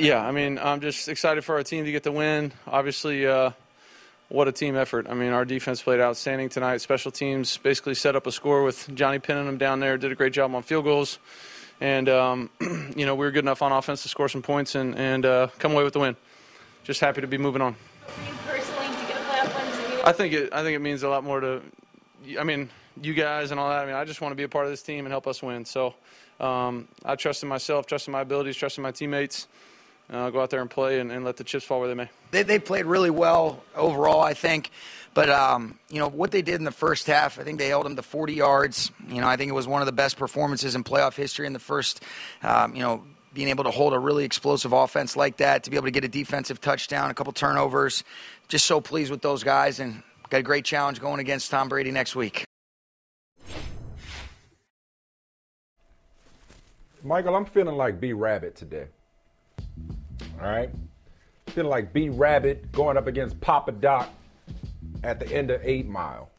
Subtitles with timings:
[0.00, 2.52] Yeah, I mean, I'm just excited for our team to get the win.
[2.66, 3.50] Obviously, uh,
[4.28, 5.06] what a team effort.
[5.08, 6.78] I mean, our defense played outstanding tonight.
[6.78, 10.14] Special teams basically set up a score with Johnny pinning them down there, did a
[10.14, 11.18] great job on field goals.
[11.80, 12.50] And, um,
[12.96, 15.48] you know, we were good enough on offense to score some points and, and uh,
[15.58, 16.16] come away with the win.
[16.82, 17.76] Just happy to be moving on.
[20.04, 20.52] I think it.
[20.52, 21.62] I think it means a lot more to.
[22.38, 22.68] I mean,
[23.00, 23.82] you guys and all that.
[23.82, 25.42] I mean, I just want to be a part of this team and help us
[25.42, 25.64] win.
[25.64, 25.94] So,
[26.40, 29.48] um, I trust in myself, trust in my abilities, trust in my teammates.
[30.14, 32.08] Uh, go out there and play and, and let the chips fall where they may.
[32.30, 34.70] They, they played really well overall, I think.
[35.12, 37.84] But, um, you know, what they did in the first half, I think they held
[37.84, 38.92] them to 40 yards.
[39.08, 41.52] You know, I think it was one of the best performances in playoff history in
[41.52, 42.00] the first,
[42.44, 45.76] um, you know, being able to hold a really explosive offense like that, to be
[45.76, 48.04] able to get a defensive touchdown, a couple turnovers.
[48.46, 51.90] Just so pleased with those guys and got a great challenge going against Tom Brady
[51.90, 52.44] next week.
[57.02, 58.86] Michael, I'm feeling like B Rabbit today.
[60.40, 60.70] All right?
[61.48, 64.10] Feeling like B Rabbit going up against Papa Doc
[65.02, 66.30] at the end of 8 Mile.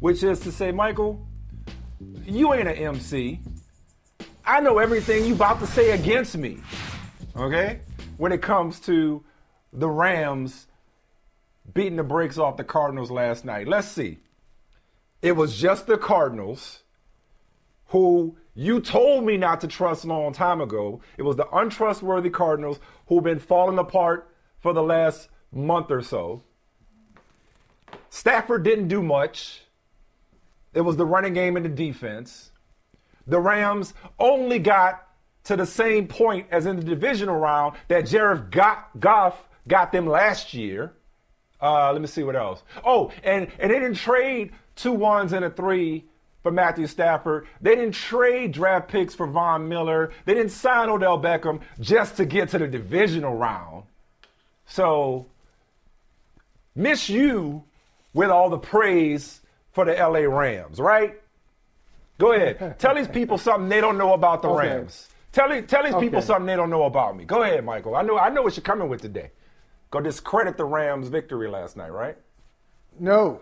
[0.00, 1.26] Which is to say, Michael,
[2.24, 3.40] you ain't an MC.
[4.44, 6.58] I know everything you about to say against me.
[7.36, 7.80] Okay?
[8.16, 9.24] When it comes to
[9.72, 10.66] the Rams
[11.74, 13.68] beating the brakes off the Cardinals last night.
[13.68, 14.18] Let's see.
[15.22, 16.82] It was just the Cardinals
[17.88, 21.02] who you told me not to trust long time ago.
[21.18, 26.42] It was the untrustworthy Cardinals who've been falling apart for the last month or so.
[28.08, 29.62] Stafford didn't do much.
[30.72, 32.50] It was the running game and the defense.
[33.26, 35.06] The Rams only got
[35.44, 40.54] to the same point as in the divisional round that Jared Goff got them last
[40.54, 40.94] year.
[41.60, 42.62] Uh, let me see what else.
[42.84, 46.06] Oh, and, and they didn't trade two ones and a three
[46.46, 47.48] for Matthew Stafford.
[47.60, 50.12] They didn't trade draft picks for Von Miller.
[50.26, 53.82] They didn't sign Odell Beckham just to get to the divisional round.
[54.64, 55.26] So,
[56.76, 57.64] miss you
[58.14, 59.40] with all the praise
[59.72, 61.20] for the LA Rams, right?
[62.18, 62.76] Go ahead.
[62.78, 64.68] tell these people something they don't know about the Okay.
[64.68, 65.08] Rams.
[65.32, 67.24] Tell, these- tell these people something they don't know about me.
[67.24, 67.96] Go ahead, Michael.
[67.96, 69.32] I know I know what you're coming with today.
[69.90, 72.16] Go discredit the Rams' victory last night, right?
[73.00, 73.40] No.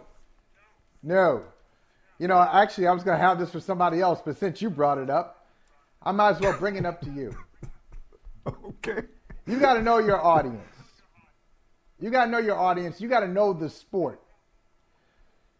[1.02, 1.42] No.
[2.18, 4.70] You know, actually, I was going to have this for somebody else, but since you
[4.70, 5.46] brought it up,
[6.02, 7.36] I might as well bring it up to you.
[8.46, 9.04] Okay.
[9.46, 10.60] You got to know your audience.
[11.98, 13.00] You got to know your audience.
[13.00, 14.20] You got to know the sport.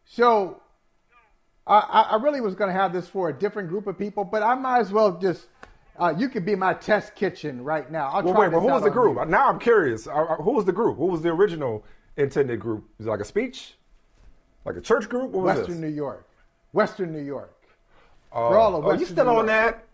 [0.05, 0.61] So,
[1.67, 4.43] I, I really was going to have this for a different group of people, but
[4.43, 5.47] I might as well just.
[5.99, 8.11] Uh, you could be my test kitchen right now.
[8.11, 9.17] I'll Well, wait, but who was the group?
[9.17, 9.25] you.
[9.25, 10.07] Now I'm curious.
[10.07, 10.99] Uh, uh, who was the group?
[10.99, 11.85] Who was the original
[12.19, 12.85] intended group?
[12.99, 13.77] Was it like a speech?
[14.67, 15.31] Like a church group?
[15.31, 15.81] What was Western?
[15.81, 16.27] New York.
[16.75, 17.55] Western New York.
[18.33, 19.47] Uh, For all of oh, you still New on York.
[19.49, 19.85] that?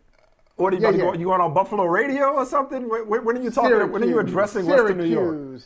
[0.56, 0.96] What are you, Yeah, yeah.
[0.98, 2.88] go, you going on Buffalo Radio or something?
[2.88, 3.70] When, when are you talking?
[3.92, 5.60] when are you Syracuse, addressing Western New York?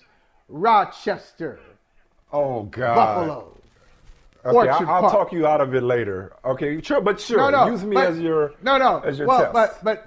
[0.48, 1.58] Rochester,
[2.32, 2.94] Oh God.
[2.96, 3.50] Buffalo.
[4.44, 5.12] Okay, Orchard I, I'll Park.
[5.12, 6.34] talk you out of it later.
[6.44, 7.70] Okay, sure, but sure, No, no.
[7.70, 8.98] use me but- as your no, no.
[9.00, 9.82] as your well, test.
[9.82, 10.06] but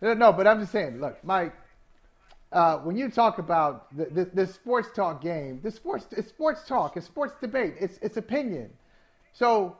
[0.00, 1.00] but no, but I'm just saying.
[1.00, 1.54] Look, Mike.
[2.52, 6.66] Uh, when you talk about the, the, the sports talk game, the sports it's sports
[6.68, 8.70] talk, it's sports debate, it's it's opinion.
[9.32, 9.76] So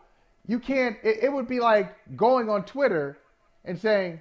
[0.47, 0.97] you can't.
[1.03, 3.19] It, it would be like going on Twitter
[3.64, 4.20] and saying,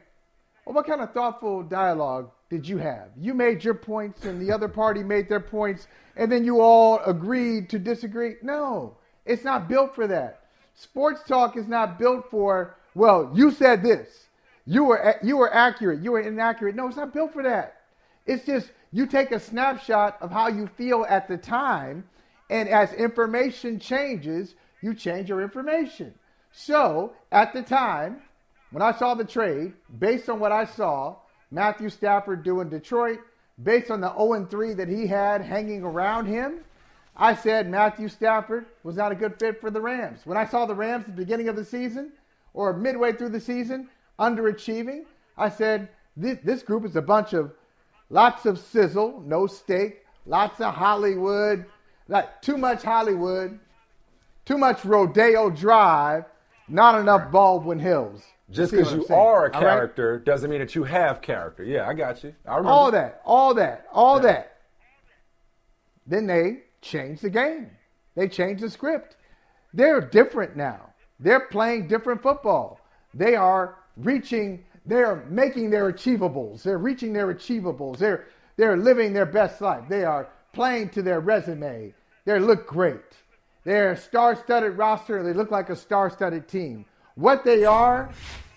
[0.66, 3.10] "Well, what kind of thoughtful dialogue did you have?
[3.18, 7.00] You made your points, and the other party made their points, and then you all
[7.06, 10.42] agreed to disagree." No, it's not built for that.
[10.76, 12.76] Sports talk is not built for.
[12.94, 14.28] Well, you said this.
[14.66, 16.02] You were you were accurate.
[16.02, 16.76] You were inaccurate.
[16.76, 17.78] No, it's not built for that.
[18.26, 22.04] It's just you take a snapshot of how you feel at the time,
[22.50, 26.14] and as information changes, you change your information.
[26.52, 28.22] So at the time,
[28.72, 31.18] when I saw the trade, based on what I saw,
[31.50, 33.20] Matthew Stafford do in Detroit,
[33.62, 36.62] based on the 0 3 that he had hanging around him,
[37.16, 40.22] I said Matthew Stafford was not a good fit for the Rams.
[40.26, 42.14] When I saw the Rams at the beginning of the season
[42.54, 43.90] or midway through the season
[44.20, 45.06] underachieving,
[45.38, 47.52] I said this, this group is a bunch of
[48.10, 51.66] lots of sizzle, no steak, lots of Hollywood,
[52.08, 53.60] like too much Hollywood,
[54.46, 56.26] too much Rodeo Drive,
[56.72, 58.22] not enough Baldwin Hills.
[58.50, 59.76] Just because you are a all right?
[59.76, 61.64] character doesn't mean that you have character.
[61.64, 62.34] Yeah, I got you.
[62.46, 62.70] I remember.
[62.70, 64.58] all that, all that, all that.
[66.06, 67.70] Then they changed the game.
[68.16, 69.16] They changed the script.
[69.74, 70.94] They're different now.
[71.20, 72.82] They're playing different football.
[73.14, 76.64] They are reaching, they're making their achievables.
[76.64, 78.00] They're reaching their achievables.
[78.00, 78.26] They're
[78.58, 79.86] they're living their best life.
[79.88, 81.94] They are playing to their resume.
[82.26, 83.00] They look great.
[83.64, 85.22] They're a star-studded roster.
[85.24, 86.86] They look like a star-studded team.
[87.16, 88.10] What they are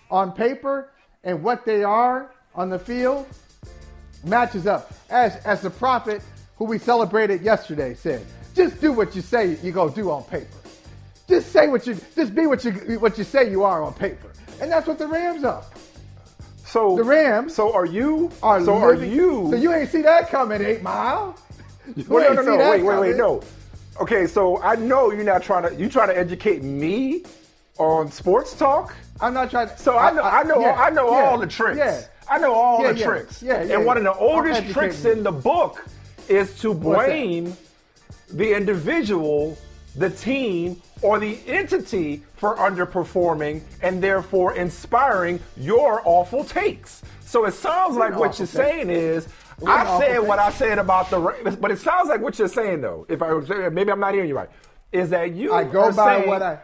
[0.09, 0.89] on paper
[1.23, 3.27] and what they are on the field
[4.23, 4.91] matches up.
[5.09, 6.21] As as the prophet
[6.57, 8.25] who we celebrated yesterday said,
[8.55, 10.47] just do what you say you go do on paper.
[11.27, 14.31] Just say what you just be what you what you say you are on paper.
[14.61, 15.63] And that's what the Rams are.
[16.65, 18.31] So The Rams So are you?
[18.41, 19.47] Are so living- are you?
[19.51, 21.37] So you ain't see that coming, eight mile.
[21.95, 23.43] You no, see no, that wait, wait, wait, no.
[23.99, 25.75] Okay, so I know you're not trying to.
[25.75, 27.23] You trying to educate me
[27.77, 28.93] on sports talk?
[29.21, 31.47] I'm not trying to So I know, I, know, yeah, I know yeah, all the
[31.47, 31.77] tricks.
[31.77, 32.01] Yeah.
[32.29, 33.41] I know all Yeah, the tricks.
[33.41, 35.11] yeah, yeah, and one of the oldest tricks me.
[35.11, 35.85] in the book
[36.27, 37.55] is to blame
[38.31, 39.57] the individual,
[39.95, 47.03] the team, or the entity for underperforming and therefore inspiring your awful takes.
[47.21, 49.27] So it sounds like what you're saying is.
[49.65, 52.81] I said what I said about the, Ra- but it sounds like what you're saying
[52.81, 53.05] though.
[53.09, 54.49] If I maybe I'm not hearing you right,
[54.91, 56.59] is that you I go are by saying- what I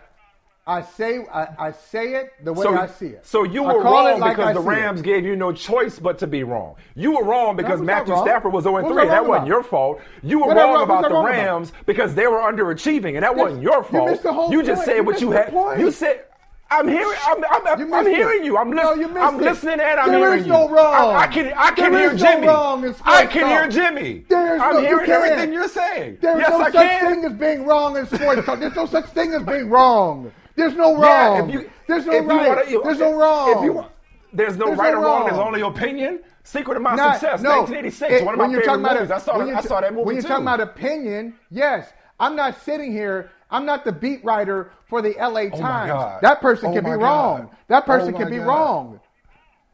[0.67, 3.25] I say I, I say it the way so, I see it.
[3.25, 4.59] So you were wrong like because I the.
[4.59, 6.75] Rams gave you no choice but to be wrong.
[6.93, 8.25] You were wrong because Matthew wrong?
[8.27, 9.07] Stafford was 0 What was 3.
[9.07, 9.47] That wasn't about?
[9.47, 10.01] your fault.
[10.21, 11.35] You were What wrong wrong- about the wrong about?
[11.35, 14.21] Rams because they were underachieving, and that wasn't your fault.
[14.21, 14.85] the whole just point.
[14.85, 15.79] said You what you had.
[15.79, 16.25] You said.
[16.71, 17.17] I'm hearing.
[17.25, 18.15] I'm, I'm, I'm, You it.
[18.15, 18.57] hearing you.
[18.57, 19.15] I'm No, listening.
[19.15, 20.53] you I'm listening, and I'm There hearing is you.
[20.53, 20.93] no wrong.
[21.15, 21.53] I, I can.
[21.55, 22.47] I can There hear is no Jimmy.
[22.47, 23.67] wrong in I can hear.
[23.67, 24.25] Jimmy.
[24.29, 25.23] There is I'm no, hearing can't.
[25.31, 26.17] everything you're saying.
[26.21, 27.13] There's yes, no I such can.
[27.15, 28.45] thing as being wrong in sports.
[28.45, 28.59] talk.
[28.59, 30.31] There's no such thing as being wrong.
[30.55, 31.49] There's no Yeah, wrong.
[31.49, 32.47] if you, there's no you right.
[32.47, 33.49] wanna- you- there's no wrong.
[33.57, 33.85] If you,
[34.33, 35.25] there's no There's right no or wrong.
[35.25, 36.19] There's only opinion.
[36.43, 38.13] Secret of My Not- Success, no, 1986.
[38.21, 39.11] it- one of my favorite about movies.
[39.19, 42.91] saw, that, I saw that movie When you're talking about opinion, yes, I'm not sitting
[42.91, 43.29] here.
[43.51, 45.53] I'm not the beat writer for the LA Times.
[45.55, 46.21] Oh my God.
[46.21, 47.49] That person Oh can be my wrong.
[47.67, 48.47] That oh person Oh can be God.
[48.47, 48.99] wrong.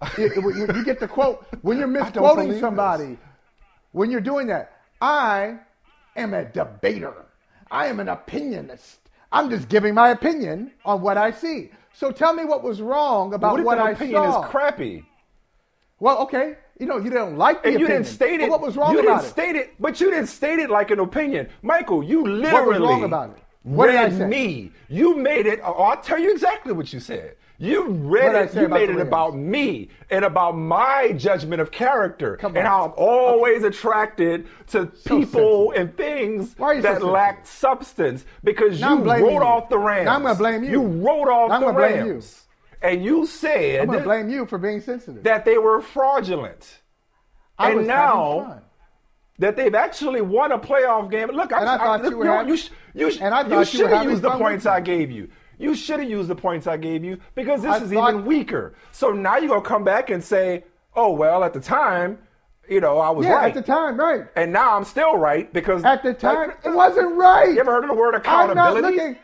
[0.18, 3.18] You- you, you get the quote when you're misquoting somebody.
[3.94, 5.58] When you're doing that, I
[6.16, 7.14] am a debater.
[7.72, 8.98] I am an opinionist.
[9.32, 11.72] I'm just giving my opinion on what I see.
[11.94, 14.44] So tell me what was wrong about what if what I opinion saw.
[14.44, 15.04] is crappy?
[16.00, 18.04] Well, okay, you know you don't like the And you opinion.
[18.04, 18.50] didn't state it.
[18.50, 19.32] what was wrong you about didn't it?
[19.32, 22.04] state it, but you didn't state it like an opinion, Michael.
[22.04, 23.44] You literally What was wrong about it?
[23.76, 24.28] What did I read say?
[24.28, 24.72] me.
[24.88, 25.60] You made it.
[25.64, 27.36] Oh, I'll tell you exactly what you said.
[27.60, 28.54] You read I it.
[28.56, 32.94] You made it about me and about my judgment of character Come and how I'm
[32.96, 35.74] always attracted to people sensitive.
[35.76, 37.12] and things Why are you so that sensitive?
[37.14, 39.38] lack substance because Now you wrote you.
[39.44, 40.06] off the Rams.
[40.06, 40.70] Now I'm gonna blame you.
[40.70, 42.12] You wrote off Now I'm the gonna blame you.
[42.14, 42.44] Rams.
[42.84, 45.24] And you said I'm going to blame you for being sensitive.
[45.24, 46.82] that they were fraudulent.
[47.58, 48.62] I and now-
[49.40, 51.30] that they've actually won a playoff game.
[51.30, 52.58] Look, And I thought look, you were you,
[52.98, 55.30] you, sh- and I thought you should have used the points I gave you.
[55.60, 58.26] You should have used the points I gave you because this I is thought- even
[58.26, 58.76] weaker.
[58.92, 60.64] So now you're gonna come back and say,
[60.96, 62.20] "Oh well, at the time,
[62.70, 64.26] you know, I was Yeah, right." at the time, right.
[64.36, 67.52] and now I'm still right because At the time, it wasn't right.
[67.54, 68.78] You ever heard of the word accountability?
[68.78, 69.18] I'm not looking.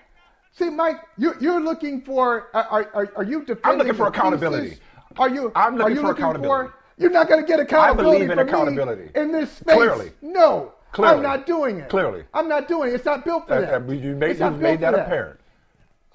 [0.54, 2.50] See, Mike, you, you're looking for.
[2.54, 3.72] Uh, are, are, are you defending?
[3.72, 4.68] I'm looking for accountability.
[4.70, 4.84] thesis?
[5.18, 5.52] Are you?
[5.56, 6.70] I'm looking are you for looking accountability.
[6.70, 8.10] For, you're not going to get accountability.
[8.10, 9.10] I believe in from accountability.
[9.16, 9.76] in this space.
[9.76, 10.12] Clearly.
[10.22, 10.74] no.
[10.94, 11.18] Clearly.
[11.18, 11.90] I'm not doing it.
[11.90, 12.24] Clearly.
[12.34, 12.96] I'm not doing it.
[12.96, 13.74] It's not built for Uh, that.
[13.74, 15.40] uh, you made, you built made that for apparent.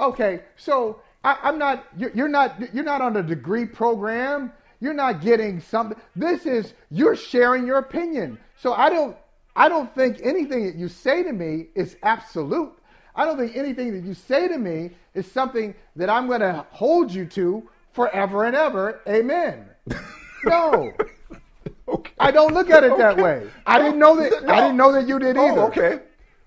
[0.00, 1.84] Okay, so I, I'm not.
[1.96, 2.72] You're, you're not.
[2.72, 4.52] You're not on a degree program.
[4.80, 5.98] You're not getting something.
[6.14, 8.38] This is you're sharing your opinion.
[8.56, 9.16] So I don't.
[9.56, 12.72] I don't think anything that you say to me is absolute.
[13.16, 16.64] I don't think anything that you say to me is something that I'm going to
[16.70, 19.00] hold you to forever and ever.
[19.08, 19.66] Amen.
[20.44, 20.92] No,
[21.88, 22.12] Okay.
[22.18, 23.48] I don't look at it that way.
[23.66, 24.48] I didn't know that.
[24.48, 25.60] I didn't know that you did oh, either.
[25.60, 26.00] Oh, okay.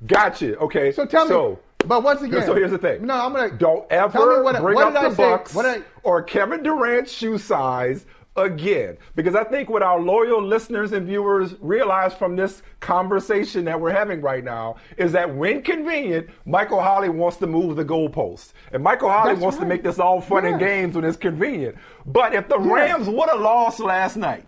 [0.05, 0.57] Gotcha.
[0.57, 0.91] Okay.
[0.91, 1.29] So tell me.
[1.29, 3.05] So, but once again, So here's the thing.
[3.05, 5.24] No, I'm gonna don't ever tell me what, bring what up did I the say?
[5.24, 8.05] Bucks What I, or Kevin Durant's shoe size
[8.38, 13.79] again, because I think what our loyal listeners and viewers realize from this conversation that
[13.79, 18.53] we're having right now is that when convenient, Michael Holley wants to move the goalposts,
[18.71, 21.75] and Michael Holley That's wants to make this all fun and games when it's convenient.
[22.05, 22.71] But if the Yes.
[22.71, 24.45] Rams would have lost last night.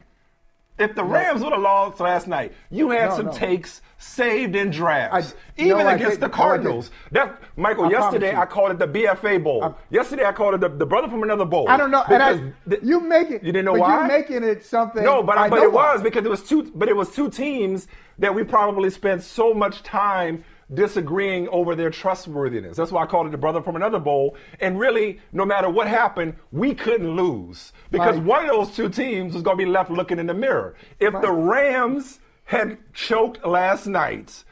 [0.80, 3.32] If the Rams would have lost last night, you had No, some no.
[3.32, 6.22] takes saved in drafts, I- even against the didn't.
[6.22, 6.92] No, I Cardinals.
[7.12, 8.36] That Michael, I yesterday.
[8.36, 9.64] I called it the BFA Bowl.
[9.64, 11.70] I- yesterday I called it the, the brother from another bowl.
[11.70, 12.04] I don't know.
[12.10, 13.44] And I, you make it.
[13.44, 14.00] You didn't know why?
[14.00, 15.04] You're making it something.
[15.04, 15.94] no, but I but it why.
[15.94, 16.72] was because it was two.
[16.76, 17.88] But it was two teams
[18.18, 22.78] that we probably spent so much time disagreeing over their trustworthiness.
[22.78, 24.36] That's why I called it the brother from another bowl.
[24.60, 28.26] And really, no matter what happened, we couldn't lose because Right.
[28.26, 30.76] one of those two teams was going to be left looking in the mirror.
[31.00, 34.44] If the Rams had choked last night,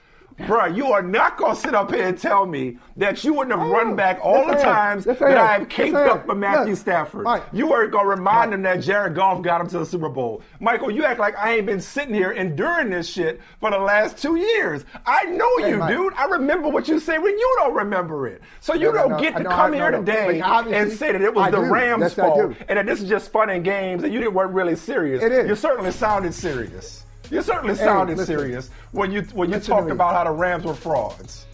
[0.47, 3.67] Bruh, you are not gonna sit up here and tell me that you wouldn't have
[3.67, 5.21] I run back all the times that.
[5.21, 6.09] I have caked Yes, I am.
[6.11, 6.79] up for Matthew Yes.
[6.81, 7.25] Stafford.
[7.25, 7.43] Right.
[7.53, 10.41] You weren't gonna remind him that Jared Goff got him to the Super Bowl.
[10.59, 14.17] Michael, you act like I ain't been sitting here enduring this shit for the last
[14.17, 14.85] two years.
[15.05, 15.95] I know Hey, you, Mike.
[15.95, 16.13] dude.
[16.15, 18.41] I remember what you say when you don't remember it.
[18.59, 19.19] So you No, no, don't no.
[19.19, 19.99] get I to come here no.
[19.99, 21.71] today and say that it was I the do.
[21.71, 24.53] Rams' Yes, fault and that this is just fun and games and you didn't weren't
[24.53, 25.23] really serious.
[25.23, 25.47] It is.
[25.49, 27.05] You certainly sounded serious.
[27.31, 28.35] You certainly Hey, sounded listen.
[28.37, 31.45] serious when you when you talked about how the Rams were frauds.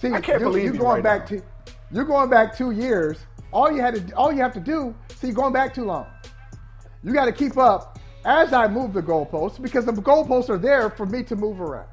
[0.00, 1.38] See, I can't you, believe you're you going right back now.
[1.38, 1.42] to
[1.92, 3.18] you're going back two years.
[3.52, 4.94] All you had to all you have to do.
[5.16, 6.06] See, going back too long.
[7.04, 10.90] You got to keep up as I move the goalposts because the goalposts are there
[10.90, 11.88] for me to move around.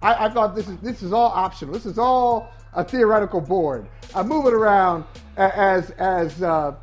[0.00, 1.74] I, I thought this is this is all optional.
[1.74, 3.88] This is all a theoretical board.
[4.14, 5.04] I move it around
[5.36, 6.74] as as uh,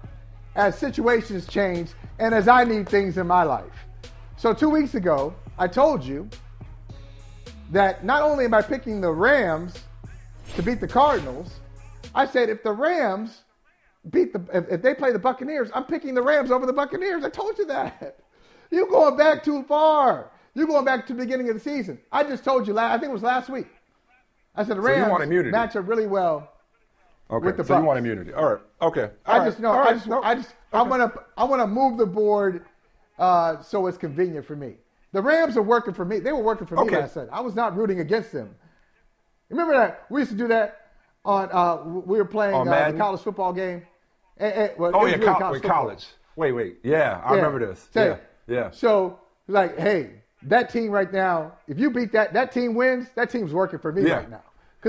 [0.56, 3.72] as situations change and as I need things in my life.
[4.38, 6.30] So two weeks ago, I told you
[7.72, 9.84] that not only am I picking the Rams
[10.56, 11.60] to beat the Cardinals,
[12.14, 13.44] I said if the Rams
[14.12, 17.24] beat the if, if they play the Buccaneers, I'm picking the Rams over the Buccaneers.
[17.24, 18.20] I told you that.
[18.72, 20.32] You're going back too far.
[20.54, 22.00] You're going back to the beginning of the season.
[22.12, 23.68] I just told you last I think it was last week.
[24.56, 25.52] I said the So Rams want immunity.
[25.52, 26.52] match up really well.
[27.32, 28.34] Okay, With the so you want immunity.
[28.34, 28.62] All right.
[28.82, 29.10] Okay.
[29.26, 29.64] I All just right.
[29.64, 29.96] know All I right.
[29.96, 30.22] just No.
[30.22, 30.90] I just I Okay.
[30.90, 32.66] want to I want to move the board
[33.18, 34.76] uh, so it's convenient for me.
[35.16, 36.20] The Rams are working for me.
[36.20, 36.98] They were working for me Okay.
[37.00, 37.30] last night.
[37.32, 38.54] I was not rooting against them.
[39.50, 40.88] Remember that we used to do that
[41.24, 43.84] on uh, we were playing On uh, the college football game.
[44.42, 46.06] Eh, eh, well, Oh yeah, really col- college wait, college.
[46.36, 46.78] Wait, wait.
[46.84, 47.36] Yeah, I Yeah.
[47.38, 47.88] remember this.
[47.94, 48.72] Yeah, yeah.
[48.72, 53.30] So like, hey, that team right now, if you beat that that team wins, that
[53.30, 54.16] team's working for me Yeah.
[54.18, 54.44] right now.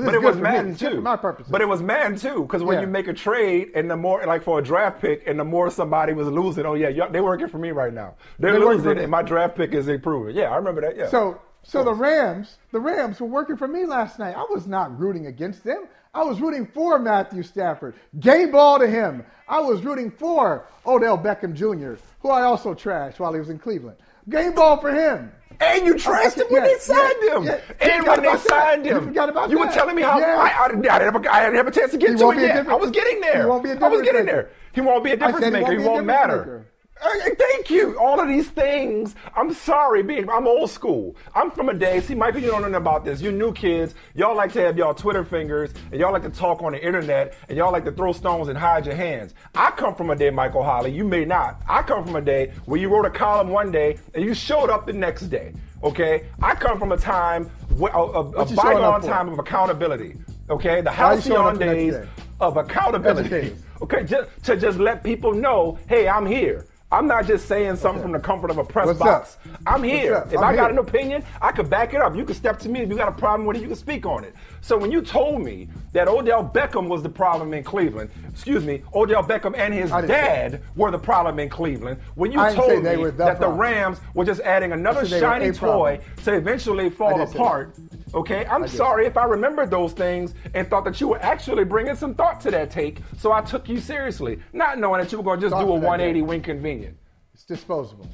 [0.05, 0.75] But it was me.
[0.75, 1.01] Too.
[1.01, 1.51] my purposes.
[1.51, 2.83] But it was Madden too, because when Yeah.
[2.83, 5.71] you make a trade and the more, like for a draft pick, and the more
[5.71, 8.15] somebody was losing, oh yeah, they're working for me right now.
[8.39, 10.37] They're They're losing, and my draft pick is improving.
[10.37, 10.97] Yeah, I remember that.
[10.97, 11.09] Yeah.
[11.09, 14.37] So so the Rams, the Rams were working for me last night.
[14.37, 15.87] I was not rooting against them.
[16.15, 17.95] I was rooting for Matthew Stafford.
[18.21, 19.25] Game ball to him.
[19.49, 23.59] I was rooting for Odell Beckham Jr., who I also trashed while he was in
[23.59, 23.97] Cleveland.
[24.29, 25.31] Game ball for him.
[25.61, 27.45] And you trashed him when Yeah, they signed yeah, him.
[27.45, 27.61] yeah.
[27.81, 28.41] And when they that.
[28.41, 29.05] signed You him.
[29.07, 30.19] forgot about You were telling me how.
[30.21, 32.31] I, I, I, didn't have a, I didn't have a chance to get He to
[32.31, 32.69] it yet.
[32.69, 33.43] I was getting there.
[33.43, 34.37] he won't be a I was difference getting maker.
[34.37, 34.51] there.
[34.73, 35.65] He won't be a difference said he maker.
[35.65, 36.67] won't He won't difference matter.
[37.03, 37.99] Thank you.
[37.99, 39.15] All of these things.
[39.37, 41.17] I'm sorry, being I'm old school.
[41.35, 42.01] I'm from a day.
[42.01, 43.21] See, Michael, you don't know about this.
[43.21, 43.95] You new kids.
[44.15, 47.35] Y'all like to have y'all Twitter fingers, and y'all like to talk on the internet,
[47.49, 49.35] and y'all like to throw stones and hide your hands.
[49.55, 50.91] I come from a day, Michael Holley.
[50.93, 51.61] You may not.
[51.69, 54.71] I come from a day where you wrote a column one day and you showed
[54.71, 55.53] up the next day.
[55.83, 56.27] Okay.
[56.43, 60.17] I come from a time, a, a, a What you showing bygone time of accountability.
[60.49, 60.81] Okay.
[60.81, 62.09] The Why you showing halcyon up the next days day?
[62.41, 63.57] of accountability.
[63.83, 66.65] Okay, just to just let people know, hey, I'm here.
[66.97, 69.37] I'm not just saying something from the comfort of a press What's box.
[69.53, 69.61] up?
[69.67, 70.27] I'm here.
[70.31, 70.79] If I'm I got here.
[70.81, 72.17] an opinion, I could back it up.
[72.17, 72.81] You can step to me.
[72.81, 74.35] If you got a problem with it, you can speak on it.
[74.67, 78.83] So when you told me that Odell Beckham was the problem in Cleveland, excuse me,
[78.93, 82.01] Odell Beckham and his I didn't say dad were the problem in Cleveland.
[82.17, 83.47] When you I didn't say told me the that the.
[83.49, 85.99] Rams were just adding another I said they were shiny a problem.
[85.99, 87.77] toy to eventually fall apart.
[88.13, 91.95] Okay, I'm sorry if I remembered those things and thought that you were actually bringing
[91.95, 95.23] some thought to that take, so I took you seriously, not knowing that you were
[95.25, 96.27] going to just Thought do a 180 game.
[96.27, 96.97] win convenient.
[97.35, 98.09] It's disposable.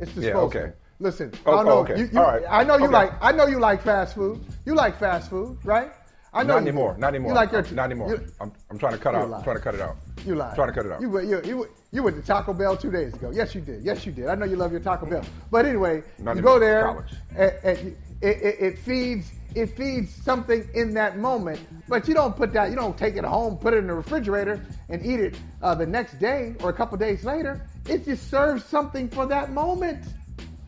[0.00, 0.40] It's Yeah, disposable.
[0.60, 0.72] okay.
[1.02, 1.70] Listen, Oh, I know.
[1.70, 1.98] oh, okay.
[1.98, 2.42] You, you, All right.
[2.48, 2.92] I know you Okay.
[2.92, 3.12] like.
[3.20, 4.40] I know you like fast food.
[4.64, 5.90] You like fast food, right?
[6.32, 6.96] I know Not anymore.
[6.96, 7.32] Not anymore.
[7.32, 8.22] You like your I'm- not anymore.
[8.40, 9.28] I'm, I'm trying to cut out.
[9.28, 9.38] lie.
[9.38, 9.96] I'm trying to cut it out.
[10.24, 10.50] you lied.
[10.50, 11.00] I'm trying to cut it out.
[11.02, 13.30] You, went- you, you, you went to Taco Bell two days ago.
[13.34, 13.82] Yes, you did.
[13.82, 14.28] Yes, you did.
[14.28, 15.24] I know you love your Taco Bell.
[15.50, 17.12] But anyway, Not you go there, College.
[17.36, 17.78] and, and
[18.22, 21.60] it, it, it feeds it feeds something in that moment.
[21.86, 22.70] But you don't put that.
[22.70, 25.84] You don't take it home, put it in the refrigerator, and eat it uh, the
[25.84, 27.60] next day or a couple days later.
[27.86, 30.04] It just serves something for that moment.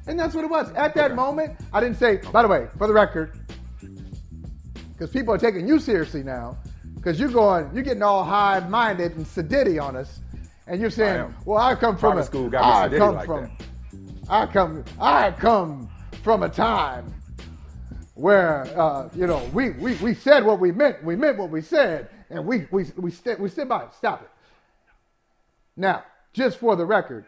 [0.06, 0.70] And that's what it was.
[0.72, 1.14] At that Okay.
[1.14, 3.38] moment, I didn't say, by the way, for the record,
[4.92, 6.56] because people are taking you seriously now,
[6.96, 10.20] because you're going, you're getting all high-minded and sedity on us,
[10.66, 11.34] and you're saying.
[11.44, 13.50] "Well, I come from Private a, school got I come like from, that.
[14.28, 15.90] I come, I come
[16.22, 17.12] from a time
[18.14, 21.60] where uh, you know we, we we said what we meant, we meant what we
[21.60, 23.94] said, and we we we st- we stood by it.
[23.94, 24.30] Stop it.
[25.76, 27.26] Now, just for the record,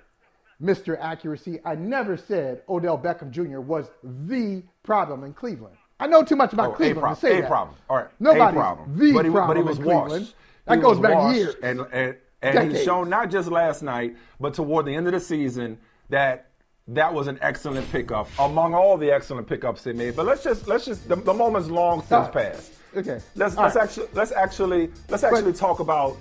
[0.62, 0.98] Mr.
[1.00, 3.60] Accuracy, I never said Odell Beckham Jr.
[3.60, 5.76] was the problem in Cleveland.
[6.00, 7.14] I know too much about Oh, Cleveland problem.
[7.16, 7.48] to say a that.
[7.48, 7.76] problem.
[7.88, 8.08] All right.
[8.20, 8.98] Nobody's a problem.
[8.98, 10.10] the but he, problem but he in was Cleveland.
[10.24, 10.34] washed.
[10.66, 11.54] That He goes back years.
[11.62, 12.84] And and, and he Decades.
[12.84, 15.78] shown not just last night, but toward the end of the season
[16.10, 16.50] that
[16.88, 20.14] that was an excellent pickup among all the excellent pickups they made.
[20.16, 22.32] But let's just let's just the, the moment's long since right.
[22.32, 22.72] passed.
[22.96, 23.20] Okay.
[23.34, 23.84] Let's All let's right.
[23.84, 26.16] actually let's actually let's actually talk about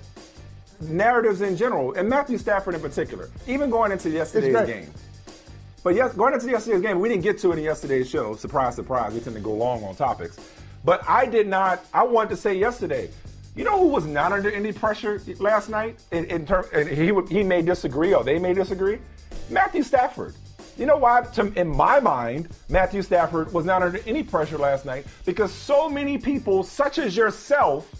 [0.80, 3.28] narratives in general and Matthew Stafford in particular.
[3.46, 4.90] Even going into yesterday's game.
[5.82, 8.34] But yes, going into yesterday's game, we didn't get to it in yesterday's show.
[8.36, 9.12] Surprise, surprise.
[9.14, 10.36] We tend to go long on topics.
[10.84, 11.84] But I did not.
[11.94, 13.10] I wanted to say yesterday.
[13.54, 15.98] You know who was not under any pressure last night?
[16.12, 18.98] In, in term, and he would- he may disagree, or they may disagree.
[19.48, 20.34] Matthew Stafford.
[20.76, 21.22] You know why?
[21.34, 25.88] To, in my mind, Matthew Stafford was not under any pressure last night because so
[25.88, 27.90] many people, such as yourself,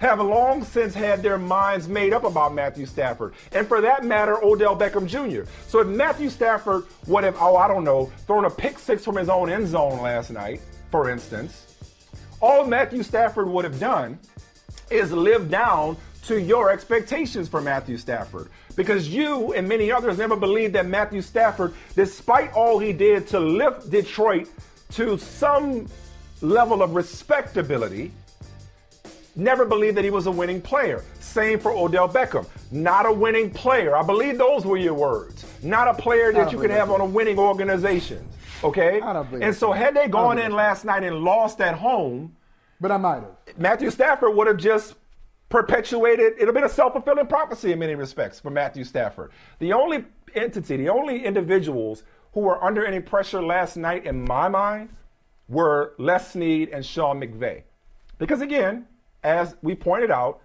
[0.00, 3.34] have long since had their minds made up about Matthew Stafford.
[3.52, 5.48] And for that matter, Odell Beckham Jr.
[5.68, 9.16] So if Matthew Stafford would have, oh, I don't know, thrown a pick six from
[9.16, 11.76] his own end zone last night, for instance,
[12.40, 14.18] all Matthew Stafford would have done
[14.90, 18.48] is live down to your expectations for Matthew Stafford.
[18.76, 23.38] Because you and many others never believed that Matthew Stafford, despite all he did to
[23.38, 24.48] lift Detroit
[24.92, 25.86] to some
[26.40, 28.12] level of respectability,
[29.36, 31.04] never believed that he was a winning player.
[31.20, 32.46] Same for Odell Beckham.
[32.70, 33.96] Not a winning player.
[33.96, 35.44] I believe those were your words.
[35.62, 38.26] Not a player that you could have on a winning organization.
[38.62, 39.00] Okay?
[39.00, 42.36] I don't believe And so had they gone in last night and lost at home,
[42.80, 43.58] But I might have.
[43.58, 44.94] Matthew Stafford would have just
[45.48, 49.32] perpetuated, have been a self fulfilling prophecy in many respects for Matthew Stafford.
[49.58, 54.48] The only entity, the only individuals who were under any pressure last night, in my
[54.48, 54.90] mind,
[55.48, 57.62] were Les Snead and Sean McVay.
[58.18, 58.86] Because again,
[59.22, 60.40] as we pointed out,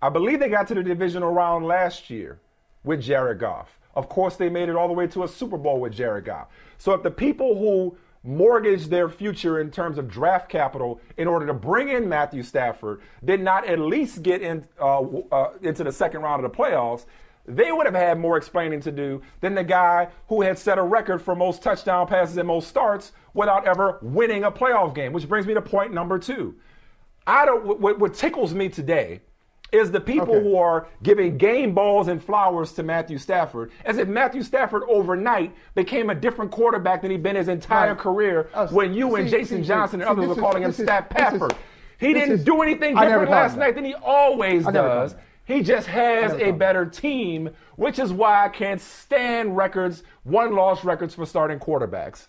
[0.00, 2.40] I believe they got to the divisional round last year
[2.84, 3.78] with Jared Goff.
[3.94, 6.48] Of course, they made it all the way to a Super Bowl with Jared Goff.
[6.78, 11.46] So if the people who mortgaged their future in terms of draft capital in order
[11.46, 15.92] to bring in Matthew Stafford did not at least get in, uh, uh, into the
[15.92, 17.04] second round of the playoffs,
[17.44, 20.82] they would have had more explaining to do than the guy who had set a
[20.82, 25.12] record for most touchdown passes and most starts without ever winning a playoff game.
[25.12, 26.54] Which brings me to point number two.
[27.26, 27.80] I don't.
[27.80, 29.20] What, what tickles me today
[29.72, 30.42] is the people Okay.
[30.42, 35.54] who are giving game balls and flowers to Matthew Stafford, as if Matthew Stafford overnight
[35.74, 37.98] became a different quarterback than he'd been his entire Right.
[37.98, 38.50] career.
[38.54, 41.48] Oh, when you and Jason see, Johnson and others were is- calling him Stat Pepper.
[41.98, 45.16] He didn't is- do anything different last night than he always I never called does.
[45.44, 50.84] He just has a better team, which is why I can't stand records, one loss
[50.84, 52.26] records for starting quarterbacks.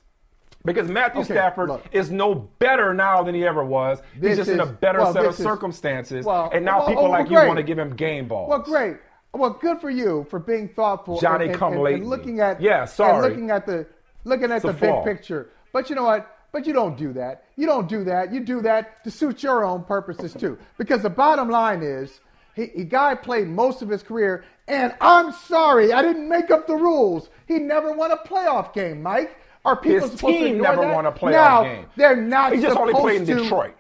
[0.65, 1.84] Because Matthew Okay, Stafford look.
[1.91, 4.02] is no better now than he ever was.
[4.13, 6.26] He's This just in a better well, set of is- circumstances.
[6.26, 8.49] well, and now well, people oh, like you want to give him game balls.
[8.49, 8.97] Well, great.
[9.34, 11.19] Well, good for you for being thoughtful.
[11.19, 13.13] Johnny and, come and, and looking at Yeah, sorry.
[13.13, 13.88] and looking at the
[14.23, 15.04] looking at It's the big flaw.
[15.04, 15.49] picture.
[15.73, 16.30] But you know what?
[16.54, 17.45] But you don't do that.
[17.56, 18.32] You don't do that.
[18.32, 20.58] You do that to suit your own purposes too.
[20.78, 22.19] Because the bottom line is,
[22.56, 26.67] he, he guy played most of his career, and I'm sorry, I didn't make up
[26.67, 27.30] the rules.
[27.47, 29.36] He never won a playoff game, Mike.
[29.65, 30.95] Are people His supposed team ignore never that?
[30.95, 31.86] won a playoff now, game.
[31.95, 33.76] They're not He just only played in to- Detroit.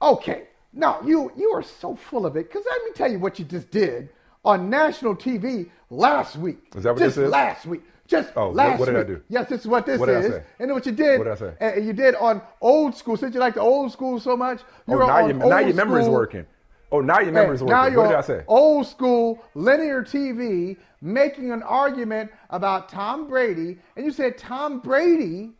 [0.00, 0.44] Okay.
[0.72, 3.44] Now you you are so full of it because let me tell you what you
[3.44, 4.08] just did
[4.44, 6.72] on national TV last week.
[6.76, 7.30] Is that what just this is?
[7.30, 7.82] Last week.
[8.06, 9.20] Just Oh, what- last what did I do?
[9.28, 10.32] Yes, this is what this What did I is.
[10.32, 10.42] say?
[10.60, 11.18] And what you did?
[11.18, 11.52] What did I say?
[11.60, 13.16] And you did on old school.
[13.16, 16.08] Since you like the old school so much, you Oh, now, your, now your memory's
[16.08, 16.46] working.
[16.92, 17.92] Oh, now your Hey, memory's now working.
[17.94, 18.44] you're What did I say?
[18.46, 25.52] Old school linear TV making an argument about Tom Brady, and you said Tom Brady,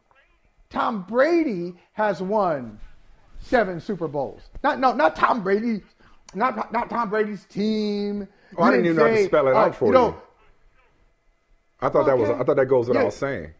[0.70, 2.78] Tom Brady has won
[3.40, 4.42] seven Super Bowls.
[4.62, 5.82] Not no, not Tom Brady,
[6.34, 8.28] not not Tom Brady's team.
[8.58, 9.92] Oh, I You didn't even know how to spell it uh, out for you.
[9.92, 10.22] Know, you.
[11.80, 12.28] I thought that was.
[12.28, 12.40] Okay.
[12.40, 13.10] I thought that goes without Yeah.
[13.10, 13.54] saying.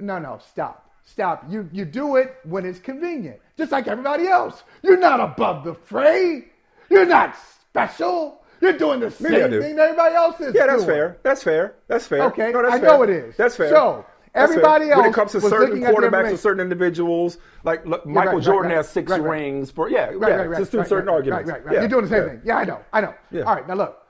[0.00, 0.90] No, no, stop.
[1.04, 1.44] Stop.
[1.48, 3.40] You you do it when it's convenient.
[3.56, 4.64] Just like everybody else.
[4.82, 6.46] You're not above the fray.
[6.90, 8.42] You're not special.
[8.60, 10.96] You're doing the same thing that everybody else is Yeah, that's doing.
[10.96, 11.18] fair.
[11.22, 11.74] That's fair.
[11.86, 12.22] That's fair.
[12.24, 12.88] Okay, no, I fair.
[12.88, 13.36] know it is.
[13.36, 13.68] That's fair.
[13.70, 14.60] So, That's fair.
[14.64, 18.04] everybody when it comes to certain looking at the quarterbacks or certain individuals, like look,
[18.04, 20.58] Michael right, Jordan right, has six rings for yeah, Right, yeah, right, right.
[20.58, 21.48] just do right, certain arguments.
[21.48, 21.74] Right, right, right.
[21.74, 22.28] Yeah, You're doing the same yeah.
[22.28, 22.40] thing.
[22.44, 22.80] Yeah, I know.
[22.92, 23.14] I know.
[23.30, 23.42] Yeah.
[23.42, 24.02] All right, now look.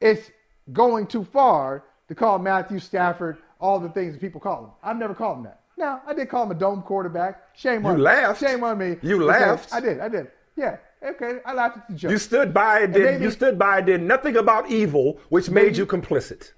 [0.00, 0.30] It's
[0.72, 4.70] going too far to call Matthew Stafford all the things that people call him.
[4.82, 5.60] I've never called him that.
[5.78, 7.40] Now, I did call him a dome quarterback.
[7.56, 8.40] Shame on You laughed.
[8.40, 8.96] Shame on me.
[9.02, 9.72] You laughed.
[9.72, 10.00] I did.
[10.00, 10.28] I did.
[10.56, 10.76] Yeah.
[11.04, 11.38] Okay.
[11.44, 12.10] I laughed at the joke.
[12.10, 13.04] You stood by and did.
[13.04, 16.52] maybe- you stood by and did nothing about evil, which made you complicit.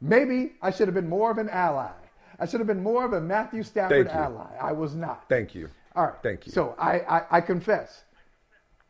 [0.00, 1.90] Maybe I should have been more of an ally.
[2.38, 4.12] I should have been more of a Matthew Stafford you.
[4.12, 4.56] ally.
[4.60, 5.28] I was not.
[5.28, 5.68] Thank you.
[5.96, 6.14] All right.
[6.22, 6.52] Thank you.
[6.52, 8.04] So I, I, I confess.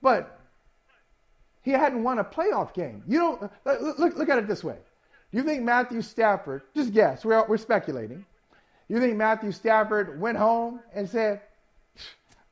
[0.03, 0.39] But
[1.63, 3.03] he hadn't won a playoff game.
[3.07, 4.77] You don't look, look, look at it this way.
[5.33, 8.25] You think Matthew Stafford, just guess, we're, we're speculating.
[8.89, 11.43] You think Matthew Stafford went home and said,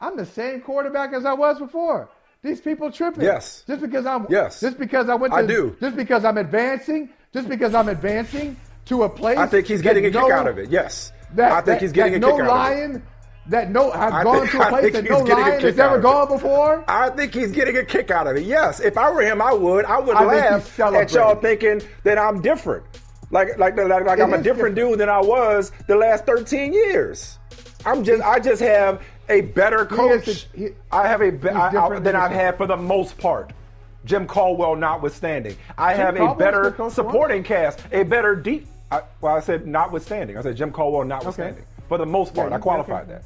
[0.00, 2.10] I'm the same quarterback as I was before.
[2.46, 3.24] These people tripping.
[3.24, 3.64] Yes.
[3.66, 4.60] Just because I'm Yes.
[4.60, 5.74] just because I went to I do.
[5.80, 9.36] just because I'm advancing, just because I'm advancing to a place.
[9.36, 10.70] I think he's getting a that kick out of it.
[10.70, 12.50] Yes, That, I think that- he's getting a no kick out of it.
[12.50, 13.02] lion,
[13.48, 16.28] that no I've I gone think- to a place that no lion has ever gone
[16.28, 16.84] before.
[16.86, 18.44] I think he's getting a kick out of it.
[18.44, 19.84] Yes, if I were him, I would.
[19.84, 22.84] I would I laugh at y'all thinking that I'm different,
[23.32, 24.74] like like like, like I'm a different different.
[24.76, 27.40] dude than I was the last 13 years.
[27.84, 30.46] I'm just I just have a better He is coach.
[30.54, 33.50] he- I have a be- I- I- than I've had for the most part.
[34.04, 38.68] Jim Caldwell notwithstanding, I Jim have a better coach supporting cast, a better deep.
[38.92, 40.38] I, well, I said notwithstanding.
[40.38, 41.64] I said Jim Caldwell notwithstanding.
[41.88, 43.12] For the most part, Yeah, I qualified okay.
[43.14, 43.22] that.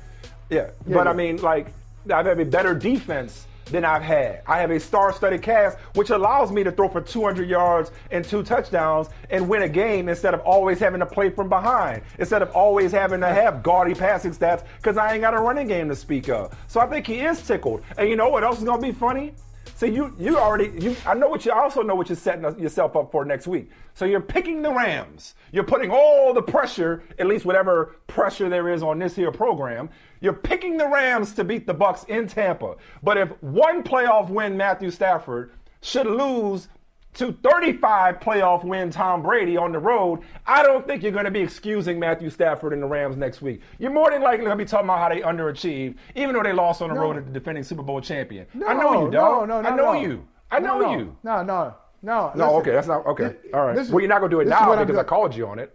[0.48, 1.66] Yeah, Yeah, but I mean, like,
[2.10, 4.42] I have a better defense than I've had.
[4.46, 8.42] I have a star-studded cast, which allows me to throw for 200 yards and two
[8.42, 12.50] touchdowns and win a game instead of always having to play from behind, instead of
[12.50, 15.96] always having to have gaudy passing stats because I ain't got a running game to
[15.96, 16.56] speak of.
[16.68, 17.82] So I think he is tickled.
[17.96, 19.34] And you know what else is gonna be funny?
[19.76, 22.44] See, you you already you I know what you I also know what you're setting
[22.58, 23.70] yourself up for next week.
[24.00, 25.34] So you're picking the Rams.
[25.52, 29.90] You're putting all the pressure, at least whatever pressure there is on this here program.
[30.22, 32.76] You're picking the Rams to beat the Bucks in Tampa.
[33.02, 36.68] But if one playoff win Matthew Stafford should lose
[37.12, 41.30] to 35 playoff win Tom Brady on the road, I don't think you're going to
[41.30, 43.60] be excusing Matthew Stafford and the Rams next week.
[43.78, 46.54] You're more than likely going to be talking about how they underachieved, even though they
[46.54, 47.02] lost on the No.
[47.02, 48.46] road to the defending Super Bowl champion.
[48.54, 49.46] No, I know you, dog.
[49.46, 50.00] no, no, no, I know no.
[50.00, 50.26] you.
[50.50, 51.16] I know no, you.
[51.22, 52.32] No, no, no.
[52.34, 52.60] No, listen.
[52.60, 53.36] okay, that's not okay.
[53.54, 53.76] All right.
[53.76, 55.74] is- well, you're not going to do it now because I called you on it.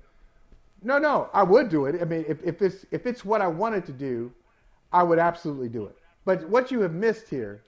[0.83, 1.99] No, no, I would do it.
[2.01, 4.31] I mean, if, if it's if it's what I wanted to do,
[4.93, 5.95] I would absolutely do it.
[6.25, 7.63] But what you have missed here,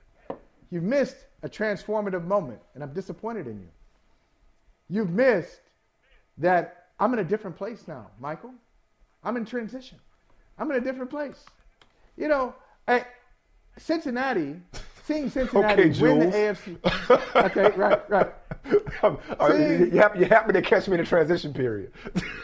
[0.69, 3.69] you've missed a transformative moment, and I'm disappointed in you.
[4.89, 5.61] You've missed
[6.37, 8.53] that I'm in a different place now, Michael.
[9.23, 9.99] I'm in transition.
[10.57, 11.45] I'm in a different place.
[12.17, 12.55] You know,
[12.87, 13.05] I,
[13.77, 14.55] Cincinnati,
[15.07, 16.25] seeing Cincinnati Okay, win the.
[16.25, 17.45] AFC.
[17.45, 18.33] Okay, right, right.
[19.03, 21.91] You, you happen, you happen to catch me in the transition period.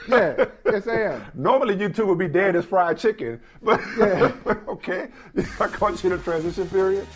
[0.08, 1.26] Yeah, yes, I am.
[1.34, 4.34] Normally, you two would be dead as fried chicken, but Yeah.
[4.68, 5.08] okay,
[5.60, 7.08] I caught you in the transition period.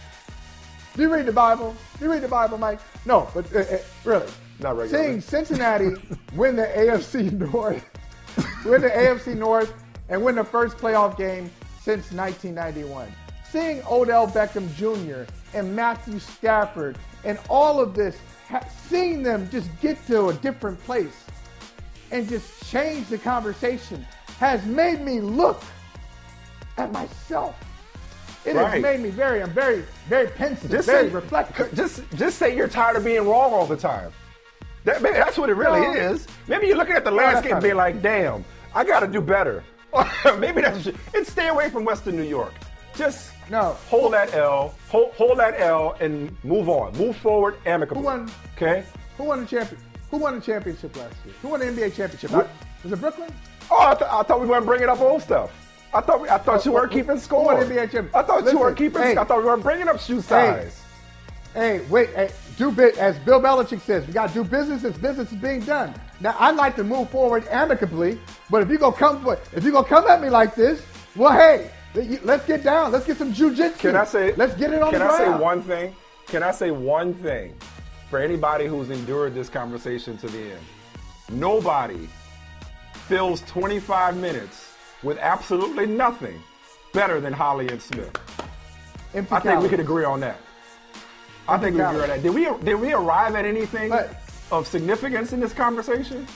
[0.95, 1.75] Do you read the Bible?
[1.99, 2.79] Do you read the Bible, Mike?
[3.05, 4.27] No, but uh, uh, really.
[4.59, 4.89] Not regularly.
[4.89, 5.91] Seeing Cincinnati
[6.33, 7.85] win the AFC North,
[8.65, 9.73] win the AFC North,
[10.09, 13.11] and win the first playoff game since 1991.
[13.51, 15.31] Seeing Odell Beckham Jr.
[15.57, 18.17] and Matthew Stafford and all of this,
[18.89, 21.23] seeing them just get to a different place
[22.11, 24.05] and just change the conversation
[24.39, 25.61] has made me look
[26.77, 27.55] at myself.
[28.45, 31.73] It has made me very, I'm very, very pensive, Just very say, reflective.
[31.73, 34.11] Just, just say you're tired of being wrong all the time.
[34.85, 35.91] That, maybe that's what it really No.
[35.93, 36.27] is.
[36.47, 37.77] Maybe you're looking at the landscape, and being it.
[37.77, 39.65] like, "Damn, I got to do better."
[40.37, 42.53] maybe that's and stay away from Western New York.
[42.95, 43.77] Just No.
[43.89, 46.95] hold that L, hold, hold that L, and move on.
[46.97, 48.01] Move forward amicably.
[48.01, 48.31] Who won?
[48.55, 48.83] Okay.
[49.17, 49.81] Who won the champion?
[50.11, 51.33] Who won the championship last year?
[51.41, 52.31] Who won the NBA championship?
[52.31, 52.49] What?
[52.83, 53.31] Was it Brooklyn?
[53.71, 55.51] Oh, I, th- I thought we weren't bringing up old stuff.
[55.93, 57.45] I thought we, I thought you weren't who- keeping who score.
[57.45, 58.15] won the NBA championship?
[58.15, 59.01] I thought you weren't keeping.
[59.01, 59.17] hey.
[59.17, 60.81] I thought we weren't bringing up shoe size.
[61.53, 64.95] Hey, wait, hey, do bit as Bill Belichick says, we got to do business as
[64.97, 65.93] business is being done.
[66.19, 69.87] Now, I'd like to move forward amicably, but if you gonna come if you gonna
[69.87, 70.81] come at me like this,
[71.15, 73.79] well, hey, let's get down, let's get some jujitsu.
[73.79, 74.33] Can I say?
[74.35, 75.37] Let's get it on Can the I ground.
[75.39, 75.95] say one thing?
[76.27, 77.55] Can I say one thing
[78.09, 80.61] for anybody who's endured this conversation to the end?
[81.29, 82.07] Nobody
[83.07, 84.73] fills 25 minutes
[85.03, 86.41] with absolutely nothing
[86.93, 88.11] better than Holley and Smith.
[89.31, 90.37] I think we could agree on that.
[91.47, 92.21] I think we agree on that.
[92.23, 94.15] Did we did we arrive at anything But-
[94.51, 96.27] of significance in this conversation?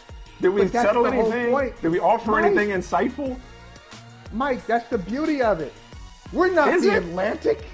[0.41, 1.53] Did we settle anything?
[1.81, 2.45] Did we offer Right.
[2.45, 3.37] anything insightful?
[4.33, 5.73] Mike, that's the beauty of it.
[6.31, 6.97] We're not Is the it?
[7.03, 7.65] Atlantic.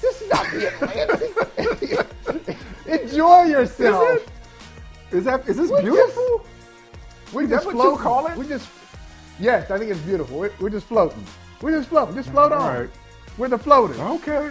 [0.00, 2.56] This is not the Atlantic.
[2.86, 4.16] Enjoy yourself.
[4.16, 4.28] Is it?
[5.12, 6.44] Is that is this We're beautiful?
[7.32, 7.98] We just what you floating.
[7.98, 8.36] call it?
[8.36, 8.68] We just
[9.40, 10.38] yes, I think it's beautiful.
[10.38, 11.24] We're, we're just floating.
[11.60, 12.14] We're just floating.
[12.14, 12.60] Just float on.
[12.60, 12.90] All right.
[13.38, 13.98] We're the floaters.
[13.98, 14.50] Okay.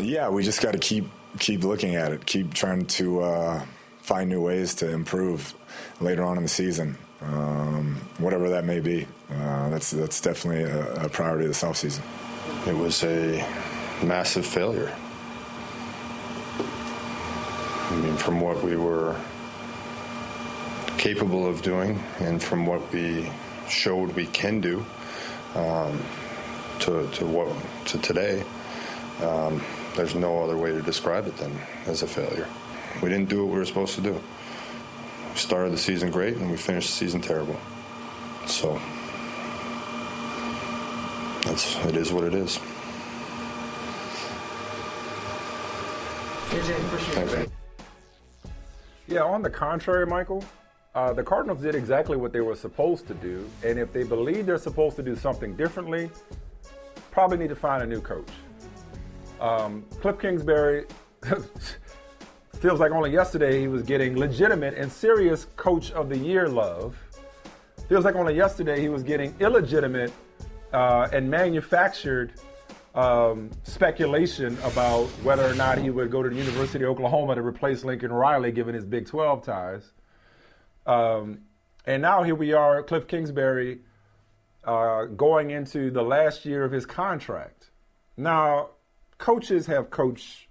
[0.00, 1.06] Yeah, we just got to keep
[1.38, 3.64] keep looking at it, keep trying to uh,
[4.00, 5.54] find new ways to improve
[6.00, 9.06] later on in the season, um, whatever that may be.
[9.30, 12.02] Uh, that's that's definitely a, a priority this offseason.
[12.66, 13.38] It was a
[14.02, 14.94] massive failure.
[17.90, 19.16] I mean, from what we were
[20.96, 23.30] capable of doing and from what we
[23.68, 24.84] showed we can do
[25.54, 26.00] um,
[26.80, 27.48] to, to what
[27.86, 28.44] to today,
[29.22, 29.62] um,
[29.98, 31.52] there's no other way to describe it than
[31.86, 32.46] as a failure.
[33.02, 34.12] We didn't do what we were supposed to do.
[34.12, 37.56] We started the season great and we finished the season terrible.
[38.46, 38.80] So
[41.42, 42.58] that's it is what it is.
[47.10, 47.52] Thanks.
[49.08, 50.44] Yeah, on the contrary, Michael,
[50.94, 53.50] uh, the Cardinals did exactly what they were supposed to do.
[53.64, 56.08] And if they believe they're supposed to do something differently,
[57.10, 58.28] probably need to find a new coach.
[59.40, 60.86] Um, Cliff Kingsbury
[62.60, 66.96] feels like only yesterday he was getting legitimate and serious Coach of the Year love.
[67.88, 70.12] Feels like only yesterday he was getting illegitimate
[70.72, 72.32] uh, and manufactured
[72.94, 77.42] um, speculation about whether or not he would go to the University of Oklahoma to
[77.42, 79.92] replace Lincoln Riley, given his Big 12 ties.
[80.84, 81.42] Um,
[81.86, 83.80] and now here we are, Cliff Kingsbury,
[84.64, 87.70] uh, going into the last year of his contract.
[88.16, 88.70] Now,
[89.18, 90.46] coaches have coached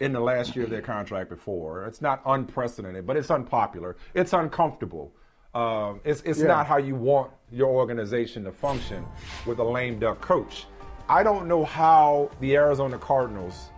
[0.00, 1.86] in the last year of their contract before.
[1.86, 3.96] It's not unprecedented, but it's unpopular.
[4.12, 5.12] It's uncomfortable.
[5.54, 6.48] Um, it's it's Yeah.
[6.48, 9.06] not how you want your organization to function
[9.46, 10.66] with a lame duck coach.
[11.08, 13.70] I don't know how the Arizona Cardinals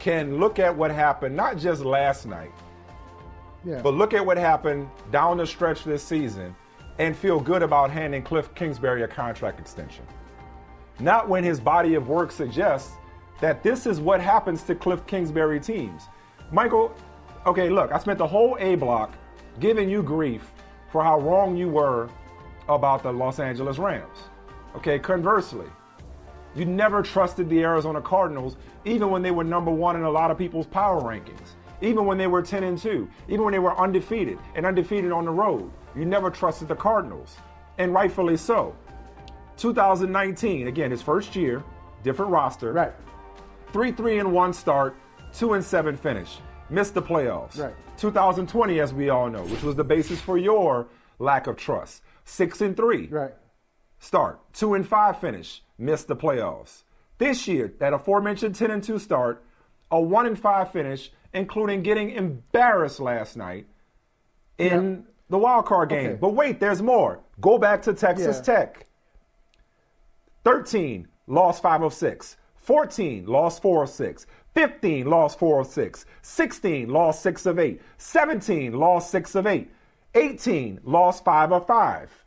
[0.00, 2.50] can look at what happened not just last night,
[3.64, 3.80] Yeah.
[3.82, 6.56] but look at what happened down the stretch this season
[6.98, 10.04] and feel good about handing Cliff Kingsbury a contract extension.
[11.02, 12.92] Not when his body of work suggests
[13.40, 16.04] that this is what happens to Cliff Kingsbury teams.
[16.52, 16.94] Michael,
[17.44, 19.12] okay, look, I spent the whole A block
[19.58, 20.52] giving you grief
[20.92, 22.08] for how wrong you were
[22.68, 24.16] about the Los Angeles Rams.
[24.76, 25.66] Okay, conversely,
[26.54, 30.30] you never trusted the Arizona Cardinals, even when they were number one in a lot
[30.30, 31.48] of people's power rankings,
[31.80, 35.24] even when they were 10 and 2, even when they were undefeated and undefeated on
[35.24, 35.68] the road.
[35.96, 37.38] You never trusted the Cardinals,
[37.78, 38.76] and rightfully so.
[39.62, 41.62] 2019, again, his first year,
[42.02, 42.72] different roster.
[42.72, 42.92] right.
[43.72, 44.96] 3 3 and 1 start,
[45.34, 46.38] 2 and 7 finish.
[46.68, 47.58] Missed the playoffs.
[47.58, 47.74] Right.
[47.96, 50.88] 2020, as we all know, which was the basis for your
[51.20, 52.02] lack of trust.
[52.24, 53.32] 6 and 3 Right.
[54.00, 56.82] start, two and five finish, missed the playoffs.
[57.18, 59.44] This year, that aforementioned 10 and 2 start,
[59.92, 63.66] a one and five finish, including getting embarrassed last night
[64.58, 66.10] in the wild card game.
[66.10, 66.18] Okay.
[66.20, 67.20] But wait, there's more.
[67.40, 68.54] Go back to Texas Yeah.
[68.54, 68.86] Tech.
[70.44, 72.36] 13, lost 5 of 6.
[72.56, 74.26] 14, lost 4 of 6.
[74.54, 76.06] 15, lost 4 of 6.
[76.22, 77.80] 16, lost 6 of 8.
[77.98, 79.70] 17, lost 6 of 8.
[80.14, 82.22] 18, lost 5 of 5.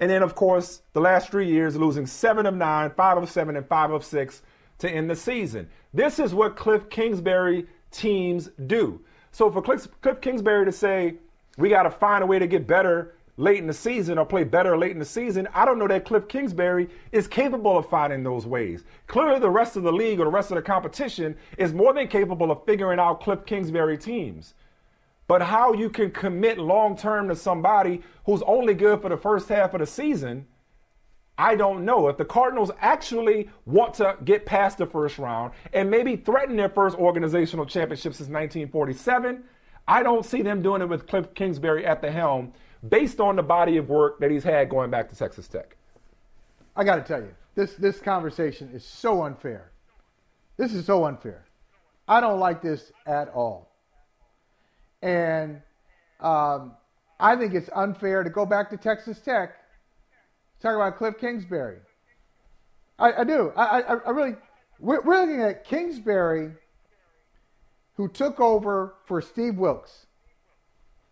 [0.00, 3.54] And then, of course, the last three years, losing seven of nine, five of seven,
[3.54, 4.42] and five of six
[4.78, 5.68] to end the season.
[5.92, 9.02] This is what Cliff Kingsbury teams do.
[9.30, 11.16] So for Cliff Kingsbury to say,
[11.58, 14.44] we got to find a way to get better late in the season or play
[14.44, 18.22] better late in the season, I don't know that Cliff Kingsbury is capable of finding
[18.22, 18.84] those ways.
[19.06, 22.06] Clearly, the rest of the league or the rest of the competition is more than
[22.06, 24.54] capable of figuring out Cliff Kingsbury teams.
[25.26, 29.48] But how you can commit long term to somebody who's only good for the first
[29.48, 30.46] half of the season,
[31.38, 32.08] I don't know.
[32.08, 36.68] If the Cardinals actually want to get past the first round and maybe threaten their
[36.68, 39.44] first organizational championship since 1947,
[39.88, 42.52] I don't see them doing it with Cliff Kingsbury at the helm
[42.88, 45.76] based on the body of work that he's had going back to Texas Tech.
[46.76, 49.72] I got to tell you, this this conversation is so unfair.
[50.56, 51.44] This is so unfair.
[52.08, 53.72] I don't like this at all.
[55.02, 55.62] And
[56.20, 56.72] um,
[57.18, 59.54] I think it's unfair to go back to Texas Tech,
[60.60, 61.78] talk about Cliff Kingsbury.
[62.98, 63.52] I, I do.
[63.56, 64.36] I, I, I really.
[64.78, 66.52] We're, we're looking at Kingsbury,
[67.96, 70.06] who took over for Steve Wilks,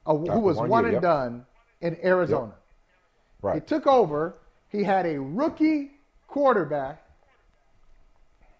[0.07, 1.03] uh, who was one one year, and yep.
[1.03, 1.47] done
[1.81, 2.53] in Arizona.
[3.43, 3.67] He Right.
[3.67, 4.35] took over.
[4.69, 5.93] He had a rookie
[6.27, 7.03] quarterback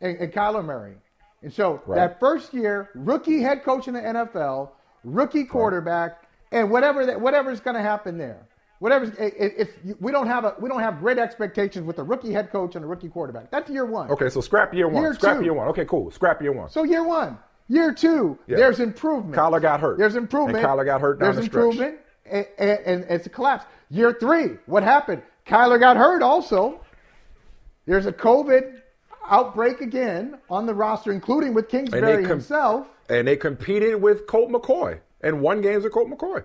[0.01, 0.95] in, in Kyler Murray.
[1.43, 1.97] And so Right.
[1.97, 4.71] that first year, rookie head coach in the NFL,
[5.05, 8.39] rookie quarterback, and whatever that whatever's going to happen there.
[8.81, 12.33] Whatever's it, it's we don't have a we don't have great expectations with a rookie
[12.33, 13.51] head coach and a rookie quarterback.
[13.51, 14.09] That's year one.
[14.11, 15.03] Okay, so scrap year one.
[15.03, 15.45] Year scrap two.
[15.45, 15.67] year one.
[15.69, 16.11] Okay, cool.
[16.13, 16.69] Scrap year one.
[16.71, 18.57] So year one, year two, Yeah.
[18.57, 19.35] there's improvement.
[19.35, 19.99] Kyler got hurt.
[19.99, 20.59] There's improvement.
[20.59, 21.65] And Kyler got hurt down There's the stretch.
[21.65, 21.99] improvement,
[22.31, 23.65] and, and, and it's a collapse.
[23.91, 25.23] Year three, what happened?
[25.47, 26.81] Kyler got hurt also.
[27.87, 28.81] There's a COVID
[29.31, 32.87] outbreak again on the roster, including with Kingsbury com- himself.
[33.09, 36.45] and they competed with Colt McCoy and won games with Colt McCoy.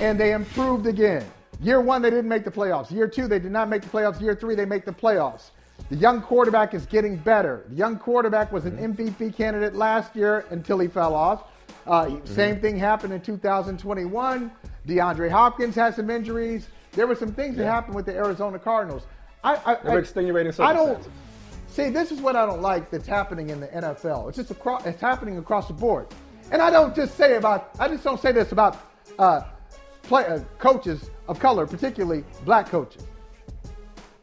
[0.00, 1.24] and they improved again.
[1.60, 2.90] Year one, they didn't make the playoffs.
[2.90, 4.20] Year two, they did not make the playoffs.
[4.20, 5.50] Year three, they make the playoffs.
[5.90, 7.64] The young quarterback is getting better.
[7.68, 9.08] The young quarterback was an mm-hmm.
[9.08, 11.44] MVP candidate last year until he fell off.
[11.88, 14.50] Uh, Same thing happened in 2021.
[14.86, 16.68] DeAndre Hopkins had some injuries.
[16.92, 19.04] There were some things that happened with the Arizona Cardinals.
[19.42, 21.06] I, I, were extenuating I don't
[21.68, 21.90] see.
[21.90, 24.28] This is what I don't like that's happening in the NFL.
[24.28, 24.84] It's just across.
[24.84, 26.08] It's happening across the board.
[26.50, 27.70] And I don't just say about.
[27.78, 28.78] I just don't say this about
[29.18, 29.42] uh,
[30.02, 33.06] play, uh, coaches of color, particularly black coaches.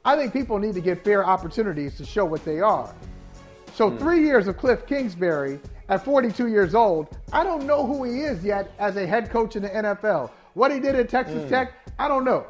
[0.03, 2.93] I think people need to get fair opportunities to show what they are.
[3.73, 3.97] So Hmm.
[3.97, 8.43] three years of Cliff Kingsbury at 42 years old, I don't know who he is
[8.43, 10.31] yet as a head coach in the NFL.
[10.53, 11.49] What he did at Texas hmm.
[11.49, 12.45] Tech, I don't know.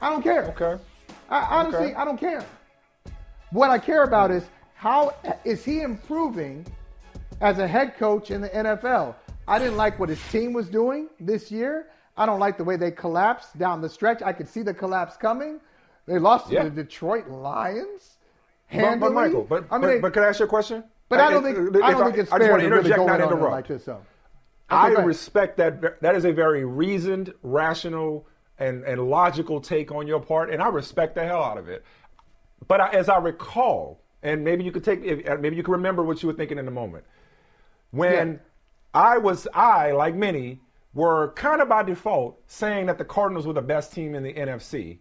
[0.00, 0.44] I don't care.
[0.56, 0.82] Okay.
[1.28, 1.94] I, honestly, Okay.
[1.94, 2.44] I don't care.
[3.50, 5.14] What I care about is how
[5.44, 6.64] is he improving
[7.40, 9.14] as a head coach in the NFL.
[9.46, 11.86] I didn't like what his team was doing this year.
[12.16, 14.22] I don't like the way they collapsed down the stretch.
[14.22, 15.60] I could see the collapse coming.
[16.06, 16.64] They lost Yeah.
[16.64, 18.16] to the Detroit Lions.
[18.70, 18.98] But, Handily.
[19.00, 20.84] but Michael, but, I mean, but, but can I ask you a question?
[21.08, 23.32] But I don't think I don't think it's fair to really go not in on
[23.32, 23.52] it interrupt.
[23.52, 23.84] like this.
[23.84, 24.00] So.
[24.70, 26.00] I respect that.
[26.02, 28.26] That is a very reasoned, rational,
[28.58, 31.84] and, and logical take on your part, and I respect the hell out of it.
[32.66, 35.00] But I, as I recall, and maybe you could take,
[35.40, 37.04] maybe you can remember what you were thinking in the moment.
[37.92, 38.38] When Yeah.
[38.92, 40.60] I was, I like many
[40.92, 44.34] were kind of by default saying that the Cardinals were the best team in the
[44.34, 44.98] NFC.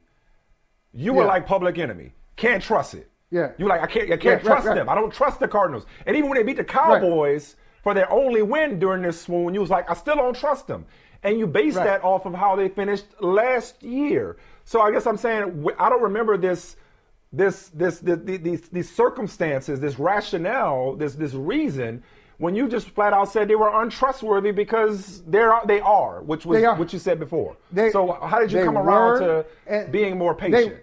[0.93, 2.13] You were like public enemy.
[2.35, 3.09] Can't trust it.
[3.29, 3.51] Yeah.
[3.57, 4.05] You like I can't.
[4.05, 4.75] I can't Yeah, trust right.
[4.75, 4.89] them.
[4.89, 5.85] I don't trust the Cardinals.
[6.05, 9.59] And even when they beat the Cowboys for their only win during this swoon, you
[9.61, 10.85] was like, I still don't trust them.
[11.23, 11.83] And you base Right.
[11.85, 14.37] that off of how they finished last year.
[14.63, 16.75] So I guess I'm saying I don't remember this,
[17.33, 22.03] this, this, the- the- these, these circumstances, this rationale, this, this reason.
[22.37, 26.61] When you just flat out said they were untrustworthy because they're they are, which was
[26.77, 27.57] what you said before.
[27.71, 30.69] They- so how did you come around were, to being more patient?
[30.75, 30.79] They,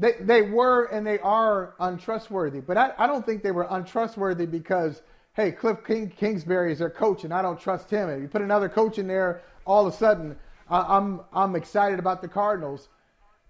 [0.00, 4.46] they they were and they are untrustworthy, but I, I don't think they were untrustworthy
[4.46, 5.02] because,
[5.34, 8.08] hey, Cliff King, Kingsbury is their coach and I don't trust him.
[8.08, 10.36] And you put another coach in there, all of a sudden,
[10.70, 12.88] I, I'm, I'm excited about the Cardinals.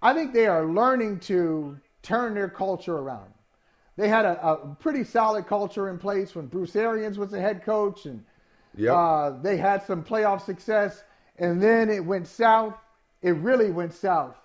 [0.01, 3.31] I think they are learning to turn their culture around.
[3.95, 7.63] They had a, a pretty solid culture in place when Bruce Arians was the head
[7.63, 8.23] coach, and
[8.75, 8.93] Yep.
[8.93, 11.03] uh, they had some playoff success,
[11.37, 12.73] and then it went south.
[13.21, 14.40] It really went south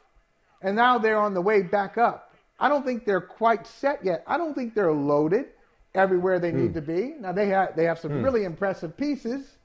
[0.62, 2.34] and now they're on the way back up.
[2.58, 4.22] I don't think they're quite set yet.
[4.26, 5.46] I don't think they're loaded
[5.94, 6.62] everywhere they Hmm.
[6.62, 7.14] need to be.
[7.20, 9.56] Now they have they have some really impressive pieces.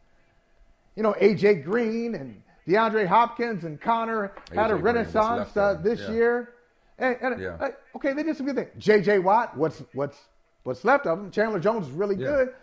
[0.95, 6.01] You know, AJ Green and DeAndre Hopkins and Conner had a Green, renaissance uh, this
[6.01, 6.11] yeah.
[6.11, 6.49] year.
[6.99, 7.57] And, and, Yeah.
[7.59, 8.69] uh, okay, they did some good things.
[8.77, 10.17] JJ Watt, what's what's
[10.63, 11.31] what's left of them?
[11.31, 12.27] Chandler Jones is really Yeah.
[12.27, 12.53] good.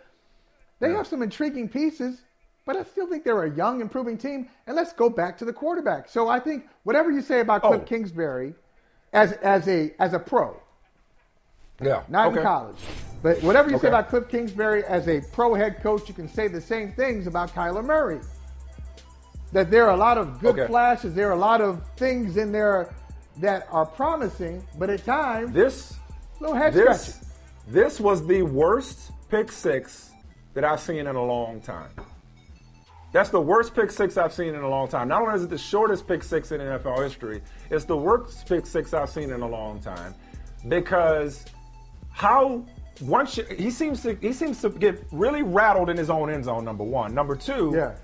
[0.79, 2.21] They have some intriguing pieces,
[2.69, 4.47] but I still think they're a young, improving team.
[4.67, 6.07] And let's go back to the quarterback.
[6.07, 7.83] So I think whatever you say about Cliff Oh.
[7.83, 8.53] Kingsbury,
[9.11, 10.55] as as a as a pro,
[11.81, 12.03] Yeah.
[12.09, 12.37] not okay.
[12.37, 12.77] in college,
[13.23, 16.47] but whatever you say about Cliff Kingsbury as a pro head coach, you can say
[16.47, 18.19] the same things about Kyler Murray.
[19.51, 20.67] That there are a lot of good Okay.
[20.67, 22.93] flashes, there are a lot of things in there
[23.37, 25.95] that are promising, but at times, This
[26.39, 27.17] little head this
[27.67, 30.11] this was the worst pick six
[30.53, 31.89] that I've seen in a long time.
[33.11, 35.07] That's the worst pick six I've seen in a long time.
[35.07, 37.41] Not only is it the shortest pick six in NFL history,
[37.71, 40.13] it's the worst pick six I've seen in a long time.
[40.67, 41.45] Because
[42.11, 42.63] how
[43.01, 46.45] once you, he seems to he seems to get really rattled in his own end
[46.45, 46.65] zone.
[46.65, 47.95] Number one, number two, Yeah.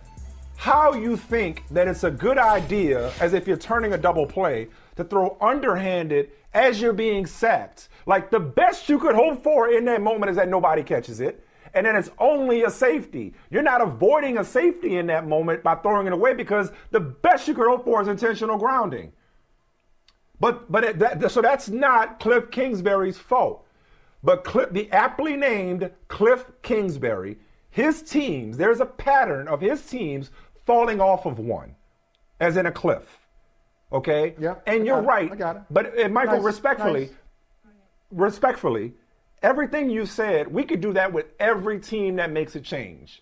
[0.58, 4.70] how you think that it's a good idea, as if you're turning a double play,
[4.96, 7.90] to throw underhanded as you're being sacked.
[8.08, 11.45] Like the best you could hope for in that moment is that nobody catches it.
[11.76, 13.34] And then it's only a safety.
[13.52, 17.48] You're not avoiding a safety in that moment by throwing it away because the best
[17.50, 19.12] you could hope for is intentional grounding.
[20.40, 23.66] But but it, that, so that's not Cliff Kingsbury's fault.
[24.24, 27.38] But Cliff, the aptly named Cliff Kingsbury,
[27.70, 30.32] his teams, there's a pattern of his teams
[30.66, 31.76] falling off of one,
[32.40, 33.20] as in a cliff.
[33.92, 34.34] Okay?
[34.40, 35.02] Yeah, And I you're it.
[35.04, 35.32] right.
[35.32, 35.62] I got it.
[35.70, 37.14] But uh, Michael, Nice, respectfully, nice.
[38.12, 38.94] respectfully,
[39.46, 43.22] everything you said, we could do that with every team that makes a change.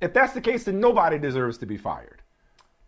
[0.00, 2.22] If that's the case, then nobody deserves to be fired.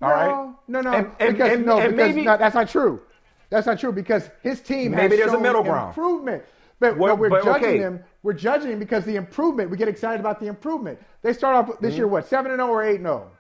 [0.01, 0.29] All right?
[0.67, 0.93] No, no, no.
[0.97, 3.03] And, and, because, and- no, because maybe, no, that's not true.
[3.51, 5.89] That's not true because his team Maybe has there's a shown middle ground.
[5.89, 6.45] improvement.
[6.79, 7.79] But, Well, but we're but, judging okay.
[7.81, 8.01] them.
[8.23, 9.71] We're judging because the improvement.
[9.71, 10.99] We get excited about the improvement.
[11.23, 11.97] They start off this Mm-hmm.
[11.99, 13.31] year what seven and zero or eight and zero.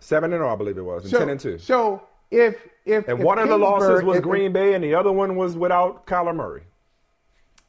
[0.00, 1.56] seven and zero, I believe it was, and So ten and two.
[1.58, 4.94] So if if And if one of the losses was if- Green Bay, and the
[4.94, 6.64] other one was without Kyler Murray.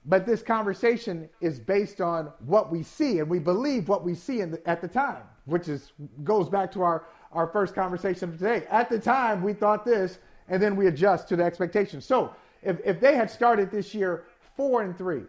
[0.10, 4.40] But this conversation is based on what we see, and we believe what we see
[4.40, 5.92] in the, at the time, which is
[6.24, 8.66] goes back to our our first conversation of today.
[8.70, 12.06] At the time, we thought this, and then we adjust to the expectations.
[12.06, 12.34] So
[12.64, 14.24] if if they had started this year
[14.56, 15.24] four and three,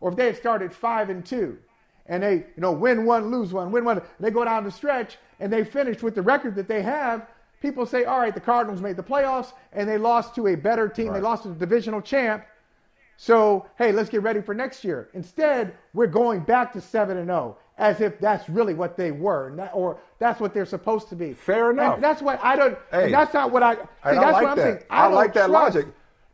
[0.00, 1.58] or if they had started five and two,
[2.06, 5.18] and they you know win one, lose one, win one, they go down the stretch
[5.40, 7.26] and they finish with the record that they have.
[7.60, 10.88] People say, all right, the Cardinals made the playoffs and they lost to a better
[10.88, 11.08] team.
[11.08, 11.14] Right.
[11.14, 12.44] They lost to the divisional champ.
[13.16, 15.08] So, hey, let's get ready for next year.
[15.14, 19.70] Instead, we're going back to 7 and 0 as if that's really what they were
[19.72, 21.32] or that's what they're supposed to be.
[21.32, 21.94] Fair enough.
[21.94, 24.46] And that's what I don't hey, that's not what I see, I that's like what
[24.50, 24.62] I'm that.
[24.62, 24.78] saying.
[24.90, 25.86] I, I like that trust, logic.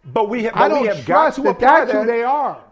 [0.04, 1.94] But we, have, but I don't we have trust got to that apply that.
[1.94, 2.62] who they are.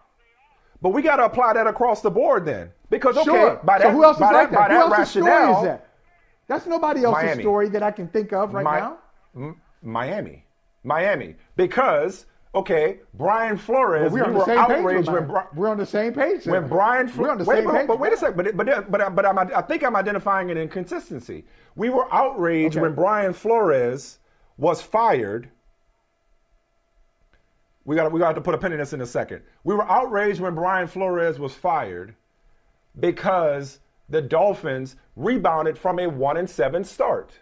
[0.83, 2.71] But we got to apply that across the board then.
[2.91, 3.61] Because okay, sure.
[3.65, 5.63] by that, so who else is by like that, that, who else's rationale, story is
[5.65, 5.89] that?
[6.47, 7.43] That's nobody else's Miami.
[7.43, 8.99] story that I can think of right Mi- now.
[9.49, 10.45] M- Miami.
[10.85, 11.35] Miami.
[11.57, 12.27] Because,
[12.57, 15.69] okay, Brian Flores, well, we're on we the were same outraged page when Bri- we're
[15.69, 16.45] on the same page.
[16.45, 16.53] Then.
[16.55, 17.87] when Brian Flores, we're on the wait, same but, page.
[17.87, 21.45] but wait a second, but but but, but, I'm, I think I'm identifying an inconsistency.
[21.77, 22.83] We were outraged Okay.
[22.83, 24.19] when Brian Flores
[24.57, 25.51] was fired.
[27.85, 29.43] We got we got to put a pin in this in a second.
[29.63, 32.17] We were outraged when Brian Flores was fired
[32.99, 33.79] because
[34.09, 37.33] the Dolphins rebounded from a one and seven start.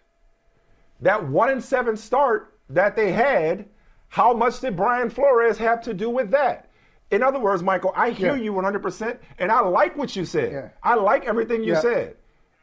[1.01, 3.67] That one and seven start that they had,
[4.15, 6.71] how much did Brian Flores have to do with that?
[7.11, 8.43] In other words, Michael, I hear Yeah.
[8.45, 10.53] you 100%, and I like what you said.
[10.53, 10.69] Yeah.
[10.85, 11.81] I like everything you Yeah.
[11.81, 12.17] said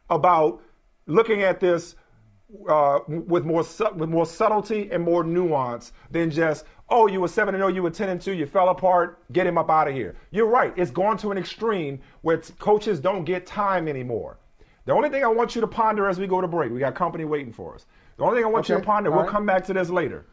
[0.10, 0.62] about
[1.08, 1.96] looking at this
[2.70, 7.28] uh, with more su- with more subtlety and more nuance than just oh you were
[7.30, 9.88] seven and zero you were ten and two you fell apart get him up out
[9.90, 10.16] of here.
[10.32, 10.74] You're right.
[10.78, 14.38] It's gone to an extreme where t- coaches don't get time anymore.
[14.86, 16.94] The only thing I want you to ponder as we go to break, we got
[16.96, 17.86] company waiting for us.
[18.18, 19.32] The only thing I want you to ponder, All we'll right.
[19.32, 20.26] come back to this later,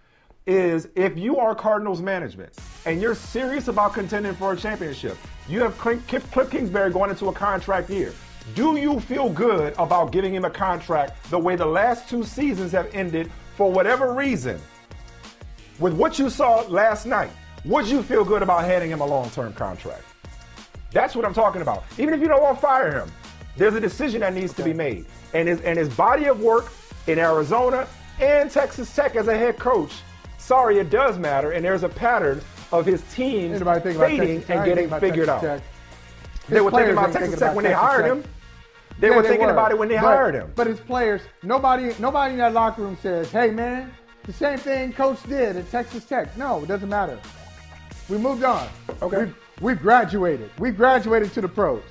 [0.48, 2.52] is if you are Cardinals management
[2.86, 7.32] and you're serious about contending for a championship, you have Cliff Kingsbury going into a
[7.32, 8.14] contract year.
[8.54, 12.72] Do you feel good about giving him a contract the way the last two seasons
[12.72, 14.58] have ended for whatever reason?
[15.78, 17.30] With what you saw last night,
[17.66, 20.04] would you feel good about handing him a long term contract?
[20.92, 21.84] That's what I'm talking about.
[21.98, 23.12] Even if you don't want to fire him,
[23.58, 25.04] there's a decision that needs to be made.
[25.34, 26.72] And his, and his body of work
[27.06, 27.86] in Arizona
[28.18, 29.92] and Texas Tech as a head coach,
[30.48, 31.52] sorry, it does matter.
[31.52, 32.40] And there's a pattern
[32.72, 35.42] of his teams Anybody think about fading and getting figured out.
[35.42, 35.62] Tech.
[36.48, 38.24] They were thinking about Texas Tech when they hired him.
[38.98, 40.50] They were thinking about it when they hired him.
[40.56, 43.92] But his players, nobody, nobody in that locker room says, "Hey, man,
[44.24, 47.18] the same thing Coach did at Texas Tech." No, it doesn't matter.
[48.08, 48.66] We moved on.
[49.02, 49.18] Okay.
[49.18, 50.50] We've, we've graduated.
[50.58, 51.82] We've graduated to the pros.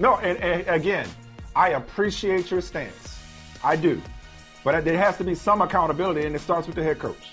[0.00, 1.08] No, and, and again,
[1.54, 3.20] I appreciate your stance.
[3.62, 4.02] I do.
[4.64, 7.32] But there has to be some accountability, and it starts with the head coach.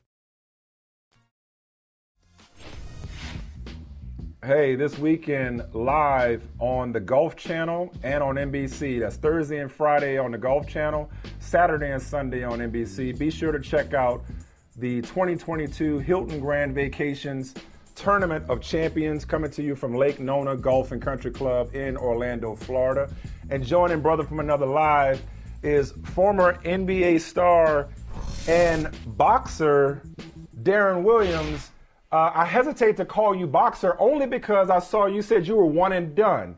[4.43, 8.99] Hey, this weekend live on the Golf Channel and on NBC.
[8.99, 13.15] That's Thursday and Friday on the Golf Channel, Saturday and Sunday on NBC.
[13.19, 14.23] Be sure to check out
[14.77, 17.53] the 2022 Hilton Grand Vacations
[17.93, 22.55] Tournament of Champions coming to you from Lake Nona Golf and Country Club in Orlando,
[22.55, 23.13] Florida.
[23.51, 25.21] And joining Brother from Another Live
[25.61, 27.89] is former NBA star
[28.47, 30.01] and boxer
[30.63, 31.69] Deron Williams.
[32.11, 35.65] Uh, I hesitate to call you boxer only because I saw you said you were
[35.65, 36.57] one and done.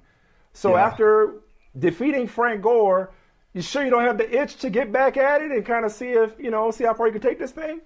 [0.54, 0.86] So Yeah.
[0.88, 1.36] after
[1.78, 3.12] defeating Frank Gore,
[3.54, 5.92] you sure you don't have the itch to get back at it and kind of
[5.92, 7.82] see if you know see how far you can take this thing?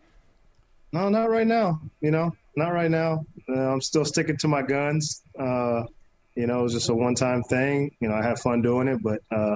[0.94, 1.82] No, not right now.
[2.00, 3.26] You know, not right now.
[3.50, 5.24] Uh, I'm still sticking to my guns.
[5.38, 5.84] Uh,
[6.36, 7.92] you know, it was just a one-time thing.
[8.00, 9.56] You know, I had fun doing it, but uh,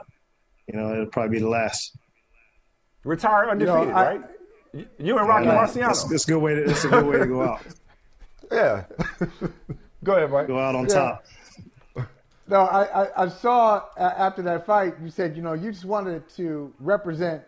[0.67, 1.95] you know, it'll probably be the last.
[3.05, 4.21] Retire undefeated, I- right?
[4.73, 5.89] You- You and Rocky And, Marciano.
[5.91, 6.55] It's, it's a good way.
[6.55, 7.61] To, it's a good way to go out.
[8.51, 8.83] yeah.
[10.03, 10.47] Go ahead, Mike.
[10.47, 10.93] Go out on Yeah.
[10.93, 11.25] top.
[12.47, 15.85] No, I, I, I saw a- after that fight, you said, you know, you just
[15.85, 17.43] wanted to represent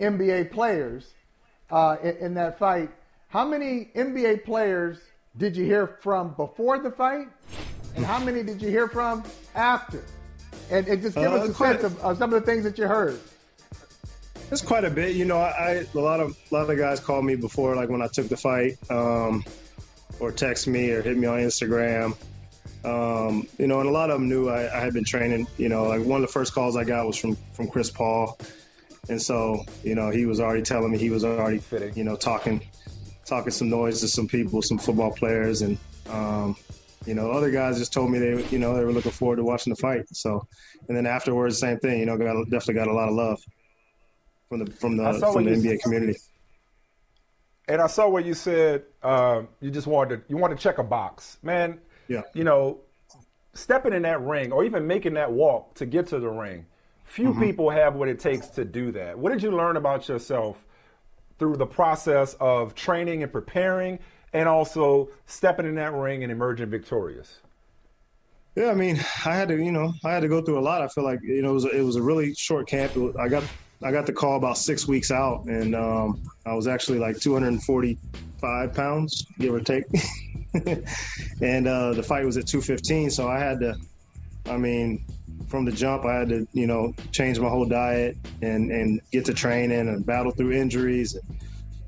[0.00, 1.14] NBA players
[1.70, 2.90] uh, in, in that fight.
[3.28, 4.98] How many NBA players
[5.38, 7.28] did you hear from before the fight?
[7.94, 9.24] And how many did you hear from
[9.54, 10.04] after?
[10.70, 12.76] And, and just give Uh, us a sense of, of some of the things that
[12.76, 13.18] you heard.
[14.50, 15.14] It's quite a bit.
[15.16, 17.88] You know, I, I a lot of a lot of guys called me before, like
[17.88, 19.44] when I took the fight, um,
[20.20, 22.16] or text me or hit me on Instagram.
[22.84, 25.46] Um, you know, and a lot of them knew I, I had been training.
[25.58, 28.38] You know, like one of the first calls I got was from from Chris Paul,
[29.08, 31.94] and so you know he was already telling me he was already Fitting.
[31.96, 32.62] you know talking
[33.24, 35.76] talking some noise to some people, some football players, and
[36.10, 36.56] um,
[37.06, 39.44] you know, other guys just told me they, you know, they were looking forward to
[39.44, 40.04] watching the fight.
[40.12, 40.46] So,
[40.88, 42.00] and then afterwards, same thing.
[42.00, 43.40] You know, got definitely got a lot of love
[44.48, 46.18] from the from the from the NBA community.
[47.68, 50.78] And I saw where you said uh, you just wanted to, you want to check
[50.78, 51.80] a box, man.
[52.08, 52.22] Yeah.
[52.32, 52.80] You know,
[53.54, 56.66] stepping in that ring or even making that walk to get to the ring.
[57.04, 57.42] Few mm-hmm.
[57.42, 59.18] people have what it takes to do that.
[59.18, 60.64] What did you learn about yourself
[61.38, 63.98] through the process of training and preparing,
[64.32, 67.40] and also stepping in that ring and emerging victorious?
[68.54, 70.82] Yeah, I mean, I had to, you know, I had to go through a lot.
[70.82, 72.92] I feel like, you know, it was a, it was a really short camp.
[73.18, 73.44] I got
[73.82, 78.74] I got the call about six weeks out, and um, I was actually like 245
[78.74, 79.84] pounds, give or take.
[81.42, 83.76] and uh, the fight was at 215, so I had to.
[84.46, 85.04] I mean,
[85.48, 89.24] from the jump, I had to, you know, change my whole diet and and get
[89.26, 91.38] to training and battle through injuries, and,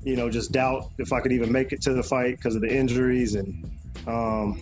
[0.03, 2.61] you know, just doubt if I could even make it to the fight because of
[2.61, 3.71] the injuries and,
[4.05, 4.61] um,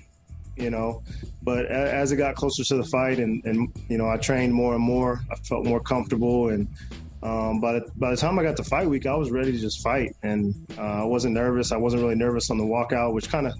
[0.55, 1.03] you know,
[1.43, 4.75] but as it got closer to the fight and and you know, I trained more
[4.75, 6.69] and more, I felt more comfortable and.
[7.23, 9.81] Um, the, by the time I got to fight week, I was ready to just
[9.81, 11.71] fight, and uh, I wasn't nervous.
[11.71, 13.53] I wasn't really nervous on the walkout, which kind of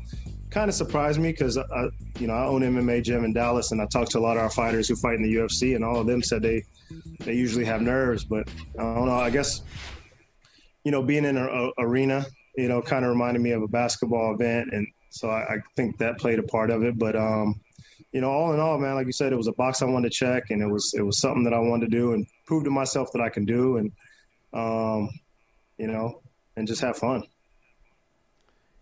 [0.49, 1.89] kind of surprised me because I,
[2.20, 4.43] you know, I own MMA gym in Dallas, and I talked to a lot of
[4.43, 6.64] our fighters who fight in the UFC, and all of them said they
[7.20, 8.47] they usually have nerves, but
[8.78, 9.16] I don't know.
[9.16, 9.64] I guess
[10.88, 14.34] you know, being in an arena, you know, kind of reminded me of a basketball
[14.34, 16.97] event, and so I, I, think that played a part of it.
[16.97, 17.60] But um,
[18.12, 20.12] you know, all in all, man, like you said, it was a box I wanted
[20.12, 22.64] to check, and it was it was something that I wanted to do and prove
[22.64, 23.91] to myself that I can do, and
[24.53, 25.10] um,
[25.78, 26.22] you know,
[26.55, 27.24] and just have fun.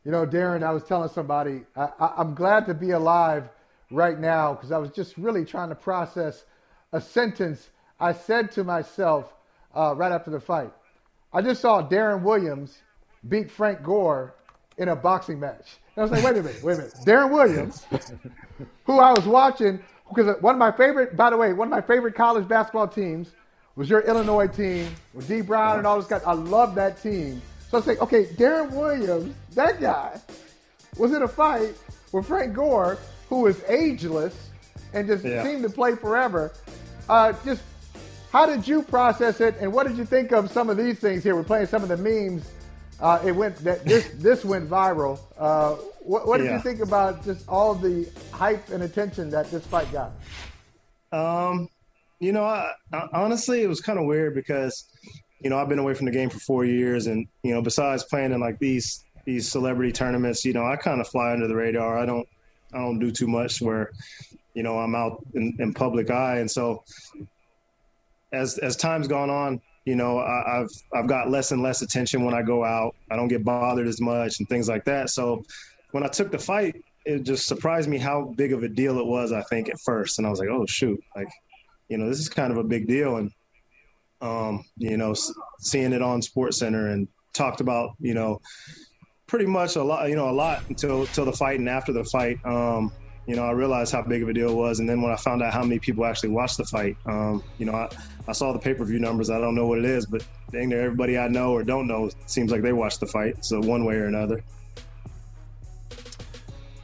[0.03, 3.49] You know, Deron, I was telling somebody, I, am glad to be alive
[3.89, 6.45] right now because I was just really trying to process
[6.93, 7.69] a sentence
[7.99, 9.33] I said to myself
[9.75, 10.71] uh, right after the fight.
[11.33, 12.77] I just saw Deron Williams
[13.27, 14.35] beat Frank Gore
[14.77, 15.77] in a boxing match.
[15.97, 16.93] I was like, wait a minute, wait a minute.
[17.05, 17.85] Deron Williams,
[18.85, 19.79] who I was watching,
[20.09, 23.31] because one of my favorite, by the way, one of my favorite college basketball teams
[23.75, 26.21] was your Illinois team with Dee Brown and all those guys.
[26.25, 27.41] I love that team.
[27.69, 30.19] So I was like, okay, Deron Williams, that guy,
[30.97, 31.75] was in a fight
[32.11, 32.97] with Frank Gore,
[33.29, 34.49] who is ageless
[34.93, 35.43] and just yeah.
[35.43, 36.53] seemed to play forever.
[37.09, 37.63] Uh, just
[38.31, 41.23] how did you process it, and what did you think of some of these things
[41.23, 41.35] here?
[41.35, 42.49] We're playing some of the memes.
[42.99, 45.19] Uh, it went that this this went viral.
[45.37, 46.53] Uh, what, what, did yeah.
[46.53, 50.11] you think about just all the hype and attention that this fight got?
[51.11, 51.67] Um,
[52.19, 54.85] you know, I, I, honestly, it was kind of weird because
[55.45, 58.03] you know, I've been away from the game for four years, and you know, besides
[58.03, 61.55] playing in like these these celebrity tournaments, you know, I kind of fly under the
[61.55, 61.99] radar.
[61.99, 62.27] I don't
[62.73, 63.91] I don't do too much where,
[64.55, 66.83] you know, I'm out in, in public eye, and so
[68.33, 72.25] as as time's gone on, you know, I, have I've got less and less attention
[72.25, 72.95] when I go out.
[73.11, 75.11] I don't get bothered as much and things like that.
[75.11, 75.43] So
[75.91, 79.05] when I took the fight, it just surprised me how big of a deal it
[79.05, 79.31] was.
[79.31, 81.29] I think at first, and I was like, oh shoot, like,
[81.87, 83.31] you know, this is kind of a big deal, and
[84.21, 85.13] um, you know,
[85.59, 88.41] seeing it on Sports Center and talked about, you know,
[89.27, 92.03] pretty much a lot, you know, a lot until until the fight and after the
[92.05, 92.43] fight.
[92.43, 92.91] Um,
[93.27, 95.15] you know, I realized how big of a deal it was, and then when I
[95.15, 97.89] found out how many people actually watched the fight, um, you know, I,
[98.27, 99.29] I saw the pay per view numbers.
[99.29, 102.09] I don't know what it is, but dang near everybody I know or don't know
[102.27, 104.43] seems like they watched the fight, so one way or another.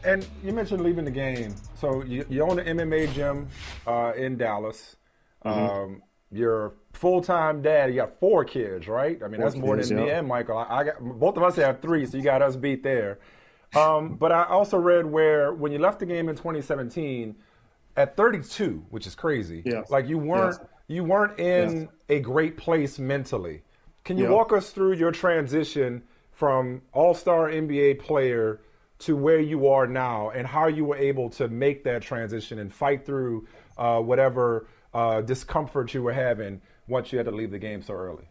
[0.04, 3.48] And you mentioned leaving the game, so you, you own an MMA gym
[3.86, 4.96] uh, in Dallas.
[5.46, 5.60] Mm-hmm.
[5.60, 7.92] Um, you're full time dad.
[7.92, 9.22] You got four kids, right?
[9.24, 10.06] I mean, four that's more kids, than yeah.
[10.06, 10.58] me and Michael.
[10.58, 13.20] I, I, got both of us have three, so you got us beat there.
[13.76, 17.36] Um, but I also read where when you left the game in 2017
[17.96, 19.64] at 32, which is crazy.
[19.66, 19.84] Yeah.
[19.90, 23.64] Like you weren't you weren't in a great place mentally.
[24.04, 28.62] Can you walk us through your transition from All Star NBA player
[29.00, 32.72] to where you are now, and how you were able to make that transition and
[32.74, 33.48] fight through
[33.78, 37.94] uh, whatever uh, discomfort you were having once you had to leave the game so
[37.94, 38.26] early?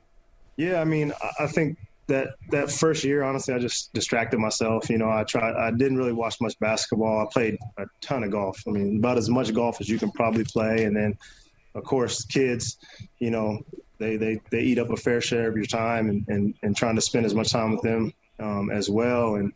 [0.57, 1.78] Yeah, I mean, I think
[2.11, 4.90] that that first year, honestly, I just distracted myself.
[4.90, 5.54] You know, I tried.
[5.54, 7.26] I didn't really watch much basketball.
[7.26, 8.62] I played a ton of golf.
[8.68, 10.84] I mean, about as much golf as you can probably play.
[10.84, 11.16] And then,
[11.74, 12.76] of course, kids,
[13.18, 13.61] you know,
[13.98, 16.96] they they, they eat up a fair share of your time, and and, and trying
[16.96, 19.36] to spend as much time with them um, as well.
[19.36, 19.52] And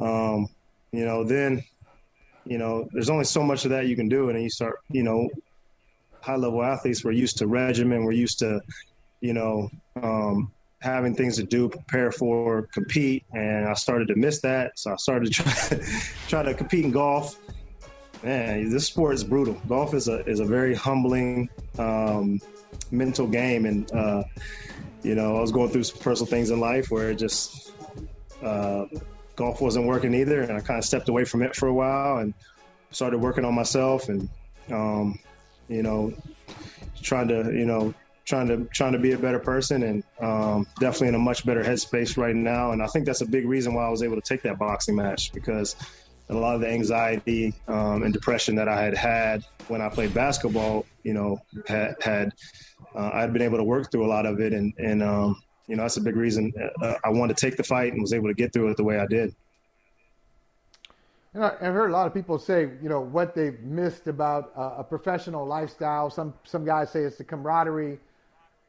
[0.00, 0.48] um,
[0.92, 1.62] you know, then
[2.44, 4.78] you know, there's only so much of that you can do, and then you start,
[4.90, 5.28] you know,
[6.20, 8.60] high level athletes, we're used to regimen, we're used to,
[9.20, 9.68] you know,
[10.02, 10.52] um,
[10.86, 14.78] having things to do, prepare for, compete, and I started to miss that.
[14.78, 15.80] So I started to try,
[16.28, 17.38] try to compete in golf.
[18.22, 19.60] Man, this sport is brutal.
[19.68, 22.40] Golf is a is a very humbling um,
[22.90, 24.22] mental game, and uh,
[25.02, 27.72] you know, I was going through some personal things in life where it just
[28.42, 28.86] uh,
[29.34, 32.18] golf wasn't working either, and I kind of stepped away from it for a while
[32.18, 32.32] and
[32.90, 34.28] started working on myself and
[34.70, 35.18] um,
[35.68, 36.14] you know
[37.02, 37.92] trying to you know
[38.26, 41.62] trying to trying to be a better person and um, definitely in a much better
[41.62, 42.72] headspace right now.
[42.72, 44.96] And I think that's a big reason why I was able to take that boxing
[44.96, 45.76] match because
[46.28, 50.12] a lot of the anxiety um, and depression that I had had when I played
[50.12, 52.32] basketball, you know, had, had
[52.94, 55.40] uh, I had been able to work through a lot of it, and and um,
[55.68, 56.52] you know that's a big reason
[56.82, 58.84] uh, I wanted to take the fight and was able to get through it the
[58.84, 59.34] way I did.
[61.34, 64.76] Know, I've heard a lot of people say, you know, what they've missed about uh,
[64.78, 66.10] a professional lifestyle.
[66.10, 68.00] Some some guys say it's the camaraderie.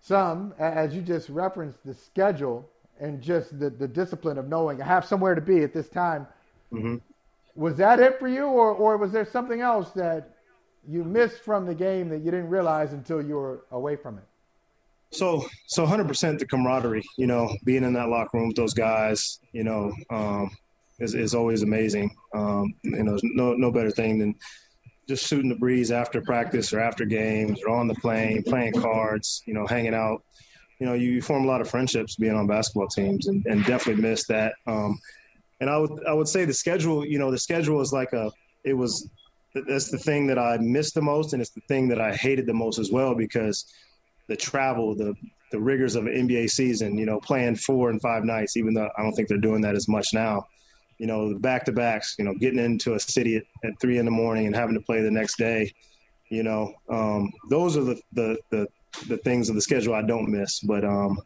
[0.07, 4.85] Some, as you just referenced, the schedule and just the, the discipline of knowing I
[4.85, 6.25] have somewhere to be at this time.
[6.71, 6.95] Mm-hmm.
[7.55, 10.37] Was that it for you, or, or was there something else that
[10.87, 14.23] you missed from the game that you didn't realize until you were away from it?
[15.11, 19.39] So, so 100% the camaraderie, you know, being in that locker room with those guys,
[19.51, 20.55] you know, um,
[20.99, 22.15] is, is always amazing.
[22.33, 24.35] Um, you know, no, no better thing than
[25.07, 29.41] just shooting the breeze after practice or after games or on the plane, playing cards,
[29.45, 30.23] you know, hanging out.
[30.79, 34.03] You know, you, form a lot of friendships being on basketball teams and, and definitely
[34.03, 34.53] miss that.
[34.67, 34.99] Um,
[35.59, 38.31] and I would I would say the schedule, you know, the schedule is like a
[38.63, 39.09] it was
[39.55, 42.45] that's the thing that I missed the most, and it's the thing that I hated
[42.45, 43.65] the most as well because
[44.27, 45.15] the travel, the
[45.51, 48.89] the rigors of an NBA season, you know, playing four and five nights, even though
[48.97, 50.45] I don't think they're doing that as much now.
[50.97, 53.97] You know, the back to backs, you know, getting into a city at, at, three
[53.99, 55.73] in the morning and having to play the next day.
[56.29, 58.67] You know, um, those are the, the, the
[59.07, 60.59] the things of the schedule I don't miss.
[60.59, 61.19] But um,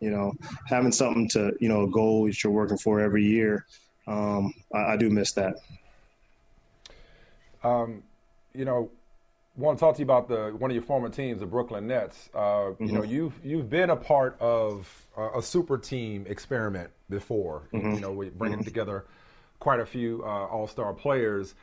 [0.00, 0.32] you know,
[0.66, 3.66] having something to, you know, a goal that you're working for every year,
[4.06, 5.54] um, I, I, do miss that.
[7.62, 8.02] Um,
[8.52, 8.90] you know,
[9.56, 12.28] want to talk to you about the one of your former teams, the Brooklyn Nets.
[12.34, 12.84] Uh, mm-hmm.
[12.84, 17.68] You know, you've you've been a part of uh, a super team experiment before.
[17.72, 17.94] Mm-hmm.
[17.94, 18.64] You know, bringing mm-hmm.
[18.64, 19.04] together
[19.60, 21.54] quite a few uh, All Star players.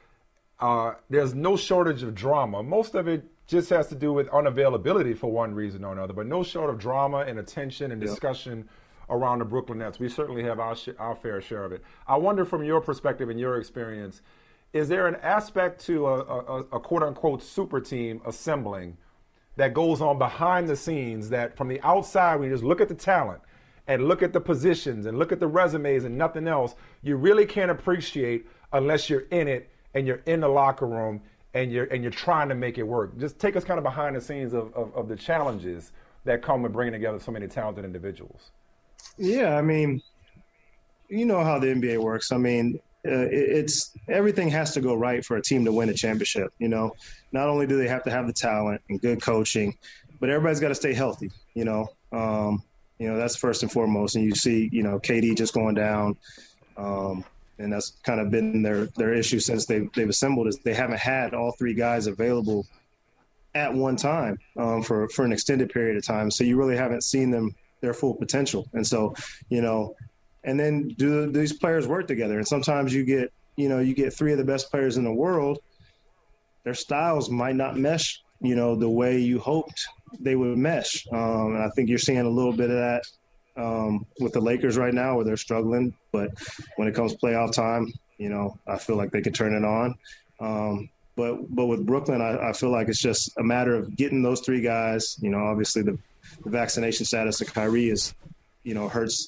[0.60, 2.64] Uh, there's no shortage of drama.
[2.64, 6.28] Most of it just has to do with unavailability for one reason or another, but
[6.28, 8.70] no short of drama and attention and discussion
[9.10, 10.00] around the Brooklyn Nets.
[10.00, 11.84] We certainly have our, sh- our fair share of it.
[12.08, 14.22] I wonder, from your perspective and your experience,
[14.72, 18.98] is there an aspect to a, a, a quote unquote super team assembling
[19.56, 22.96] that goes on behind the scenes that from the outside, we just look at the
[22.96, 23.42] talent
[23.90, 27.46] and look at the positions and look at the resumes and nothing else, you really
[27.46, 31.20] can't appreciate unless you're in it and you're in the locker room
[31.56, 33.18] and you're and you're trying to make it work.
[33.18, 35.92] Just take us kind of behind the scenes of, of, of the challenges
[36.24, 38.52] that come with bringing together so many talented individuals.
[39.18, 40.04] Yeah, I mean,
[41.10, 42.32] you know how the NBA works.
[42.32, 45.96] I mean, uh, it's everything has to go right for a team to win a
[45.96, 46.54] championship.
[46.60, 46.92] You know,
[47.32, 49.76] not only do they have to have the talent and good coaching,
[50.20, 51.32] but everybody's got to stay healthy.
[51.56, 52.62] You know, um,
[53.00, 54.16] you know that's first and foremost.
[54.16, 56.18] And you see, you know, KD just going down.
[56.78, 57.26] Um,
[57.58, 61.00] and that's kind of been their their issue since they've they've assembled is they haven't
[61.00, 62.66] had all three guys available
[63.56, 66.32] at one time um, for for an extended period of time.
[66.32, 68.68] So you really haven't seen them their full potential.
[68.74, 69.14] And so,
[69.50, 69.96] you know,
[70.44, 72.38] and then do these players work together?
[72.38, 75.14] And sometimes you get you know you get three of the best players in the
[75.14, 75.60] world.
[76.64, 79.88] Their styles might not mesh, you know, the way you hoped
[80.20, 81.06] they would mesh.
[81.12, 83.04] Um, and I think you're seeing a little bit of that
[83.56, 85.94] um, with the Lakers right now, where they're struggling.
[86.12, 86.32] But
[86.78, 89.96] when it comes playoff time, you know, I feel like they could turn it on.
[90.40, 94.22] Um, but but with Brooklyn, I, I, feel like it's just a matter of getting
[94.22, 95.18] those three guys.
[95.22, 95.98] You know, obviously the,
[96.44, 98.14] the vaccination status of Kyrie is,
[98.64, 99.28] you know, hurts,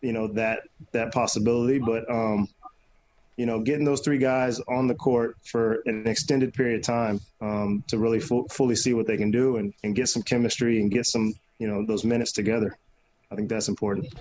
[0.00, 1.78] you know that that possibility.
[1.78, 2.48] But um,
[3.36, 7.20] you know, getting those three guys on the court for an extended period of time
[7.40, 10.80] um, to really fu- fully see what they can do and, and get some chemistry
[10.80, 12.76] and get some you know those minutes together.
[13.30, 14.12] I think that's important.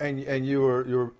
[0.00, 1.12] And and you were you were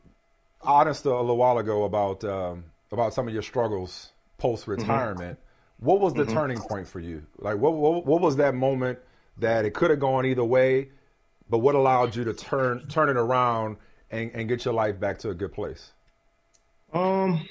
[0.63, 5.39] honest a little while ago about um, about some of your struggles post retirement.
[5.39, 5.87] Mm-hmm.
[5.87, 6.33] What was the mm-hmm.
[6.33, 7.25] turning point for you?
[7.39, 8.99] Like what, what what was that moment
[9.39, 10.89] that it could have gone either way,
[11.51, 13.77] but what allowed you to turn turn it around
[14.11, 15.93] and, and get your life back to a good place?
[16.93, 17.47] Um,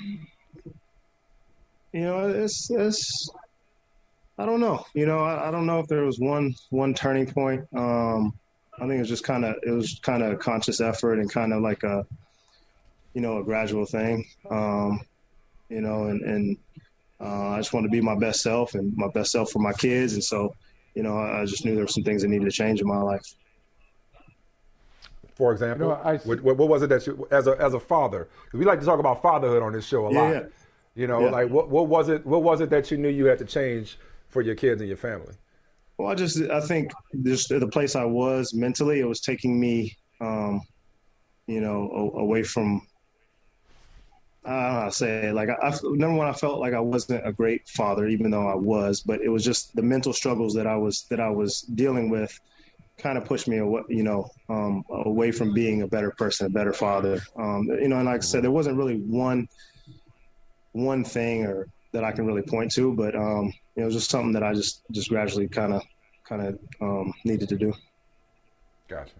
[1.93, 3.29] you know, it's it's
[4.37, 4.83] I don't know.
[4.93, 7.65] You know, I, I don't know if there was one one turning point.
[7.75, 8.33] Um,
[8.77, 11.31] I think it was just kind of it was kind of a conscious effort and
[11.31, 12.05] kind of like a
[13.13, 14.25] you know a gradual thing.
[14.49, 15.01] Um,
[15.69, 16.57] you know, and and
[17.19, 19.73] uh, I just wanted to be my best self and my best self for my
[19.73, 20.55] kids, and so
[20.95, 22.97] you know I just knew there were some things that needed to change in my
[23.01, 23.25] life.
[25.41, 27.79] For example, you know, I, what, what, was it that you, as a as a
[27.79, 28.29] father?
[28.45, 30.33] Because we like to talk about fatherhood on this show a yeah, lot.
[30.33, 30.43] Yeah.
[30.93, 31.31] You know, yeah.
[31.31, 32.23] like what what was it?
[32.27, 33.97] What was it that you knew you had to change
[34.29, 35.33] for your kids and your family?
[35.97, 36.91] Well, I just I think
[37.23, 40.61] just the place I was mentally, it was taking me, um,
[41.47, 42.79] you know, a, away from.
[44.45, 45.33] I don't know how to say it.
[45.33, 48.47] Like, I, I, number one, I felt like I wasn't a great father, even though
[48.47, 49.01] I was.
[49.01, 52.39] But it was just the mental struggles that I was that I was dealing with,
[52.97, 56.49] kind of pushed me away, you know, um, away from being a better person, a
[56.49, 57.21] better father.
[57.37, 59.47] Um, you know, and like I said, there wasn't really one
[60.73, 64.31] one thing or that I can really point to, but um, it was just something
[64.33, 65.81] that I just just gradually kind of
[66.23, 67.73] kind of um, needed to do.
[68.87, 69.13] Gotcha.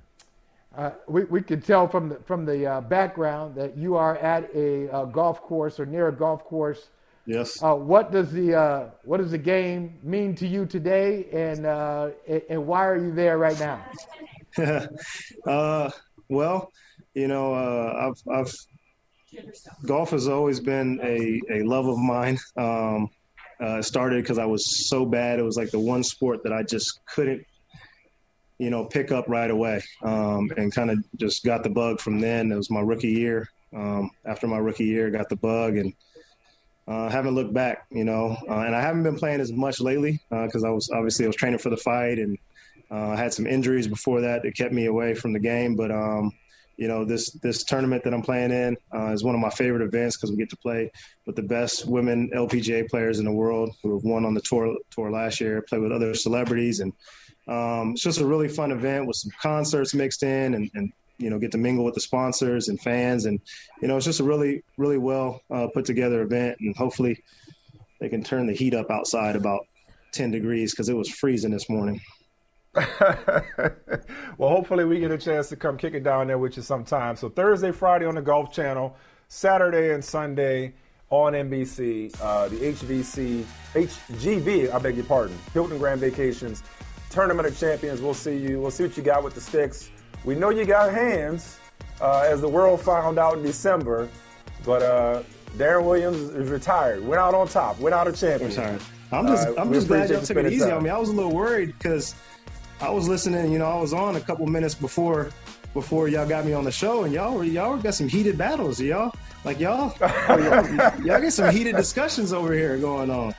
[0.76, 4.50] Uh, we, we can tell from the from the uh, background that you are at
[4.56, 6.90] a, uh, golf course or near a golf course.
[7.26, 7.62] Yes.
[7.62, 12.10] Uh, what does the uh, what does the game mean to you today, and uh,
[12.50, 13.86] and why are you there right now?
[16.30, 16.72] well,
[17.14, 18.54] you know, I've I've
[19.86, 22.38] golf has always been a, a love of mine.
[22.58, 23.10] Um,
[23.62, 25.40] uh, it started because I was so bad.
[25.40, 27.46] It was like the one sport that I just couldn't,
[28.58, 32.20] you know, pick up right away, um, and kind of just got the bug from
[32.20, 32.52] then.
[32.52, 33.48] It was my rookie year.
[33.74, 35.94] Um, after my rookie year, got the bug and
[36.88, 37.86] uh, haven't looked back.
[37.92, 40.90] You know, uh, and I haven't been playing as much lately because uh, I was
[40.90, 42.38] obviously I was training for the fight and
[42.90, 45.76] uh, I had some injuries before that that kept me away from the game.
[45.76, 46.32] But um,
[46.78, 49.84] you know this this tournament that I'm playing in uh, is one of my favorite
[49.84, 50.92] events because we get to play
[51.26, 54.76] with the best women LPGA players in the world who have won on the tour
[54.90, 55.62] tour last year.
[55.62, 56.92] Play with other celebrities, and
[57.48, 60.92] um, it's just a really fun event with some concerts mixed in, and, and
[61.22, 63.40] you know get to mingle with the sponsors and fans, and
[63.82, 67.24] you know it's just a really really well uh, put together event, and hopefully
[68.00, 69.68] they can turn the heat up outside about
[70.12, 72.02] 10 degrees because it was freezing this morning.
[72.74, 77.16] well, hopefully we get a chance to come kick it down there with you sometime.
[77.16, 78.96] So Thursday, Friday on the Golf Channel,
[79.28, 80.74] Saturday and Sunday
[81.10, 83.44] on NBC, uh, the HVC,
[83.74, 86.64] HGV, I beg your pardon, Hilton Grand Vacations,
[87.10, 88.02] Tournament of Champions.
[88.02, 88.62] We'll see you.
[88.62, 89.92] We'll see what you got with the sticks.
[90.26, 91.58] We know you got hands,
[92.00, 94.10] uh, as the world found out in December,
[94.64, 95.24] but uh,
[95.58, 97.06] Deron Williams is retired.
[97.06, 97.80] Went out on top.
[97.80, 98.50] Went out a champion.
[98.50, 98.82] Retired.
[99.12, 100.78] I'm just, uh, I'm just glad y'all took it easy time.
[100.78, 100.90] on me.
[100.90, 102.16] I was a little worried because–
[102.82, 103.52] I was listening.
[103.52, 105.30] You know, I was on a couple minutes before
[105.74, 109.14] before y'all got me on the show, and y'all y'all got some heated battles, y'all.
[109.46, 113.36] Like y'all, y'all, y'all get some heated discussions over here going on.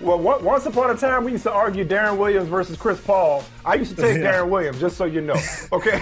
[0.00, 3.44] Well, once upon a time, we used to argue Deron Williams versus Chris Paul.
[3.64, 4.32] I used to take yeah.
[4.40, 5.36] Deron Williams, just so you know.
[5.72, 5.98] Okay.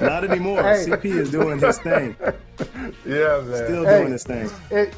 [0.00, 0.62] Not anymore.
[0.62, 0.86] Hey.
[0.86, 2.16] CP is doing his thing.
[3.04, 3.64] Yeah, man.
[3.64, 4.50] Still hey, doing his thing.
[4.70, 4.94] It,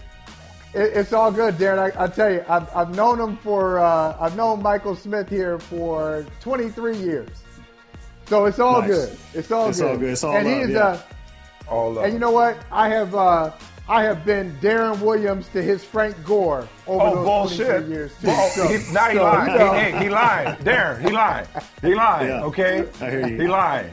[0.75, 1.97] it, it's all good, Deron.
[1.97, 5.59] I, I tell you, I've, I've known him for uh, I've known Michael Smith here
[5.59, 7.29] for 23 years,
[8.27, 8.91] so it's all nice.
[8.91, 9.19] good.
[9.35, 9.85] It's all it's good.
[9.85, 10.11] It's all good.
[10.11, 10.81] It's all and love, he is yeah.
[10.81, 11.03] uh,
[11.69, 12.05] all love.
[12.05, 12.59] And you know what?
[12.71, 13.53] I have uh,
[13.89, 17.67] I have been Deron Williams to his Frank Gore over oh, those bullshit.
[17.69, 18.27] 23 years too.
[18.27, 19.53] Well, so, he, now he so, lying.
[19.53, 19.73] You know.
[19.73, 20.57] he, he lying.
[20.57, 21.49] Deron, he lied.
[21.81, 22.29] He lied.
[22.29, 22.45] Yeah.
[22.45, 23.41] Okay, I hear you.
[23.41, 23.91] He lied.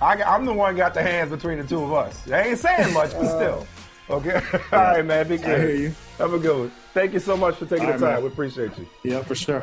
[0.00, 2.28] I, am the one got the hands between the two of us.
[2.30, 3.66] I ain't saying much, but uh, still.
[4.10, 4.40] Okay.
[4.72, 5.28] All right, man.
[5.28, 5.46] Be good.
[5.46, 5.94] I hear you.
[6.18, 6.72] Have a good one.
[6.92, 8.14] Thank you so much for taking All the time.
[8.14, 8.22] Man.
[8.22, 8.88] We appreciate you.
[9.04, 9.62] Yeah, for sure.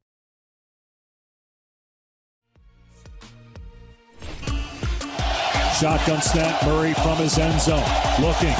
[5.81, 7.81] Shotgun snap, Murray from his end zone.
[8.21, 8.53] Looking,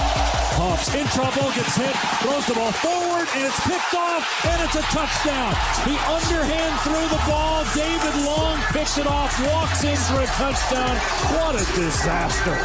[0.57, 4.73] pumps, in trouble, gets hit, throws the ball forward, and it's picked off, and it's
[4.73, 5.53] a touchdown.
[5.85, 7.61] He underhand threw the ball.
[7.77, 10.97] David Long picks it off, walks in for a touchdown.
[11.37, 12.57] What a disaster.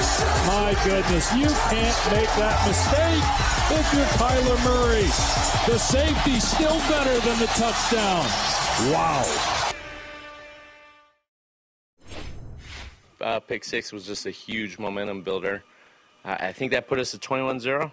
[0.49, 3.25] My goodness, you can't make that mistake
[3.77, 5.05] if you're Kyler Murray.
[5.69, 8.25] The safety still better than the touchdown.
[8.89, 9.76] Wow.
[13.21, 15.63] Uh, pick six was just a huge momentum builder.
[16.25, 17.93] I think that put us at 21-0.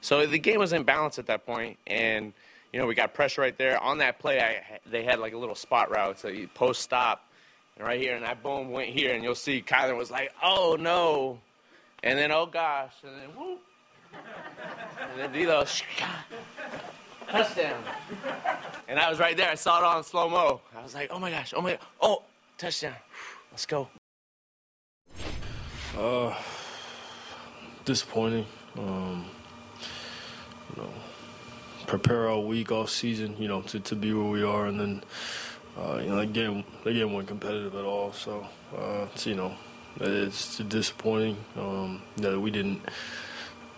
[0.00, 2.32] So the game was in balance at that point, and
[2.72, 4.40] you know we got pressure right there on that play.
[4.40, 7.28] I, they had like a little spot route, so you post stop,
[7.76, 10.76] and right here, and that boom went here, and you'll see Kyler was like, "Oh
[10.78, 11.40] no,"
[12.04, 13.60] and then oh gosh, and then whoop,
[14.12, 15.64] and then D'Lo
[17.28, 17.82] touchdown,
[18.86, 19.50] and I was right there.
[19.50, 20.60] I saw it on slow mo.
[20.76, 22.22] I was like, "Oh my gosh, oh my, oh
[22.56, 22.94] touchdown,
[23.50, 23.88] let's go."
[25.98, 26.34] Uh
[27.88, 28.44] disappointing.
[28.78, 29.24] Um,
[30.76, 30.90] you know,
[31.86, 35.02] prepare all week, all season, you know, to, to be where we are, and then
[35.78, 38.12] uh, you know, that game that game wasn't competitive at all.
[38.12, 38.46] So,
[38.76, 39.54] uh, it's, you know,
[40.00, 42.82] it's disappointing um, that we didn't,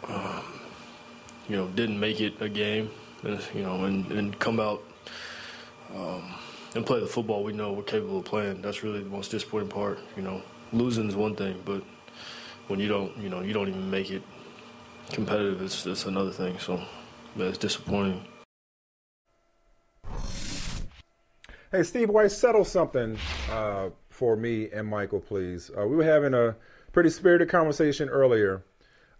[0.08, 0.42] um,
[1.48, 2.90] you know, didn't make it a game,
[3.22, 4.82] you know, and, and come out
[5.94, 6.34] um,
[6.74, 8.60] and play the football we know we're capable of playing.
[8.60, 10.00] That's really the most disappointing part.
[10.16, 10.42] You know,
[10.72, 11.84] losing is one thing, but
[12.70, 14.22] when you don't, you know, you don't even make it
[15.10, 16.56] competitive, it's, it's another thing.
[16.58, 16.80] So,
[17.36, 18.24] but it's disappointing.
[21.72, 23.18] Hey, Steve Wyche, settle something
[23.50, 25.70] uh, for me and Michael, please.
[25.76, 26.56] Uh, we were having a
[26.92, 28.64] pretty spirited conversation earlier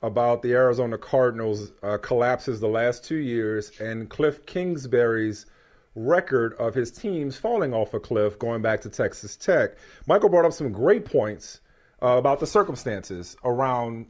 [0.02, 5.46] about the Arizona Cardinals uh, collapses the last two years and Cliff Kingsbury's
[5.94, 9.72] record of his teams falling off a cliff going back to Texas Tech.
[10.06, 11.60] Michael brought up some great points
[12.02, 14.06] uh, about the circumstances around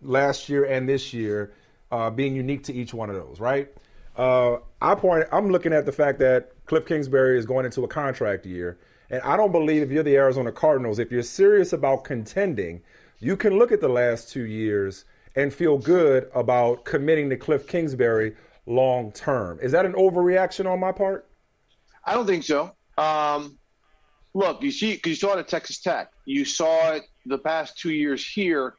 [0.00, 1.52] last year and this year
[1.90, 3.68] uh, being unique to each one of those, right?
[4.16, 5.26] Uh, I point.
[5.30, 8.78] I'm looking at the fact that Cliff Kingsbury is going into a contract year,
[9.10, 12.82] and I don't believe if you're the Arizona Cardinals, if you're serious about contending,
[13.20, 15.04] you can look at the last two years
[15.36, 18.34] and feel good about committing to Cliff Kingsbury
[18.66, 19.58] long term.
[19.62, 21.28] Is that an overreaction on my part?
[22.04, 22.72] I don't think so.
[22.96, 23.58] Um,
[24.34, 27.78] look, you see, because you saw it at Texas Tech, you saw it the past
[27.78, 28.74] two years here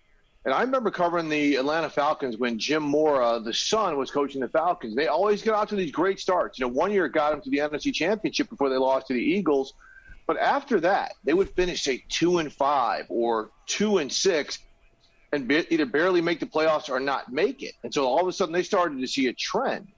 [0.46, 4.48] and I remember covering the Atlanta Falcons when Jim Mora, the son, was coaching the
[4.48, 4.96] Falcons.
[4.96, 6.58] They always get out to these great starts.
[6.58, 9.14] You know, one year it got them to the NFC Championship before they lost to
[9.14, 9.74] the Eagles.
[10.28, 14.60] But after that, they would finish, say, two and five or two and six
[15.34, 17.74] and be, either barely make the playoffs or not make it.
[17.84, 19.90] And so all of a sudden they started to see a trend.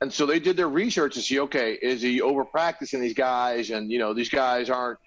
[0.00, 3.70] And so they did their research to see, okay, is he over practicing these guys?
[3.70, 4.98] And, you know, these guys aren't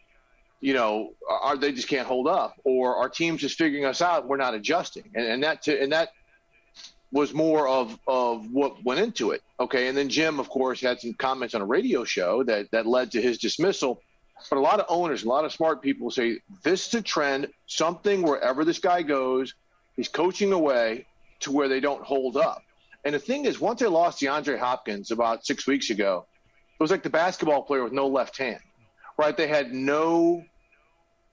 [0.61, 4.27] you know, are they just can't hold up, or our teams just figuring us out?
[4.27, 6.09] We're not adjusting, and, and that to, and that
[7.11, 9.41] was more of of what went into it.
[9.59, 12.85] Okay, and then Jim, of course, had some comments on a radio show that that
[12.85, 14.01] led to his dismissal.
[14.49, 17.47] But a lot of owners, a lot of smart people say this is a trend,
[17.65, 19.53] something wherever this guy goes,
[19.95, 21.05] he's coaching away
[21.41, 22.63] to where they don't hold up.
[23.03, 26.25] And the thing is, once they lost DeAndre Hopkins about six weeks ago,
[26.79, 28.59] it was like the basketball player with no left hand,
[29.17, 29.35] right?
[29.35, 30.43] They had no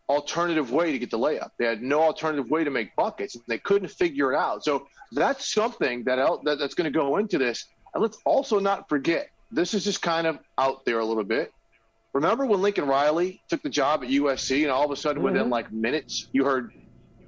[0.08, 1.50] alternative way to get the layup.
[1.58, 3.36] They had no alternative way to make buckets.
[3.46, 4.64] They couldn't figure it out.
[4.64, 7.66] So that's something that, that that's going to go into this.
[7.94, 11.52] And let's also not forget this is just kind of out there a little bit.
[12.12, 15.32] Remember when Lincoln Riley took the job at USC, and all of a sudden, mm-hmm.
[15.34, 16.72] within like minutes, you heard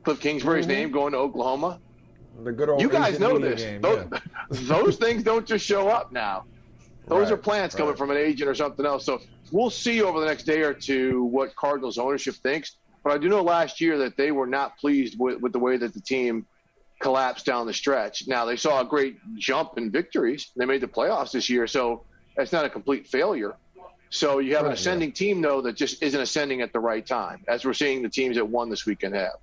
[0.04, 0.74] Cliff Kingsbury's mm-hmm.
[0.74, 1.80] name going to Oklahoma.
[2.44, 3.62] The good old you guys know this.
[3.62, 4.18] Game, those, yeah.
[4.50, 6.44] those things don't just show up now.
[7.06, 7.80] Those right, are plans right.
[7.80, 9.04] coming from an agent or something else.
[9.04, 9.20] So
[9.50, 12.76] we'll see over the next day or two what Cardinals ownership thinks.
[13.02, 15.76] But I do know last year that they were not pleased with, with the way
[15.76, 16.46] that the team
[17.00, 18.28] collapsed down the stretch.
[18.28, 20.52] Now they saw a great jump in victories.
[20.54, 22.04] They made the playoffs this year, so
[22.36, 23.56] that's not a complete failure.
[24.10, 25.14] So you have right, an ascending yeah.
[25.14, 28.36] team though that just isn't ascending at the right time, as we're seeing the teams
[28.36, 29.34] that won this weekend have.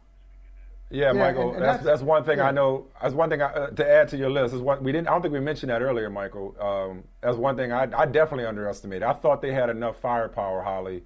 [0.89, 2.47] Yeah, yeah Michael, and, and that's, that's, one thing yeah.
[2.47, 2.87] I know.
[3.01, 4.53] That's one thing I, uh, to add to your list.
[4.53, 5.09] Is what we didn't.
[5.09, 6.55] I don't think we mentioned that earlier, Michael.
[6.59, 9.03] Um, that's one thing I, I definitely underestimated.
[9.03, 11.03] I thought they had enough firepower, Holley,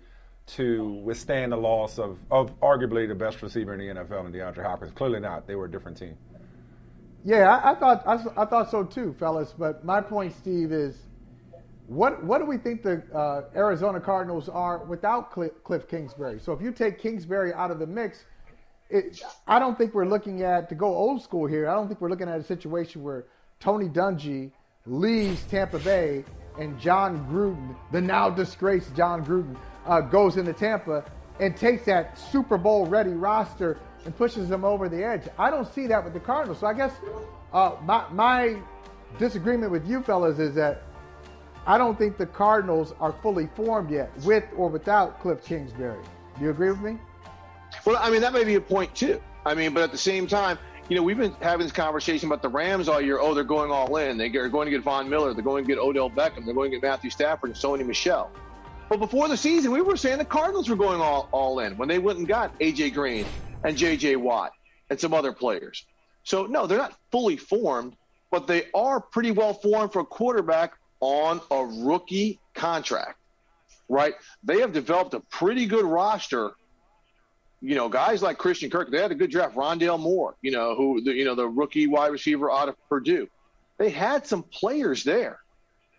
[0.47, 4.63] to withstand the loss of, of arguably the best receiver in the NFL and DeAndre
[4.63, 4.91] Hopkins.
[4.91, 5.47] Clearly not.
[5.47, 6.15] They were a different team.
[7.23, 9.53] Yeah, I, I thought I, I, thought so too, fellas.
[9.57, 10.97] But my point, Steve, is
[11.87, 16.39] what what do we think the uh, Arizona Cardinals are without Cliff, Cliff Kingsbury?
[16.39, 18.25] So if you take Kingsbury out of the mix,
[18.91, 21.69] it, I don't think we're looking at to go old school here.
[21.69, 23.25] I don't think we're looking at a situation where
[23.59, 24.51] Tony Dungy
[24.85, 26.25] leaves Tampa Bay
[26.59, 31.05] and Jon Gruden, the now disgraced Jon Gruden, uh, goes into Tampa
[31.39, 35.23] and takes that Super Bowl ready roster and pushes them over the edge.
[35.37, 36.59] I don't see that with the Cardinals.
[36.59, 36.91] So I guess
[37.53, 38.57] uh, my, my
[39.17, 40.83] disagreement with you fellas is that
[41.65, 46.03] I don't think the Cardinals are fully formed yet, with or without Cliff Kingsbury.
[46.37, 46.97] Do you agree with me?
[47.85, 49.21] Well, I mean, that may be a point too.
[49.45, 50.59] I mean, but at the same time,
[50.89, 53.19] you know, we've been having this conversation about the Rams all year.
[53.19, 54.17] Oh, they're going all in.
[54.17, 55.33] They're going to get Von Miller.
[55.33, 56.45] They're going to get Odell Beckham.
[56.45, 58.29] They're going to get Matthew Stafford and Sony Michel.
[58.89, 61.87] But before the season, we were saying the Cardinals were going all, all in when
[61.87, 63.25] they went and got AJ Green
[63.63, 64.51] and JJ Watt
[64.89, 65.85] and some other players.
[66.23, 67.95] So no, they're not fully formed,
[68.29, 73.17] but they are pretty well formed for a quarterback on a rookie contract.
[73.87, 74.13] Right?
[74.43, 76.51] They have developed a pretty good roster
[77.61, 79.55] you know, guys like Christian Kirk, they had a good draft.
[79.55, 83.27] Rondale Moore, you know, who the, you know the rookie wide receiver out of Purdue.
[83.77, 85.39] They had some players there.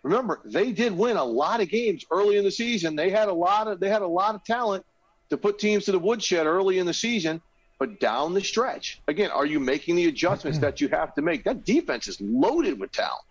[0.03, 2.95] Remember, they did win a lot of games early in the season.
[2.95, 4.85] They had a lot of they had a lot of talent
[5.29, 7.41] to put teams to the woodshed early in the season.
[7.79, 11.43] But down the stretch, again, are you making the adjustments that you have to make?
[11.43, 13.25] That defense is loaded with talent,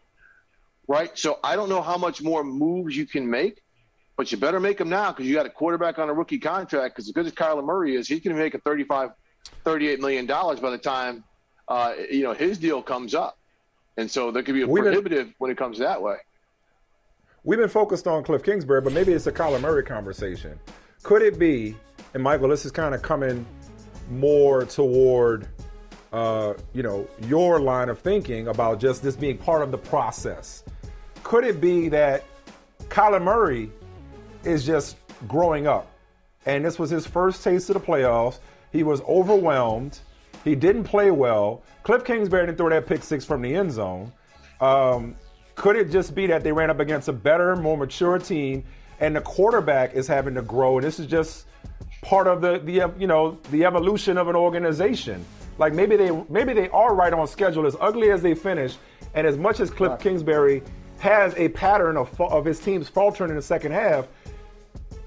[0.88, 1.16] right?
[1.16, 3.61] So I don't know how much more moves you can make,
[4.22, 6.94] but you better make them now because you got a quarterback on a rookie contract.
[6.94, 9.10] Because as good as Kyler Murray is, he's going to make a 35,
[9.64, 11.24] 38 million dollars by the time
[11.66, 13.36] uh, you know his deal comes up,
[13.96, 16.18] and so there could be a We've been- prohibitive when it comes that way.
[17.42, 20.56] We've been focused on Cliff Kingsbury, but maybe it's a Kyler Murray conversation.
[21.02, 21.74] Could it be,
[22.14, 23.44] and Michael, this is kind of coming
[24.08, 25.48] more toward,
[26.12, 30.62] uh, you know, your line of thinking about just this being part of the process.
[31.24, 32.22] Could it be that
[32.84, 33.72] Kyler Murray
[34.44, 34.96] is just
[35.28, 35.90] growing up,
[36.46, 38.38] and this was his first taste of the playoffs?
[38.72, 39.98] He was overwhelmed.
[40.44, 41.62] He didn't play well.
[41.82, 44.12] Cliff Kingsbury didn't throw that pick six from the end zone.
[44.60, 45.16] Um,
[45.54, 48.64] could it just be that they ran up against a better, more mature team,
[49.00, 50.78] and the quarterback is having to grow?
[50.78, 51.46] And this is just
[52.02, 55.24] part of the, the you know the evolution of an organization.
[55.58, 57.66] Like maybe they maybe they are right on schedule.
[57.66, 58.76] As ugly as they finish,
[59.14, 60.62] and as much as Cliff Kingsbury
[60.98, 64.08] has a pattern of of his teams faltering in the second half,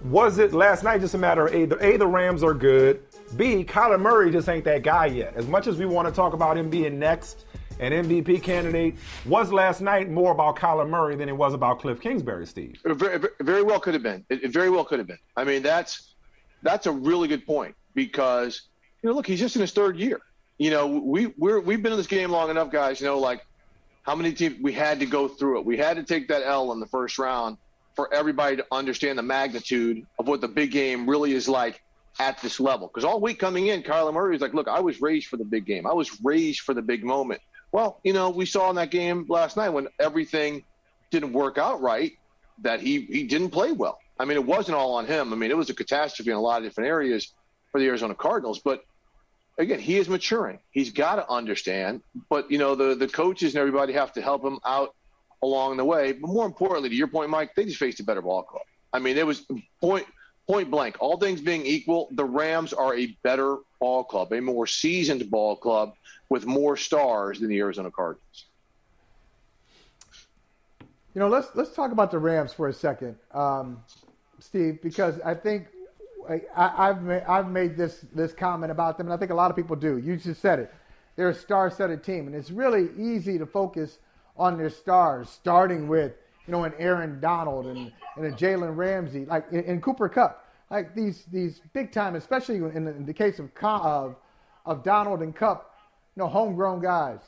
[0.09, 3.01] was it last night just a matter of a the, a the Rams are good,
[3.35, 5.35] b Kyler Murray just ain't that guy yet.
[5.35, 7.45] As much as we want to talk about him being next
[7.79, 8.95] an MVP candidate,
[9.25, 12.79] was last night more about Kyler Murray than it was about Cliff Kingsbury, Steve?
[12.85, 14.23] Very, very well could have been.
[14.29, 15.19] It very well could have been.
[15.35, 16.13] I mean, that's
[16.61, 18.61] that's a really good point because
[19.01, 20.21] you know, look, he's just in his third year.
[20.57, 23.01] You know, we we're we've been in this game long enough, guys.
[23.01, 23.45] You know, like
[24.03, 25.65] how many teams we had to go through it.
[25.65, 27.57] We had to take that L in the first round
[27.95, 31.81] for everybody to understand the magnitude of what the big game really is like
[32.19, 32.87] at this level.
[32.87, 35.45] Because all week coming in, Kyler Murray was like, "Look, I was raised for the
[35.45, 35.85] big game.
[35.87, 37.41] I was raised for the big moment."
[37.71, 40.63] Well, you know, we saw in that game last night when everything
[41.11, 42.13] didn't work out right
[42.61, 43.99] that he he didn't play well.
[44.19, 45.33] I mean, it wasn't all on him.
[45.33, 47.33] I mean, it was a catastrophe in a lot of different areas
[47.71, 48.59] for the Arizona Cardinals.
[48.59, 48.85] But
[49.57, 50.59] again, he is maturing.
[50.71, 52.01] He's got to understand.
[52.29, 54.95] But you know, the the coaches and everybody have to help him out
[55.41, 56.13] along the way.
[56.13, 58.63] But more importantly, to your point, Mike, they just faced a better ball club.
[58.93, 59.45] I mean, it was
[59.81, 60.05] point
[60.47, 60.97] point blank.
[60.99, 65.55] All things being equal, the Rams are a better ball club, a more seasoned ball
[65.55, 65.95] club
[66.29, 68.45] with more stars than the Arizona Cardinals.
[71.13, 73.81] You know, let's let's talk about the Rams for a second, um,
[74.39, 75.67] Steve, because I think
[76.29, 76.41] I,
[76.89, 79.55] I've made, I've made this this comment about them, and I think a lot of
[79.55, 79.97] people do.
[79.97, 80.73] You just said it;
[81.15, 83.97] they're a star-studded team, and it's really easy to focus
[84.37, 86.13] on their stars, starting with
[86.47, 90.95] you know an Aaron Donald and, and a Jalen Ramsey, like in, Cooper Kupp, like
[90.95, 94.15] these these big time, especially in the, in the case of of
[94.65, 95.73] of Donald and Kupp,
[96.15, 97.19] you know, homegrown guys.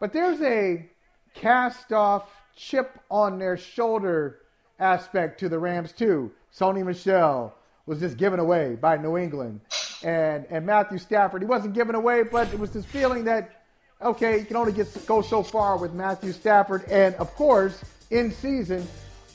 [0.00, 0.88] But there's a
[1.34, 4.40] cast off chip on their shoulder
[4.78, 6.32] aspect to the Rams too.
[6.54, 7.54] Sony Michel
[7.86, 9.60] was just given away by New England,
[10.02, 11.42] and and Matthew Stafford.
[11.42, 13.59] He wasn't given away, but it was this feeling that
[14.02, 18.32] okay, you can only get go so far with Matthew Stafford, and of course, in
[18.32, 18.86] season,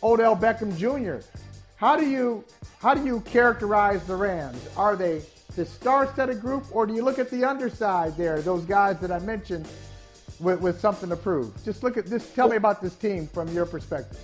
[0.04, 1.26] Odell Beckham Jr.
[1.78, 2.44] How do you
[2.80, 4.68] how do you characterize the Rams?
[4.78, 5.22] Are they
[5.56, 9.20] the star-studded group, or do you look at the underside there, those guys that I
[9.20, 9.68] mentioned,
[10.40, 11.54] with, with something to prove?
[11.64, 12.34] Just look at this.
[12.34, 14.20] Tell me about this team from your perspective.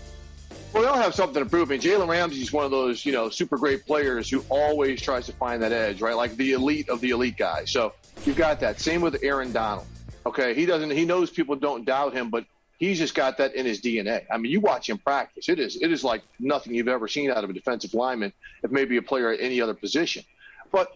[0.73, 1.71] Well, they all have something to prove.
[1.71, 5.33] I Jalen Ramsey's one of those, you know, super great players who always tries to
[5.33, 6.15] find that edge, right?
[6.15, 7.71] Like the elite of the elite guys.
[7.71, 7.93] So
[8.25, 8.79] you've got that.
[8.79, 9.85] Same with Aaron Donald.
[10.25, 10.91] Okay, he doesn't.
[10.91, 12.45] He knows people don't doubt him, but
[12.77, 14.25] he's just got that in his DNA.
[14.31, 17.31] I mean, you watch him practice; it is it is like nothing you've ever seen
[17.31, 20.23] out of a defensive lineman, if maybe a player at any other position.
[20.71, 20.89] But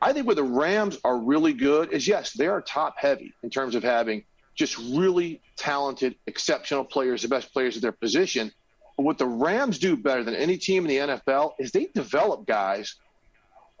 [0.00, 3.50] I think where the Rams are really good is yes, they are top heavy in
[3.50, 4.24] terms of having
[4.54, 8.52] just really talented, exceptional players, the best players at their position.
[8.96, 12.46] But what the Rams do better than any team in the NFL is they develop
[12.46, 12.96] guys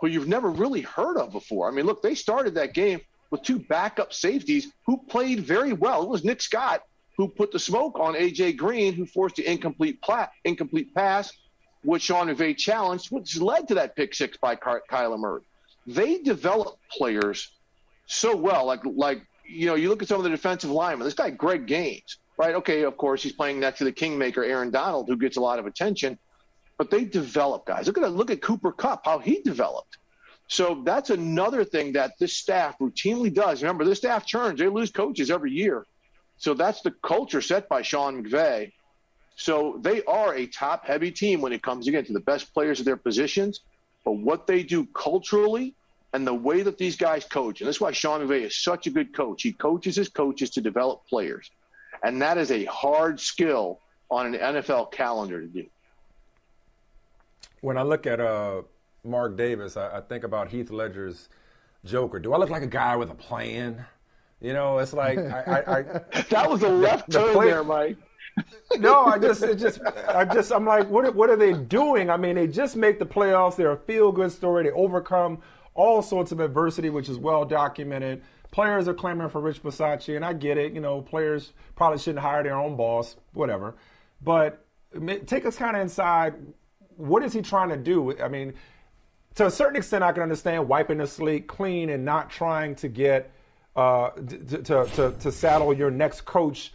[0.00, 1.68] who you've never really heard of before.
[1.68, 6.02] I mean, look, they started that game with two backup safeties who played very well.
[6.02, 6.82] It was Nick Scott
[7.16, 11.32] who put the smoke on AJ Green, who forced the incomplete plat, incomplete pass,
[11.82, 15.42] which Sean McVay challenged, which led to that pick six by Ky- Kyler Murray.
[15.86, 17.52] They develop players
[18.06, 18.66] so well.
[18.66, 21.04] Like like you know, you look at some of the defensive linemen.
[21.04, 22.54] This guy Greg Gaines, right?
[22.56, 25.58] Okay, of course he's playing next to the kingmaker Aaron Donald, who gets a lot
[25.58, 26.18] of attention.
[26.76, 27.86] But they develop guys.
[27.86, 29.96] Look at look at Cooper Kupp, how he developed.
[30.48, 33.62] So that's another thing that this staff routinely does.
[33.62, 35.86] Remember, this staff churns; they lose coaches every year.
[36.38, 38.72] So that's the culture set by Sean McVay.
[39.36, 42.86] So they are a top-heavy team when it comes again to the best players of
[42.86, 43.60] their positions.
[44.04, 45.74] But what they do culturally
[46.12, 48.90] and the way that these guys coach, and that's why Sean McVay is such a
[48.90, 49.42] good coach.
[49.42, 51.50] He coaches his coaches to develop players,
[52.02, 53.80] and that is a hard skill
[54.10, 55.66] on an NFL calendar to do.
[57.60, 58.62] When I look at uh,
[59.06, 61.28] Mark Davis, I, I think about Heath Ledger's
[61.84, 62.18] Joker.
[62.18, 63.84] Do I look like a guy with a plan?
[64.40, 65.82] You know, it's like I, I, I
[66.30, 67.96] that was a left the turn play- there, Mike.
[68.78, 72.10] no, I just, it just, I just, I'm like, what, what are they doing?
[72.10, 73.56] I mean, they just make the playoffs.
[73.56, 74.64] They're a feel-good story.
[74.64, 75.38] They overcome
[75.74, 78.22] all sorts of adversity, which is well documented.
[78.50, 80.74] Players are clamoring for Rich Bisaccia, and I get it.
[80.74, 83.74] You know, players probably shouldn't hire their own boss, whatever.
[84.22, 84.64] But
[85.26, 86.34] take us kind of inside.
[86.96, 88.18] What is he trying to do?
[88.20, 88.54] I mean,
[89.36, 92.88] to a certain extent, I can understand wiping the slate clean and not trying to
[92.88, 93.30] get
[93.76, 96.72] uh, to, to, to, to saddle your next coach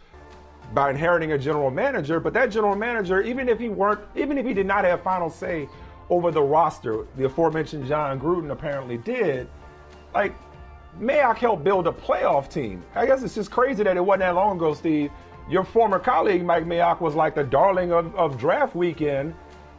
[0.72, 2.20] by inheriting a general manager.
[2.20, 5.28] But that general manager, even if he weren't, even if he did not have final
[5.28, 5.68] say
[6.08, 9.48] over the roster, the aforementioned Jon Gruden apparently did.
[10.14, 10.34] Like
[11.00, 12.84] Mayock helped build a playoff team.
[12.94, 15.10] I guess it's just crazy that it wasn't that long ago, Steve.
[15.50, 19.34] Your former colleague Mike Mayock was like the darling of, of draft weekend,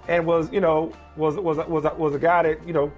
[0.07, 2.91] and was you know was was was was a guy that you know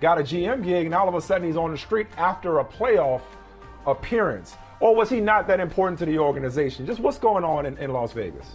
[0.00, 2.64] got a GM gig, and all of a sudden he's on the street after a
[2.64, 3.22] playoff
[3.86, 4.56] appearance.
[4.80, 6.86] Or was he not that important to the organization?
[6.86, 8.46] Just what's going on in, in Las Vegas?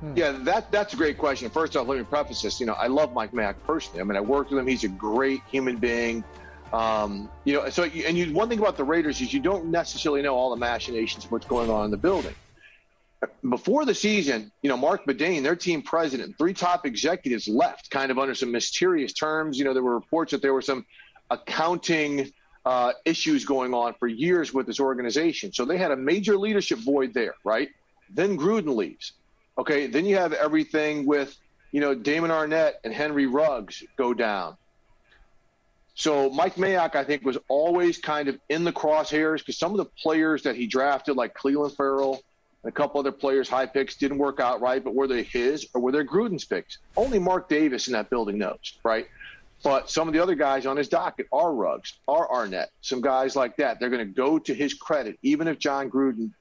[0.00, 0.16] Hmm.
[0.16, 1.48] Yeah, that that's a great question.
[1.48, 2.58] First off, let me preface this.
[2.58, 4.00] You know, I love Mike Mack personally.
[4.00, 4.66] I mean, I worked with him.
[4.66, 6.24] He's a great human being.
[6.72, 10.22] Um, you know, so and you, one thing about the Raiders is you don't necessarily
[10.22, 12.34] know all the machinations of what's going on in the building.
[13.48, 18.10] Before the season, you know, Marc Badain, their team president, three top executives left, kind
[18.10, 19.58] of under some mysterious terms.
[19.58, 20.84] You know, there were reports that there were some
[21.30, 22.32] accounting
[22.66, 25.52] uh, issues going on for years with this organization.
[25.52, 27.68] So they had a major leadership void there, right?
[28.10, 29.12] Then Gruden leaves.
[29.56, 31.34] Okay, then you have everything with,
[31.72, 34.56] you know, Damon Arnette and Henry Ruggs go down.
[35.94, 39.78] So Mike Mayock, I think, was always kind of in the crosshairs because some of
[39.78, 42.22] the players that he drafted, like Clelin Ferrell and
[42.66, 44.82] a couple other players, high picks, didn't work out right.
[44.82, 46.78] But were they his or were they Gruden's picks?
[46.96, 49.06] Only Mark Davis in that building knows, right?
[49.62, 53.34] But some of the other guys on his docket are Ruggs, are Arnette, some guys
[53.34, 53.80] like that.
[53.80, 56.32] They're going to go to his credit, even if Jon Gruden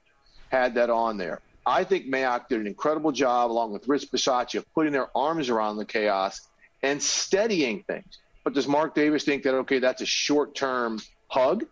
[0.49, 1.39] had that on there.
[1.65, 5.77] I think Mayock did an incredible job, along with Rich Bisaccia, putting their arms around
[5.77, 6.41] the chaos
[6.83, 8.19] and steadying things.
[8.43, 11.65] But does Mark Davis think that okay, that's a short-term hug,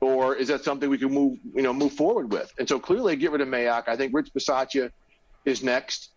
[0.00, 2.52] or is that something we can move you know move forward with?
[2.58, 3.88] And so clearly, get rid of Mayock.
[3.88, 4.90] I think Rich Bisaccia
[5.44, 6.10] is next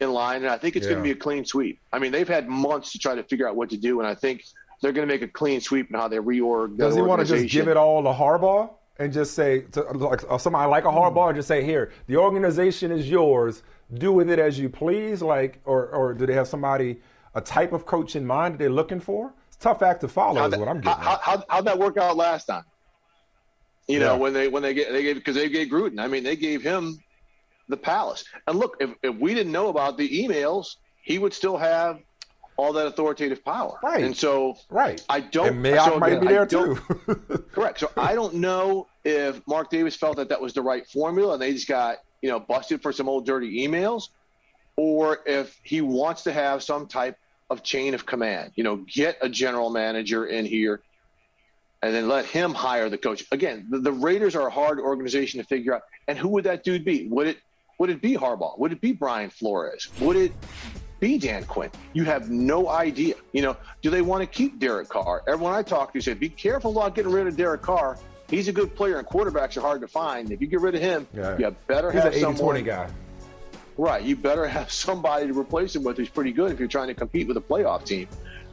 [0.00, 0.92] in line, and I think it's yeah.
[0.92, 1.80] going to be a clean sweep.
[1.92, 4.14] I mean, they've had months to try to figure out what to do, and I
[4.14, 4.44] think
[4.80, 6.76] they're going to make a clean sweep in how they reorg.
[6.76, 10.22] Does he want to just give it all to Harbaugh and just say to like
[10.28, 13.62] uh, somebody like a Harbaugh, just say here, the organization is yours.
[13.94, 15.22] Do with it as you please.
[15.22, 17.00] Like, or or do they have somebody?
[17.34, 19.32] a type of coach in mind that they're looking for?
[19.46, 20.44] It's a tough act to follow.
[20.46, 21.02] Is what I'm getting.
[21.02, 22.64] How, how, how'd that work out last time?
[23.88, 24.06] You yeah.
[24.06, 25.98] know, when they when they get they gave because they gave Gruden.
[25.98, 26.98] I mean, they gave him
[27.68, 28.24] the palace.
[28.46, 31.98] And look, if, if we didn't know about the emails, he would still have
[32.58, 33.78] all that authoritative power.
[33.82, 34.04] Right.
[34.04, 35.02] And so, right.
[35.08, 35.48] I don't.
[35.48, 36.74] And Mayock so might be there too.
[37.52, 37.80] correct.
[37.80, 41.42] So I don't know if Mark Davis felt that that was the right formula, and
[41.42, 44.08] they just got you know busted for some old dirty emails,
[44.76, 47.16] or if he wants to have some type
[47.48, 48.52] of chain of command.
[48.56, 50.82] You know, get a general manager in here
[51.82, 53.24] and then let him hire the coach.
[53.30, 55.82] Again, the, the, Raiders are a hard organization to figure out.
[56.08, 57.06] And who would that dude be?
[57.08, 57.38] Would it
[57.78, 58.58] would it be Harbaugh?
[58.58, 59.88] Would it be Brian Flores?
[60.00, 60.32] Would it
[60.98, 61.70] be Dan Quinn?
[61.92, 63.14] You have no idea.
[63.32, 65.22] You know, do they want to keep Derek Carr?
[65.28, 67.96] Everyone I talk to said, be careful about getting rid of Derek Carr.
[68.28, 70.32] He's a good player, and quarterbacks are hard to find.
[70.32, 71.38] If you get rid of him, yeah.
[71.38, 72.64] you better He's have an 80, someone.
[72.64, 72.90] guy.
[73.78, 74.02] Right.
[74.02, 76.94] You better have somebody to replace him with who's pretty good if you're trying to
[76.94, 78.08] compete with a playoff team.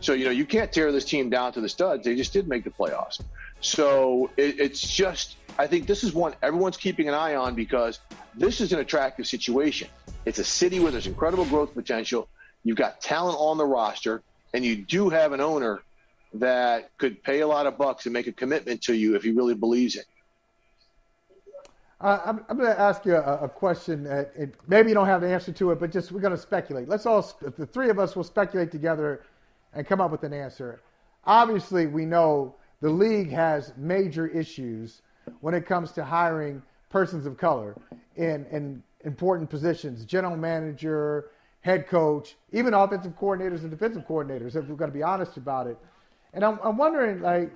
[0.05, 2.05] So, you know, you can't tear this team down to the studs.
[2.05, 3.19] They just did make the playoffs.
[3.59, 7.99] So it, it's just, I think this is one everyone's keeping an eye on because
[8.35, 9.87] this is an attractive situation.
[10.25, 12.27] It's a city where there's incredible growth potential.
[12.63, 14.21] You've got talent on the roster,
[14.53, 15.81] and you do have an owner
[16.35, 19.31] that could pay a lot of bucks and make a commitment to you if he
[19.31, 20.05] really believes it.
[21.99, 24.05] Uh, I'm, I'm going to ask you a, a question.
[24.05, 24.25] Uh,
[24.67, 26.87] maybe you don't have the answer to it, but just we're going to speculate.
[26.87, 27.27] Let's all,
[27.57, 29.23] the three of us will speculate together
[29.75, 30.81] and come up with an answer.
[31.25, 35.01] Obviously, we know the league has major issues
[35.41, 37.75] when it comes to hiring persons of color
[38.15, 41.25] in, in important positions general manager,
[41.61, 45.67] head coach, even offensive coordinators and defensive coordinators, if we're going to be honest about
[45.67, 45.77] it.
[46.33, 47.51] And I'm, I'm wondering, like,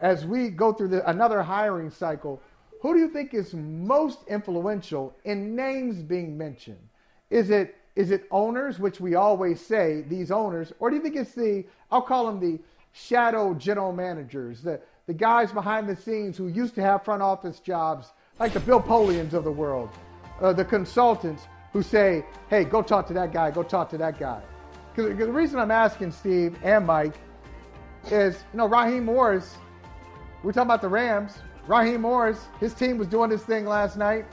[0.00, 2.40] as we go through the, another hiring cycle,
[2.80, 6.78] who do you think is most influential in names being mentioned?
[7.30, 11.16] Is it is it owners, which we always say these owners, or do you think
[11.16, 12.58] it's the I'll call them the
[12.92, 17.58] shadow general managers, the the guys behind the scenes who used to have front office
[17.58, 19.90] jobs, like the Bill Polians of the world,
[20.40, 24.18] uh, the consultants who say, "Hey, go talk to that guy, go talk to that
[24.18, 24.40] guy."
[24.94, 27.14] Because the reason I'm asking Steve and Mike
[28.10, 29.56] is, you know, Raheem Morris.
[30.42, 31.38] We're talking about the Rams.
[31.66, 34.26] Raheem Morris, his team was doing this thing last night.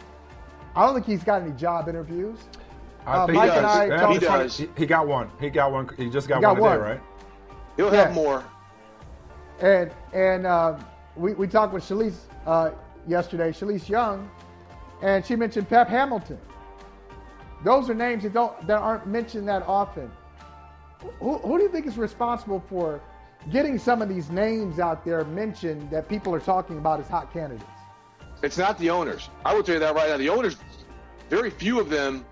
[0.76, 2.38] I don't think he's got any job interviews.
[3.10, 4.02] I Uh, Mike he and I does.
[4.02, 4.58] talked- He does.
[4.58, 5.30] He, he got one.
[5.40, 5.90] He got one.
[5.98, 7.02] He just got, He got one today, right?
[7.78, 8.06] He'll Yeah.
[8.06, 8.44] have more.
[9.62, 10.78] And and uh,
[11.16, 12.72] we we talked with Shalise uh,
[13.08, 14.30] yesterday, Shalise Young,
[15.02, 16.40] and she mentioned Pep Hamilton.
[17.64, 20.10] Those are names that don't that aren't mentioned that often.
[21.20, 23.02] Who, who do you think is responsible for
[23.52, 27.34] getting some of these names out there mentioned that people are talking about as hot
[27.34, 27.66] candidates?
[28.44, 29.30] It's not the owners.
[29.46, 30.18] I will tell you that right now.
[30.18, 30.56] The owners,
[31.30, 32.26] very few of them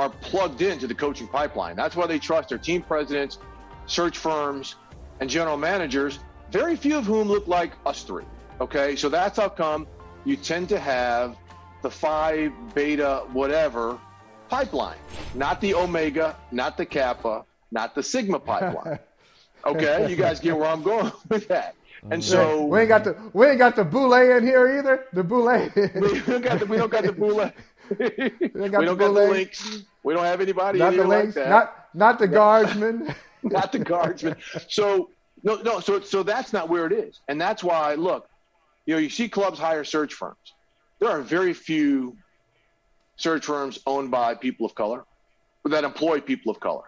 [0.00, 1.76] are plugged into the coaching pipeline.
[1.76, 3.38] That's why they trust their team presidents,
[3.84, 4.76] search firms,
[5.20, 6.18] and general managers,
[6.50, 8.24] very few of whom look like us three.
[8.62, 9.86] Okay, so that's how come
[10.24, 11.36] you tend to have
[11.82, 13.98] the phi, beta, whatever
[14.48, 14.96] pipeline,
[15.34, 18.98] not the omega, not the kappa, not the sigma pipeline.
[19.62, 21.74] Okay, you guys get where I'm going with that.
[22.10, 25.04] And so we ain't got the we ain't got the boule in here either.
[25.12, 25.70] The boule.
[25.76, 27.52] we don't got the we don't got the boule.
[27.98, 29.82] we ain't don't got the links.
[30.02, 31.48] We don't have anybody not the here like that.
[31.48, 33.14] Not not the guardsmen.
[33.42, 34.36] not the guardsman.
[34.68, 35.10] So
[35.42, 35.80] no, no.
[35.80, 38.28] So so that's not where it is, and that's why look,
[38.86, 40.54] you know, you see clubs hire search firms.
[40.98, 42.16] There are very few
[43.16, 45.04] search firms owned by people of color
[45.64, 46.84] that employ people of color.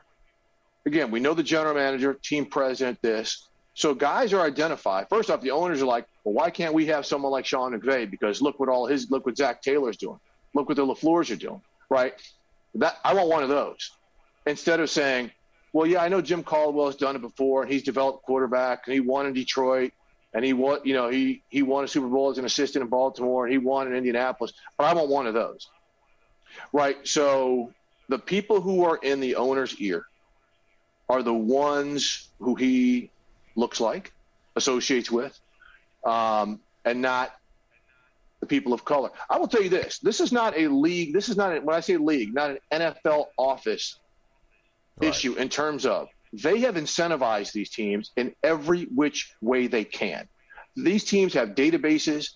[0.86, 3.48] Again, we know the general manager, team president, this.
[3.74, 5.08] So guys are identified.
[5.08, 8.10] First off, the owners are like, well, why can't we have someone like Sean McVay?
[8.10, 10.18] Because look what all his look what Zac Taylor's doing.
[10.54, 11.62] Look what the LaFleurs are doing.
[11.88, 12.14] Right?
[12.74, 13.90] That I want one of those.
[14.46, 15.30] Instead of saying,
[15.72, 18.94] well, yeah, I know Jim Caldwell has done it before, and he's developed quarterback, and
[18.94, 19.92] he won in Detroit,
[20.34, 22.88] and he won, you know, he he won a Super Bowl as an assistant in
[22.88, 24.52] Baltimore, and he won in Indianapolis.
[24.76, 25.68] But I want one of those,
[26.72, 26.96] right?
[27.06, 27.72] So
[28.08, 30.06] the people who are in the owner's ear
[31.08, 33.10] are the ones who he
[33.54, 34.12] looks like,
[34.56, 35.38] associates with,
[36.04, 37.34] um, and not
[38.42, 39.08] the people of color.
[39.30, 41.14] I will tell you this: this is not a league.
[41.14, 43.98] This is not a, when I say league, not an NFL office
[45.00, 50.28] issue in terms of they have incentivized these teams in every which way they can.
[50.76, 52.30] These teams have databases.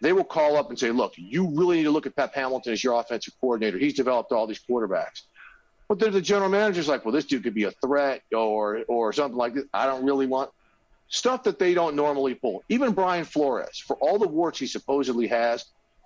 [0.00, 2.72] They will call up and say, look, you really need to look at Pep Hamilton
[2.72, 3.78] as your offensive coordinator.
[3.78, 5.22] He's developed all these quarterbacks.
[5.88, 9.14] But then the general manager's like, well, this dude could be a threat or or
[9.14, 9.64] something like this.
[9.72, 10.50] I don't really want
[11.08, 12.62] stuff that they don't normally pull.
[12.68, 15.64] Even Brian Flores, for all the warts he supposedly has,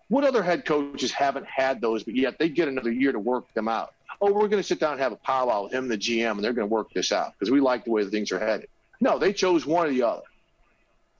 [0.09, 3.53] what other head coaches haven't had those, but yet they get another year to work
[3.55, 3.95] them out?
[4.21, 6.33] Oh, we're going to sit down and have a powwow with him, and the GM,
[6.33, 8.69] and they're going to work this out because we like the way things are headed.
[9.01, 10.23] No, they chose one or the other.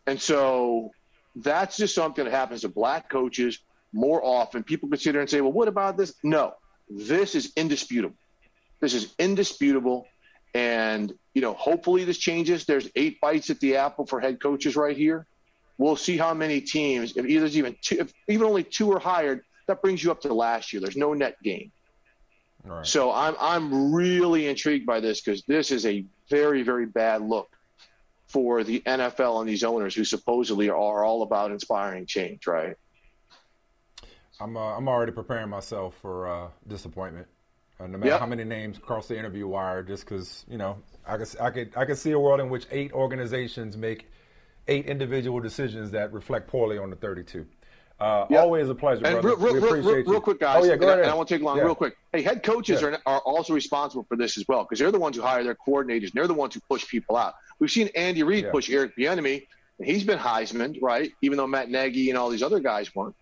[0.07, 0.91] And so
[1.37, 3.59] that's just something that happens to black coaches
[3.93, 4.63] more often.
[4.63, 6.15] People consider and say, well, what about this?
[6.23, 6.55] No,
[6.89, 8.17] this is indisputable.
[8.81, 10.07] This is indisputable.
[10.55, 12.67] And, you know, hopefully this changes.
[12.67, 15.27] There's eight bites at the apple for head coaches right here.
[15.79, 19.43] We'll see how many teams, if there's even two, if even only two are hired,
[19.67, 20.81] that brings you up to last year.
[20.81, 21.73] There's no net gain.
[22.65, 22.87] Right.
[22.87, 27.51] So I'm I'm really intrigued by this because this is a very very bad look
[28.29, 32.77] for the NFL and these owners who supposedly are all about inspiring change, right?
[34.41, 37.27] I'm uh, I'm already preparing myself for uh, disappointment.
[37.83, 38.21] Uh, no matter Yep.
[38.21, 41.73] how many names cross the interview wire, just because you know, I could I could
[41.77, 44.09] I could see a world in which eight organizations make
[44.69, 47.45] eight individual decisions that reflect poorly on the 32.
[47.99, 48.41] Uh, Yep.
[48.41, 49.37] Always a pleasure, And brother.
[49.37, 50.63] real, real, we real, appreciate real, quick, guys.
[50.63, 51.57] Oh yeah, go and, I- and I won't take long.
[51.57, 51.65] Yeah.
[51.65, 51.97] Real quick.
[52.13, 52.89] Hey, head coaches Yeah.
[52.89, 55.57] are, are also responsible for this as well because they're the ones who hire their
[55.57, 57.35] coordinators and they're the ones who push people out.
[57.59, 58.51] We've seen Andy Reid Yeah.
[58.53, 59.47] push Eric Bieniemy,
[59.79, 61.11] and he's been Heisman, right?
[61.23, 63.15] Even though Matt Nagy and all these other guys weren't.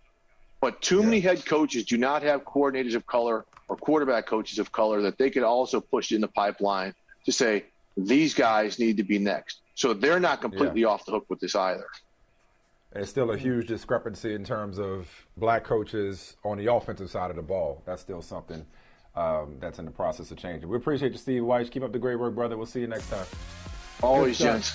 [0.61, 4.73] But too many head coaches do not have coordinators of color or quarterback coaches of
[4.73, 6.93] color that they could also push in the pipeline
[7.25, 7.65] to say
[7.97, 9.61] these guys need to be next.
[9.75, 11.87] So they're not completely off the hook with this either.
[12.93, 15.07] There's still a huge discrepancy in terms of
[15.37, 17.81] black coaches on the offensive side of the ball.
[17.87, 18.67] That's still something
[19.15, 20.69] um, that's in the process of changing.
[20.69, 21.71] We appreciate you, Steve Wyche.
[21.71, 22.57] Keep up the great work, brother.
[22.57, 23.27] We'll see you next time.
[24.03, 24.75] Always, gents.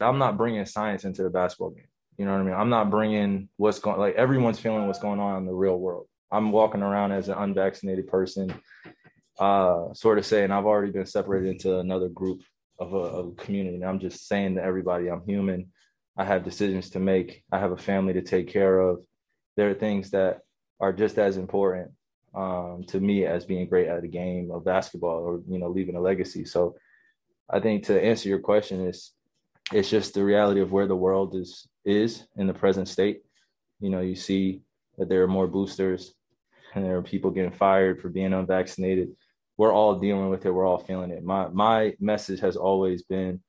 [0.00, 1.86] I'm not bringing science into the basketball game.
[2.16, 2.54] You know what I mean?
[2.54, 6.06] I'm not bringing what's going like everyone's feeling what's going on in the real world.
[6.30, 8.52] I'm walking around as an unvaccinated person,
[9.38, 12.42] uh, sort of saying I've already been separated into another group
[12.78, 13.76] of a, of a community.
[13.76, 15.68] And I'm just saying to everybody, I'm human.
[16.16, 17.44] I have decisions to make.
[17.52, 19.00] I have a family to take care of.
[19.56, 20.40] There are things that
[20.80, 21.92] are just as important
[22.34, 25.96] um, to me as being great at a game of basketball or you know leaving
[25.96, 26.44] a legacy.
[26.44, 26.76] So
[27.48, 29.12] I think to answer your question is
[29.72, 33.22] it's just the reality of where the world is is in the present state.
[33.80, 34.62] You know, you see
[34.96, 36.14] that there are more boosters
[36.74, 39.10] and there are people getting fired for being unvaccinated.
[39.56, 40.50] We're all dealing with it.
[40.50, 41.24] We're all feeling it.
[41.24, 43.40] My my message has always been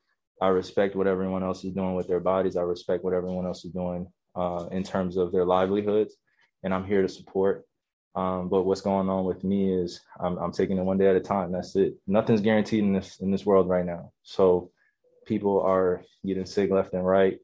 [0.41, 2.55] I respect what everyone else is doing with their bodies.
[2.55, 6.15] I respect what everyone else is doing uh, in terms of their livelihoods,
[6.63, 7.65] and I'm here to support.
[8.15, 11.15] Um, but what's going on with me is I'm, I'm, taking it one day at
[11.15, 11.51] a time.
[11.51, 11.95] That's it.
[12.07, 14.11] Nothing's guaranteed in this in this world right now.
[14.23, 14.71] So
[15.29, 17.39] people are getting sick left and right,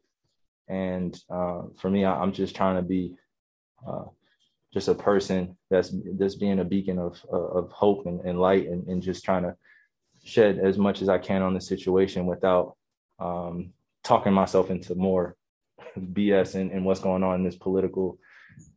[0.68, 3.16] and uh, for me, I, am just trying to be
[3.88, 4.06] uh,
[4.74, 8.86] just a person that's that's being a beacon of of hope and, and light, and,
[8.88, 9.56] and just trying to
[10.24, 12.76] shed as much as I can on the situation without
[13.20, 13.72] um,
[14.04, 15.36] talking myself into more
[15.98, 18.18] BS and, and what's going on in this political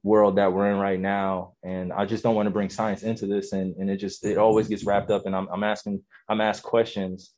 [0.03, 1.55] world that we're in right now.
[1.63, 3.53] And i just don't want to bring science into this.
[3.53, 5.27] And, and it just it always gets wrapped up.
[5.27, 7.35] And I'm, I'm asking i'm asked questions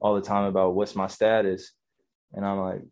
[0.00, 1.72] all the time about what's my status.
[2.32, 2.82] And i'm like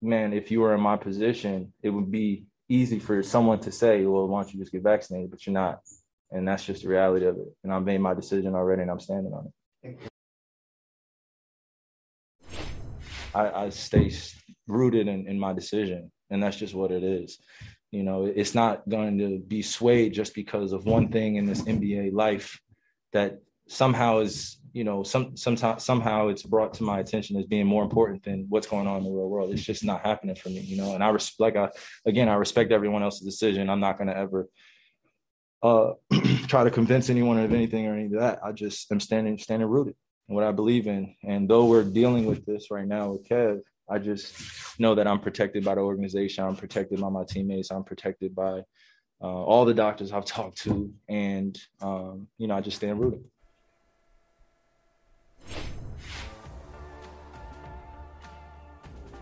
[0.00, 4.04] man if you were in my position it would be easy for someone to say
[4.04, 5.30] well why don't you just get vaccinated?
[5.30, 5.80] But you're not.
[6.30, 7.54] And that's just the reality of it.
[7.62, 9.98] And i've made my decision already and i'm standing on it.
[13.34, 14.10] I, I stay
[14.66, 16.10] rooted in, in my decision.
[16.30, 17.38] And that's just what it is.
[17.90, 21.62] You know, it's not going to be swayed just because of one thing in this
[21.62, 22.58] NBA life
[23.12, 27.66] that somehow is, you know, some sometimes somehow it's brought to my attention as being
[27.66, 29.52] more important than what's going on in the real world.
[29.52, 30.94] It's just not happening for me, you know.
[30.94, 31.68] And I respect, like I
[32.08, 33.68] again, I respect everyone else's decision.
[33.68, 34.48] I'm not going to ever
[35.62, 35.92] uh,
[36.48, 38.40] try to convince anyone of anything or any of that.
[38.44, 39.94] I just am standing standing rooted
[40.28, 41.14] in what I believe in.
[41.22, 44.34] And though we're dealing with this right now with Kev, I just
[44.78, 46.44] know that I'm protected by the organization.
[46.44, 47.70] I'm protected by my teammates.
[47.70, 48.62] I'm protected by
[49.22, 53.24] uh, all the doctors I've talked to, and um, you know, I just stand rooted.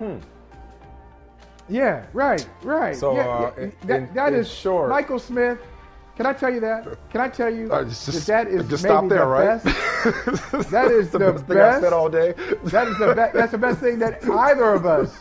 [0.01, 0.17] Hmm.
[1.69, 2.07] Yeah.
[2.13, 2.49] Right.
[2.63, 2.97] Right.
[2.97, 3.63] So yeah, uh, yeah.
[3.63, 5.59] in, that, that in is short, Michael Smith
[6.21, 6.87] can I tell you that?
[7.09, 9.65] Can I tell you uh, just, that that is just maybe stop there, the right?
[9.65, 9.65] best?
[10.71, 12.35] that is the, the best, best thing I said all day.
[12.65, 13.33] That is the best.
[13.35, 15.19] That's the best thing that either of us.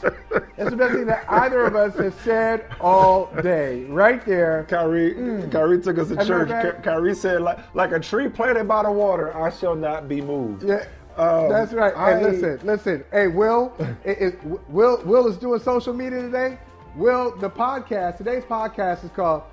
[0.57, 3.85] That's the best thing that either of us has said all day.
[3.85, 4.65] Right there.
[4.67, 5.49] Kyrie, mm.
[5.49, 6.83] Kyrie took us to As church.
[6.83, 10.63] Kyrie said, like, like a tree planted by the water, I shall not be moved.
[10.63, 10.85] Yeah.
[11.19, 11.93] Um, That's right.
[11.95, 13.03] I- hey, listen, listen.
[13.11, 13.73] Hey, Will,
[14.05, 16.57] it, it, Will, Will is doing social media today.
[16.95, 19.43] Will, the podcast, today's podcast is called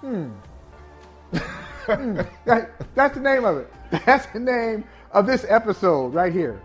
[0.00, 0.30] Hmm.
[1.86, 2.20] Hmm.
[2.94, 3.72] That's the name of it.
[4.04, 6.60] That's the name of this episode right here.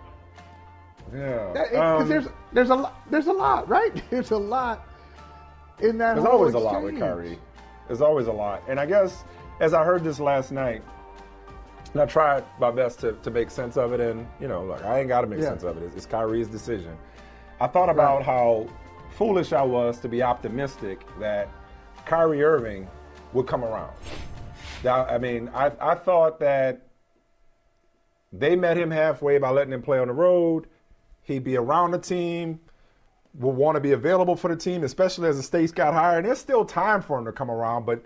[1.13, 1.53] Yeah.
[1.53, 4.01] That- it- Um, there's there's a lot there's a lot right.
[4.09, 4.87] There's a lot
[5.79, 6.15] in that.
[6.15, 6.99] There's always a lot with exchange.
[7.11, 7.39] Kyrie.
[7.87, 8.63] There's always a lot.
[8.67, 9.23] And I guess
[9.59, 10.81] as I heard this last night,
[11.99, 14.83] and I tried my best to, to make sense of it, and you know, look,
[14.85, 15.45] I ain't got to make Yeah.
[15.49, 15.83] sense of it.
[15.83, 16.95] It's, it's Kyrie's decision.
[17.59, 18.25] I thought about Right.
[18.25, 18.67] how
[19.15, 21.49] foolish I was to be optimistic that
[22.05, 22.87] Kyrie Irving
[23.33, 23.93] would come around.
[24.83, 26.83] Now, I mean, I, I thought that
[28.31, 30.67] they met him halfway by letting him play on the road.
[31.23, 32.59] He'd be around the team,
[33.39, 36.17] will want to be available for the team, especially as the stakes got higher.
[36.17, 38.03] And there's still time for him to come around, but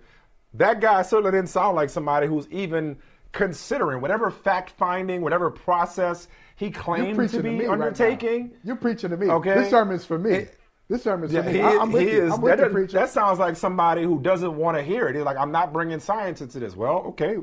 [0.54, 2.98] that guy certainly didn't sound like somebody who's even
[3.32, 8.52] considering whatever fact finding, whatever process he claimed to be right undertaking.
[8.64, 9.28] You're preaching to me.
[9.28, 9.56] Okay.
[9.56, 10.48] This sermon's for me.
[10.90, 11.54] this sermon's Yeah, for me.
[11.54, 12.26] he, I, am with you.
[12.26, 12.34] is.
[12.34, 12.94] I'm with that, you, preacher.
[12.94, 15.16] that sounds like somebody who doesn't want to hear it.
[15.16, 16.76] He's like, I'm not bringing science into this.
[16.76, 17.38] Well, okay,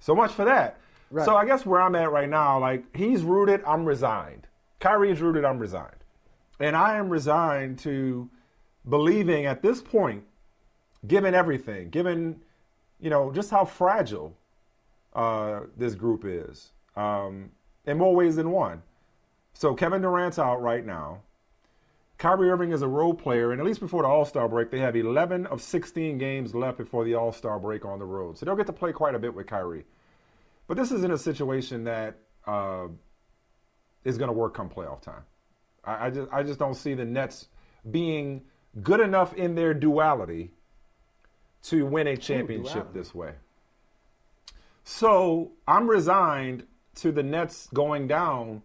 [0.00, 0.78] so much for that.
[1.10, 1.24] Right.
[1.26, 4.46] So I guess where I'm at right now, like he's rooted, I'm resigned.
[4.80, 6.02] Kyrie's rooted, I'm resigned,
[6.58, 8.28] and I am resigned to
[8.88, 10.24] believing at this point,
[11.06, 12.40] given everything, given
[12.98, 14.34] you know just how fragile
[15.14, 17.50] uh, this group is, um,
[17.86, 18.82] in more ways than one.
[19.54, 21.20] So Kevin Durant's out right now.
[22.18, 24.78] Kyrie Irving is a role player, and at least before the All Star break, they
[24.78, 28.38] have 11 of 16 games left before the All Star break on the road.
[28.38, 29.84] So they'll get to play quite a bit with Kyrie.
[30.68, 32.86] But this isn't a situation that uh,
[34.04, 35.22] is going to work come playoff time.
[35.84, 37.48] I, I just I just don't see the Nets
[37.90, 38.42] being
[38.82, 40.52] good enough in their duality
[41.64, 42.98] to win a championship duality.
[42.98, 43.32] this way.
[44.84, 46.64] So I'm resigned
[46.96, 48.62] to the Nets going down,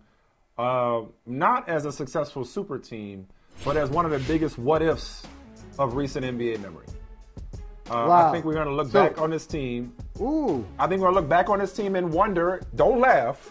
[0.57, 3.27] uh, not as a successful super team,
[3.64, 5.23] but as one of the biggest what ifs
[5.80, 6.85] of recent NBA memory.
[7.89, 8.27] Uh, Wow.
[8.27, 9.94] I think we're going to look So- back on this team.
[10.19, 10.65] Ooh.
[10.77, 13.49] I think we're going to look back on this team and wonder, don't laugh,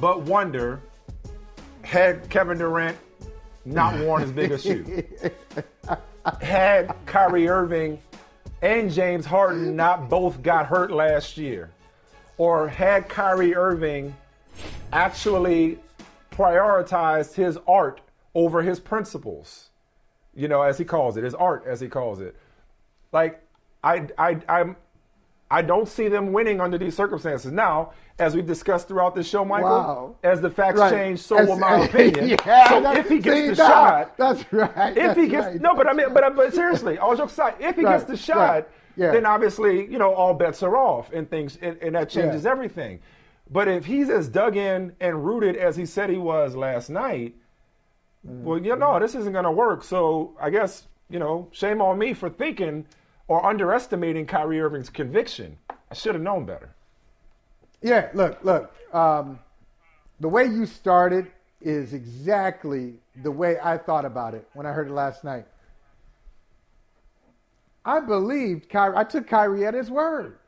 [0.00, 0.80] but wonder,
[1.82, 2.96] had Kevin Durant
[3.64, 5.02] not worn his biggest shoe.
[6.40, 7.98] Had Kyrie Irving
[8.60, 11.70] and James Harden not both got hurt last year,
[12.38, 14.14] or had Kyrie Irving
[14.92, 15.78] actually
[16.32, 18.00] prioritized his art
[18.34, 19.70] over his principles,
[20.34, 22.34] you know, as he calls it, his art, as he calls it.
[23.12, 23.42] Like,
[23.84, 24.76] I, I, I'm,
[25.50, 27.52] I don't see them winning under these circumstances.
[27.52, 30.16] Now, as we've discussed throughout this show, Michael, Wow.
[30.22, 30.90] as the facts Right.
[30.90, 32.30] change, so As- will my opinion.
[32.30, 34.96] Yeah, so that's- if he gets the that- shot, that's right.
[34.96, 36.14] If he gets right, no, but I mean, right.
[36.14, 38.66] but uh, but seriously, all jokes aside, if he gets the shot,
[38.96, 39.12] yeah.
[39.12, 42.50] then obviously you know all bets are off, and things, and, and that changes Yeah.
[42.50, 43.00] everything.
[43.50, 47.34] But if he's as dug in and rooted as he said he was last night,
[48.26, 48.44] Mm-hmm.
[48.44, 49.82] well, you know, this isn't going to work.
[49.82, 52.86] So I guess you know, shame on me for thinking
[53.28, 55.58] or underestimating Kyrie Irving's conviction.
[55.68, 56.70] I should have known better.
[57.82, 58.72] Yeah, look, look.
[58.94, 59.38] Um,
[60.20, 64.86] the way you started is exactly the way I thought about it when I heard
[64.86, 65.46] it last night.
[67.84, 68.96] I believed Kyrie.
[68.96, 70.38] I took Kyrie at his word.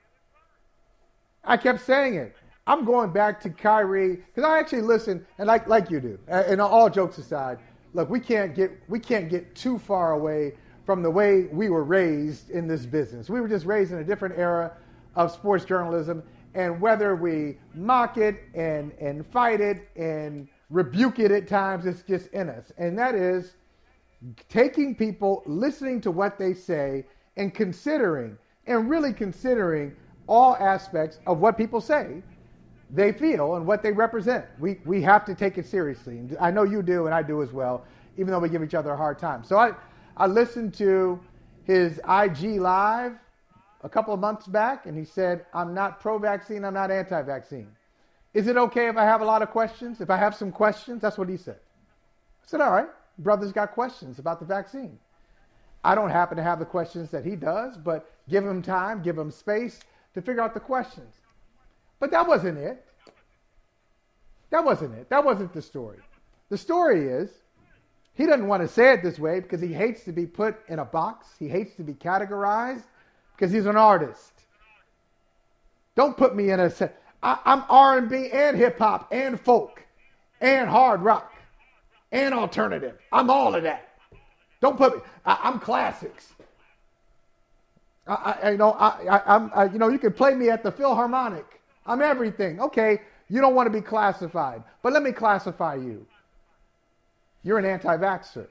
[1.45, 2.35] I kept saying it.
[2.67, 6.19] I'm going back to Kyrie because I actually listen, and like like you do.
[6.29, 7.59] And all jokes aside,
[7.93, 10.55] look, we can't get we can't get too far away
[10.87, 13.29] from the way we were raised in this business.
[13.29, 14.73] We were just raised in a different era
[15.15, 16.23] of sports journalism,
[16.55, 22.03] and whether we mock it and and fight it and rebuke it at times, it's
[22.03, 23.57] just in us, and that is
[24.49, 27.05] taking people, listening to what they say,
[27.37, 29.95] and considering, and really considering
[30.27, 32.23] all aspects of what people say
[32.91, 34.45] they feel and what they represent.
[34.59, 36.19] We, we have to take it seriously.
[36.19, 37.85] And I know you do, and I do as well,
[38.17, 39.43] even though we give each other a hard time.
[39.43, 39.73] So I,
[40.17, 41.19] I listened to
[41.65, 43.15] his IG Live
[43.83, 47.21] a couple of months back, and he said, I'm not pro vaccine, I'm not anti
[47.23, 47.69] vaccine.
[48.33, 50.01] Is it okay if I have a lot of questions?
[50.01, 51.03] If I have some questions?
[51.03, 51.59] That's what he said.
[52.43, 52.89] I said, All right,
[53.19, 54.99] brother's got questions about the vaccine.
[55.85, 59.19] I don't happen to have the questions that he does, but give him time, give
[59.19, 59.81] him space
[60.15, 61.15] to figure out the questions.
[62.01, 62.85] But that wasn't it.
[64.51, 65.11] That wasn't it.
[65.11, 65.99] That wasn't the story.
[66.49, 67.31] The story is
[68.15, 70.79] he doesn't want to say it this way because he hates to be put in
[70.79, 71.27] a box.
[71.39, 72.85] He hates to be categorized
[73.37, 74.33] because he's an artist.
[75.97, 76.71] Don't put me in a.
[76.71, 76.93] se-
[77.23, 79.83] I, I'm R&B and hip hop and folk
[80.41, 81.33] and hard rock
[82.13, 82.99] and alternative.
[83.13, 83.94] I'm all of that.
[84.65, 85.03] Don't put me.
[85.27, 86.33] I, I'm classics.
[88.07, 90.63] I, I you know I, I I'm I, you know you can play me at
[90.63, 91.61] the Philharmonic.
[91.85, 92.59] I'm everything.
[92.59, 96.07] Okay, you don't want to be classified, but let me classify you.
[97.43, 98.47] You're an anti-vaxxer.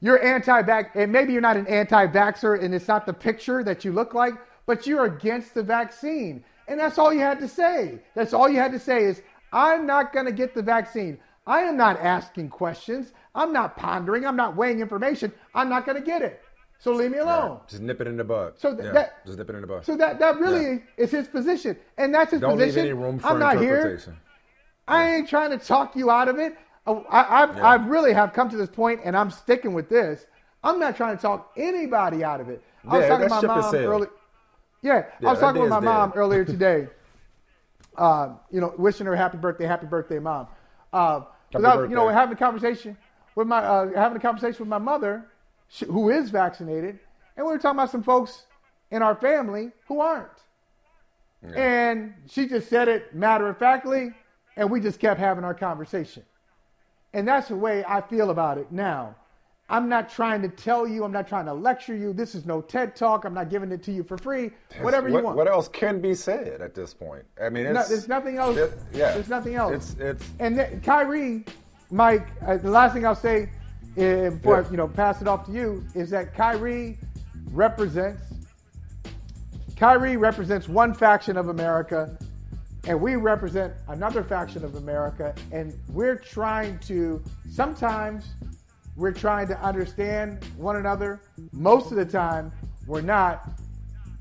[0.00, 3.92] You're anti-vax, and maybe you're not an anti-vaxxer, and it's not the picture that you
[3.92, 4.34] look like,
[4.66, 8.00] but you're against the vaccine, and that's all you had to say.
[8.16, 9.22] That's all you had to say is,
[9.52, 11.18] I'm not going to get the vaccine.
[11.46, 13.12] I am not asking questions.
[13.36, 14.26] I'm not pondering.
[14.26, 15.30] I'm not weighing information.
[15.54, 16.40] I'm not going to get it.
[16.78, 17.60] So leave me alone.
[17.68, 18.54] Just nip it in the bud.
[18.56, 19.84] So Yeah, that- just nip it in the bud.
[19.84, 22.88] So that that really is his position, and that's his Don't leave position.
[22.90, 23.98] any room for I'm not here.
[24.88, 26.56] I ain't trying to talk you out of it.
[26.86, 27.62] Oh, I, Yeah.
[27.62, 30.26] I really have come to this point, and I'm sticking with this.
[30.62, 32.62] I'm not trying to talk anybody out of it.
[32.88, 34.06] I was Yeah, talking to my mom early.
[34.82, 36.88] Yeah, Yeah, I was talking with my mom earlier today.
[37.96, 40.46] uh, you know, wishing her happy birthday, happy birthday, mom.
[40.92, 41.22] Uh,
[41.52, 42.14] Happy I was, you know, birthday.
[42.14, 42.96] having a conversation
[43.36, 45.26] with my uh, having a conversation with my mother,
[45.68, 46.98] sh- who is vaccinated,
[47.36, 48.46] and we were talking about some folks
[48.90, 50.28] in our family who aren't.
[51.54, 54.12] And she just said it matter of factly,
[54.56, 56.24] and we just kept having our conversation.
[57.12, 59.14] And that's the way I feel about it now.
[59.68, 62.12] I'm not trying to tell you, I'm not trying to lecture you.
[62.12, 63.24] This is no TED talk.
[63.24, 64.50] I'm not giving it to you for free.
[64.80, 65.36] Whatever what, you want.
[65.36, 67.24] What else can be said at this point?
[67.40, 68.56] I mean, No, there's nothing else.
[68.56, 69.72] it- yeah, There's nothing else.
[69.74, 71.44] It's it's And th- Kyrie,
[71.90, 73.50] Mike, uh, the last thing I'll say
[73.96, 74.66] uh, before Yeah.
[74.66, 76.98] I, you know pass it off to you is that Kyrie
[77.50, 78.22] represents
[79.76, 82.16] Kyrie represents one faction of America,
[82.88, 88.34] and we represent another faction of America, and we're trying to sometimes
[88.96, 91.20] we're trying to understand one another.
[91.52, 92.50] Most of the time,
[92.86, 93.50] we're not,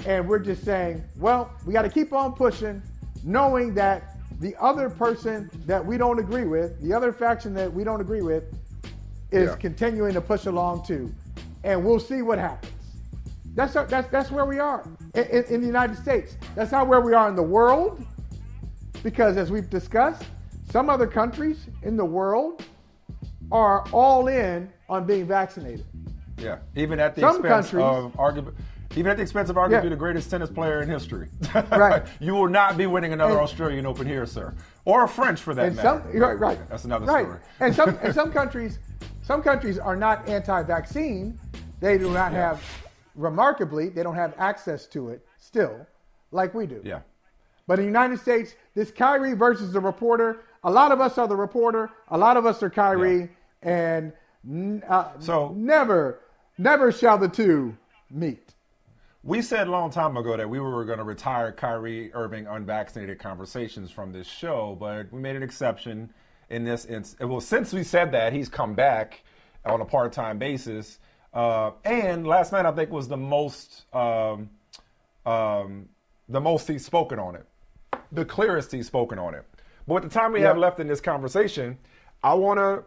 [0.05, 2.81] and we're just saying, well, we got to keep on pushing,
[3.23, 7.83] knowing that the other person that we don't agree with, the other faction that we
[7.83, 8.43] don't agree with,
[9.31, 9.55] is Yeah.
[9.55, 11.13] continuing to push along too,
[11.63, 12.71] and we'll see what happens.
[13.55, 14.83] That's that's that's where we are
[15.13, 16.37] in, in, in the United States.
[16.55, 18.05] That's not where we are in the world,
[19.03, 20.23] because as we've discussed,
[20.69, 22.63] some other countries in the world
[23.51, 25.85] are all in on being vaccinated.
[26.37, 26.57] yeah.
[26.75, 28.55] Even at the Some expense countries- of argument,
[28.95, 29.89] Even at the expense of arguably Yeah.
[29.89, 31.27] the greatest tennis player in history.
[31.71, 32.03] Right.
[32.19, 34.53] you will not be winning another And- Australian Open here, sir.
[34.85, 36.01] Or a French for that matter.
[36.11, 36.69] some right, right.
[36.69, 37.25] That's another right.
[37.25, 37.39] story.
[37.59, 38.79] and some and some countries,
[39.23, 41.39] some countries are not anti-vaccine.
[41.79, 42.63] They do not have,
[43.15, 45.85] remarkably, they don't have access to it still,
[46.31, 46.81] like we do.
[46.83, 46.99] Yeah.
[47.67, 50.41] But in the United States, this Kyrie versus the reporter.
[50.63, 51.89] A lot of us are the reporter.
[52.09, 53.29] A lot of us are Kyrie,
[53.61, 54.13] and
[54.87, 56.19] uh, So- never,
[56.57, 57.75] never shall the two
[58.11, 58.44] meet.
[59.25, 63.17] We said a long time ago that we were going to retire Kyrie Irving unvaccinated
[63.17, 66.13] conversations from this show, but we made an exception
[66.51, 67.27] in this instance.
[67.27, 69.23] Well, since we said that, he's come back
[69.65, 70.99] on a part time basis.
[71.33, 74.51] Uh, and last night, I think, was the most um,
[75.25, 75.89] um,
[76.29, 77.47] the most he's spoken on it,
[78.11, 79.43] the clearest he's spoken on it.
[79.87, 81.79] But with the time we have left in this conversation,
[82.23, 82.83] I want to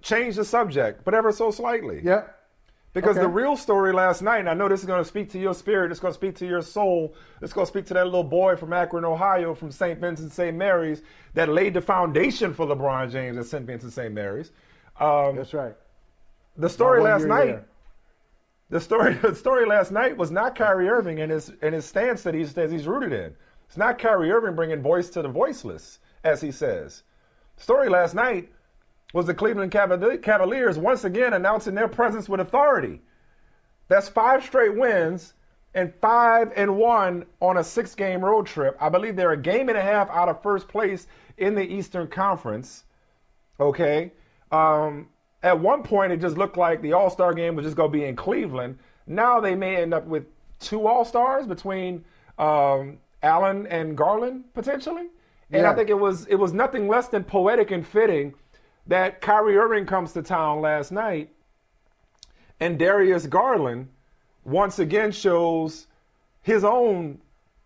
[0.00, 2.00] change the subject, but ever so slightly.
[2.02, 2.28] Yeah.
[2.94, 3.22] Because Okay.
[3.22, 5.54] the real story last night, and I know this is going to speak to your
[5.54, 8.22] spirit, it's going to speak to your soul, it's going to speak to that little
[8.24, 9.98] boy from Akron, Ohio, from St.
[9.98, 10.54] Vincent St.
[10.54, 11.00] Mary's,
[11.32, 13.64] that laid the foundation for LeBron James at St.
[13.64, 14.12] Vincent St.
[14.12, 14.52] Mary's.
[15.00, 15.74] Um, That's right.
[16.58, 17.64] the story My last night, there.
[18.68, 22.22] the story, the story last night was not Kyrie Irving and his and his stance
[22.24, 23.34] that he's that he's rooted in.
[23.68, 27.04] It's not Kyrie Irving bringing voice to the voiceless, as he says.
[27.56, 28.50] The story last night
[29.12, 33.00] was the Cleveland Cavaliers once again announcing their presence with authority.
[33.88, 35.34] That's five straight wins
[35.74, 38.76] and five and one on a six game road trip.
[38.80, 41.06] I believe they're a game and a half out of first place
[41.36, 42.84] in the Eastern Conference.
[43.60, 44.12] Okay.
[44.50, 45.08] Um,
[45.42, 47.98] at one point, it just looked like the All Star game was just going to
[47.98, 48.78] be in Cleveland.
[49.06, 50.24] Now they may end up with
[50.60, 52.04] two All Stars between
[52.38, 55.08] um, Allen and Garland potentially.
[55.50, 58.32] And I think it was it was nothing less than poetic and fitting
[58.86, 61.30] that Kyrie Irving comes to town last night,
[62.60, 63.88] and Darius Garland
[64.44, 65.86] once again shows
[66.42, 67.20] his own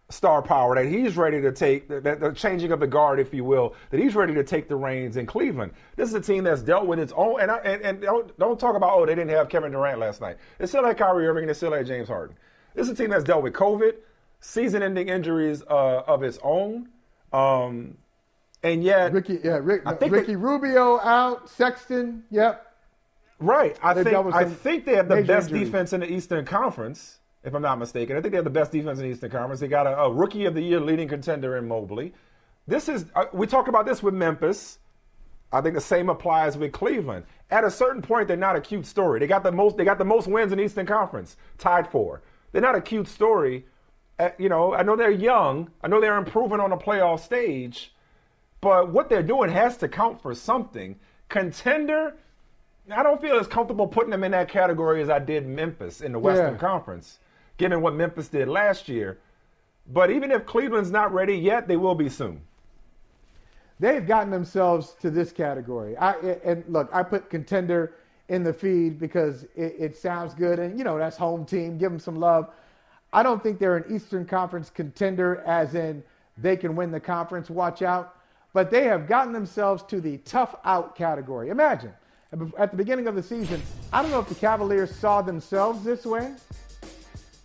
[0.08, 3.42] star power that he's ready to take that, the changing of the guard, if you
[3.42, 5.72] will, that he's ready to take the reins in Cleveland.
[5.96, 8.60] This is a team that's dealt with its own, and I, and, and don't, don't
[8.60, 10.36] talk about oh they didn't have Kevin Durant last night.
[10.58, 12.36] it's still had Kyrie Irving and they still had James Harden.
[12.74, 13.94] This is a team that's dealt with COVID,
[14.40, 16.88] season-ending injuries uh, of its own,
[17.32, 17.96] um,
[18.66, 22.66] and yet Ricky, yeah, Rick, I think Ricky Rubio out, Sexton, yep.
[23.38, 23.78] Right.
[23.82, 25.68] I They've think I think they have the best injuries.
[25.68, 28.16] defense in the Eastern Conference, if I'm not mistaken.
[28.16, 29.60] I think they have the best defense in the Eastern Conference.
[29.60, 32.14] They got a, a rookie of the year leading contender in Mobley.
[32.66, 34.78] This is uh, we talked about this with Memphis.
[35.52, 37.24] I think the same applies with Cleveland.
[37.50, 39.20] At a certain point, they're not a cute story.
[39.20, 39.76] They got the most.
[39.76, 42.22] They got the most wins in Eastern Conference, tied for.
[42.52, 43.66] They're not a cute story.
[44.18, 45.70] Uh, you know, I know they're young.
[45.82, 47.94] I know they're improving on a playoff stage,
[48.60, 50.98] but what they're doing has to count for something.
[51.28, 52.14] Contender.
[52.90, 56.12] I don't feel as comfortable putting them in that category as I did Memphis in
[56.12, 56.60] the Western Yeah.
[56.60, 57.18] Conference,
[57.56, 59.18] given what Memphis did last year.
[59.92, 62.42] But even if Cleveland's not ready yet, they will be soon.
[63.78, 65.96] They've gotten themselves to this category.
[65.96, 66.12] I
[66.44, 67.94] and look, I put contender
[68.28, 71.76] in the feed because it, it sounds good, and you know that's home team.
[71.78, 72.50] Give them some love.
[73.12, 76.02] I don't think they're an Eastern Conference contender, as in
[76.38, 77.48] they can win the conference.
[77.50, 78.15] Watch out,
[78.56, 81.50] but they have gotten themselves to the tough out category.
[81.50, 81.92] Imagine
[82.56, 83.60] at the beginning of the season.
[83.92, 86.32] I don't know if the Cavaliers saw themselves this way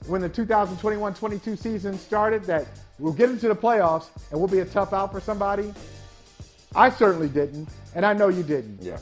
[0.08, 2.66] when the 2021-22 season started that
[2.98, 5.74] we'll get into the playoffs and we'll be a tough out for somebody.
[6.78, 8.82] I certainly didn't, and I know you didn't.
[8.82, 9.00] Yeah.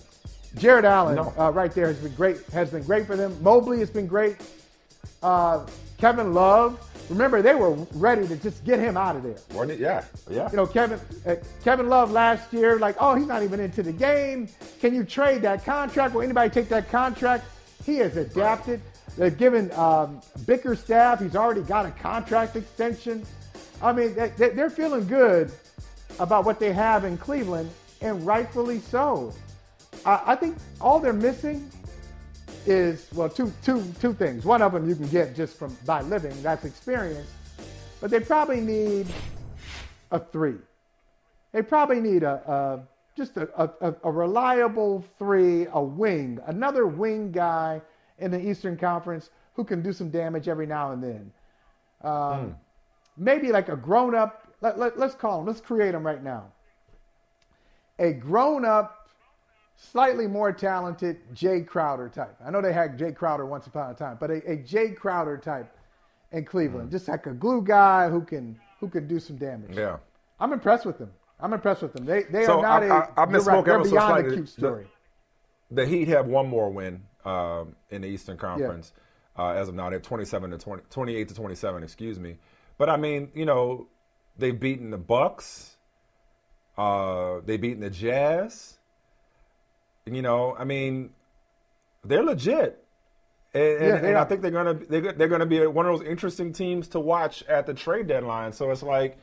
[0.57, 1.31] Jarrett Allen, No.
[1.38, 2.38] uh, right there, has been great.
[2.48, 3.38] Has been great for them.
[3.44, 4.38] Mobley has been great.
[5.22, 5.64] Uh,
[5.99, 6.84] Kevin Love.
[7.10, 9.36] Remember, they were ready to just get him out of there.
[9.53, 9.80] Wasn't it?
[9.80, 10.03] Yeah.
[10.30, 10.49] Yeah.
[10.52, 13.91] You know, Kevin uh, Kevin Love last year, like, oh, he's not even into the
[13.91, 14.48] game.
[14.80, 16.14] Can you trade that contract?
[16.14, 17.45] Will anybody take that contract?
[17.86, 18.81] He has adapted.
[19.18, 21.19] They've given um, Bickerstaff.
[21.19, 23.26] He's already got a contract extension.
[23.81, 25.52] I mean, they, they- they're feeling good
[26.19, 27.69] about what they have in Cleveland,
[28.02, 29.34] and rightfully so.
[30.06, 31.69] I, I think all they're missing
[32.70, 34.46] is well, two two two things.
[34.46, 36.41] One of them you can get just from by living.
[36.41, 37.30] That's experience.
[38.00, 39.08] But they probably need
[40.12, 40.56] a three.
[41.52, 42.80] They probably need a, a
[43.18, 43.50] just a,
[43.82, 47.82] a, a reliable three, a wing, another wing guy
[48.20, 51.32] in the Eastern Conference who can do some damage every now and then.
[52.02, 52.56] Um,
[53.20, 54.48] Maybe like a grown up.
[54.62, 55.46] Let, let, let's call him.
[55.46, 56.46] Let's create him right now.
[58.00, 58.99] A grown up,
[59.92, 62.36] slightly more talented Jae Crowder type.
[62.46, 65.38] I know they had Jae Crowder once upon a time, but a, a Jae Crowder
[65.38, 65.72] type
[66.32, 69.76] in Cleveland, just like a glue guy who can who can do some damage.
[69.76, 69.98] Yeah.
[70.40, 71.12] I'm impressed with them.
[71.40, 72.06] I'm impressed with them.
[72.06, 72.94] They they So are not I- a.
[72.94, 74.32] I- I misspoke right, ever so beyond slightly.
[74.32, 74.88] a cute The- story.
[75.72, 78.92] The Heat have one more win um, in the Eastern Conference.
[79.38, 79.90] uh, as of now.
[79.90, 82.38] They're 27 to 20, 28 to 27, excuse me.
[82.80, 83.88] But I mean, you know,
[84.38, 85.78] they've beaten the Bucks.
[86.78, 88.79] Uh, they've beaten the Jazz.
[90.15, 91.11] You know, I mean,
[92.03, 92.84] they're legit.
[93.53, 96.07] And, Yeah, and, and I think they're gonna they're, they're gonna be one of those
[96.07, 98.52] interesting teams to watch at the trade deadline.
[98.53, 99.18] So it's like,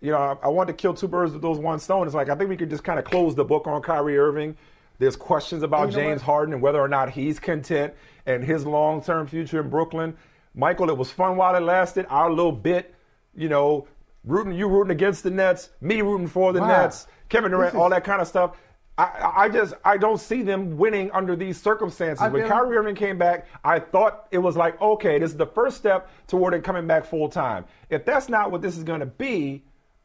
[0.00, 2.06] you know, I, I want to kill two birds with those one stone.
[2.06, 4.56] It's like I think we could just kind of close the book on Kyrie Irving.
[4.98, 6.26] There's questions about you know James what?
[6.26, 7.92] Harden and whether or not he's content
[8.24, 10.16] and his long term future in Brooklyn.
[10.54, 12.06] Michael, it was fun while it lasted.
[12.08, 12.94] Our little bit,
[13.34, 13.86] you know,
[14.24, 16.68] rooting you rooting against the Nets, me rooting for the Wow.
[16.68, 18.56] Nets, Kevin Durant, is- all that kind of stuff.
[18.98, 22.22] I, I just I don't see them winning under these circumstances.
[22.22, 25.36] I when feel- Kyrie Irving came back, I thought it was like, okay, this is
[25.36, 27.66] the first step toward it coming back full time.
[27.90, 29.64] If that's not what this is going to be,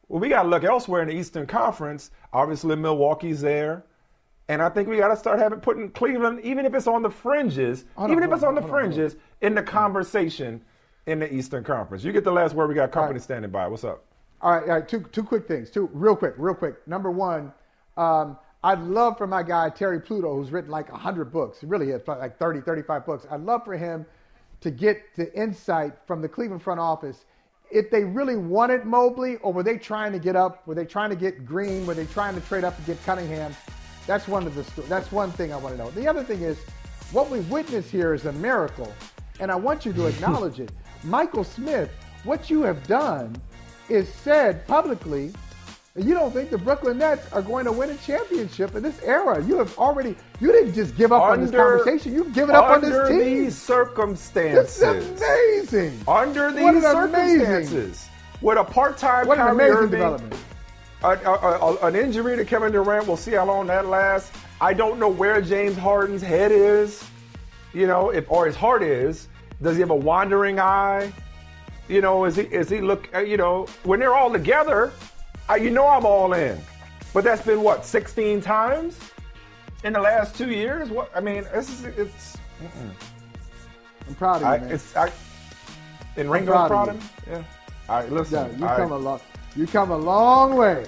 [0.09, 2.11] well, we got to look elsewhere in the Eastern Conference.
[2.33, 3.85] Obviously, Milwaukee's there.
[4.49, 7.09] And I think we got to start having putting Cleveland, even if it's on the
[7.09, 8.91] fringes, on, even if it's on the on, on, hold on.
[8.91, 10.61] fringes, in the conversation
[11.05, 12.03] in the Eastern Conference.
[12.03, 12.67] You get the last word.
[12.67, 13.67] We got company standing by.
[13.67, 14.03] What's up?
[14.41, 14.87] All right, all right.
[14.87, 15.69] Two two quick things.
[15.69, 16.85] Two real quick, real quick.
[16.87, 17.53] Number one,
[17.95, 21.59] um, I'd love for my guy Terry Pluto, who's written like hundred books.
[21.59, 23.25] He really has like 30, 35 books.
[23.29, 24.05] I'd love for him
[24.61, 27.25] to get the insight from the Cleveland front office.
[27.71, 30.67] If they really wanted Mobley, or were they trying to get up?
[30.67, 31.87] Were they trying to get Green?
[31.87, 33.55] Were they trying to trade up to get Cunningham?
[34.05, 34.81] That's one of the.
[34.83, 35.89] That's one thing I want to know.
[35.91, 36.59] The other thing is,
[37.11, 38.93] what we've witnessed here is a miracle,
[39.39, 40.71] and I want you to acknowledge it.
[41.03, 41.89] Michael Smith,
[42.25, 43.35] what you have done
[43.89, 45.33] is said publicly
[45.95, 49.43] you don't think the Brooklyn Nets are going to win a championship in this era.
[49.43, 52.13] You have already, you didn't just give up on this conversation.
[52.13, 53.19] You've given up on this team.
[53.19, 54.79] under these circumstances.
[54.79, 55.99] This is amazing.
[56.07, 58.05] Under these What an amazing- circumstances,
[58.41, 60.35] with a part-time What an Kyrie amazing Irving, development.
[61.03, 63.05] a- a- a- an injury to Kevin Durant.
[63.05, 64.31] We'll see how long that lasts.
[64.61, 67.03] I don't know where James Harden's head is,
[67.73, 69.27] you know, if or his heart is.
[69.61, 71.11] Does he have a wandering eye?
[71.89, 73.09] You know, is he is he look?
[73.13, 74.91] uh, You know, when they're all together,
[75.51, 76.57] I, you know I'm all in.
[77.13, 78.97] But that's been what 16 times
[79.83, 80.89] in the last two years.
[80.89, 82.37] What I mean, this is it's.
[82.61, 82.91] mm-mm.
[84.07, 84.71] I'm proud of you, I, man.
[84.71, 85.11] it's I,
[86.15, 87.11] and I'm proud proud of of.
[87.29, 87.43] Yeah.
[87.89, 88.49] All right, listen.
[88.51, 89.19] Yeah, you I- come a long,
[89.57, 90.85] you come a long way.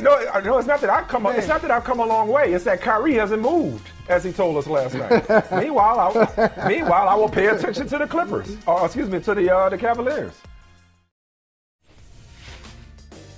[0.00, 1.24] No, no, it's not that I've come.
[1.26, 2.52] A, it's not that I've come a long way.
[2.52, 5.52] It's that Kyrie hasn't moved, as he told us last night.
[5.62, 6.00] meanwhile,
[6.36, 8.56] I, meanwhile, I will pay attention to the Clippers.
[8.66, 10.32] Or excuse me, to the uh, the Cavaliers.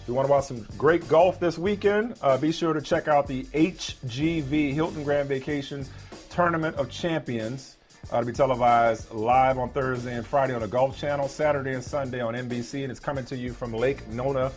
[0.06, 3.08] If you want to watch some great golf this weekend, uh, be sure to check
[3.08, 5.90] out the HGV Hilton Grand Vacations
[6.30, 7.76] Tournament of Champions.
[8.12, 11.82] Uh, to be televised live on Thursday and Friday on the Golf Channel, Saturday and
[11.82, 14.52] Sunday on NBC, and it's coming to you from Lake Nona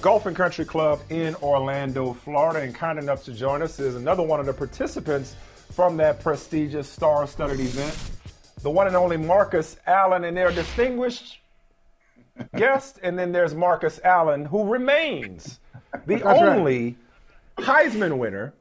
[0.00, 2.60] Golf and Country Club in Orlando, Florida.
[2.60, 5.36] And kind enough to join us is another one of the participants
[5.72, 7.94] from that prestigious star-studded event,
[8.62, 11.40] the one and only Marcus Allen, and their distinguished
[12.54, 12.98] guest.
[13.02, 15.60] And then there's Marcus Allen, who remains
[16.06, 16.42] the That's right.
[16.42, 16.96] only
[17.58, 18.54] Heisman winner,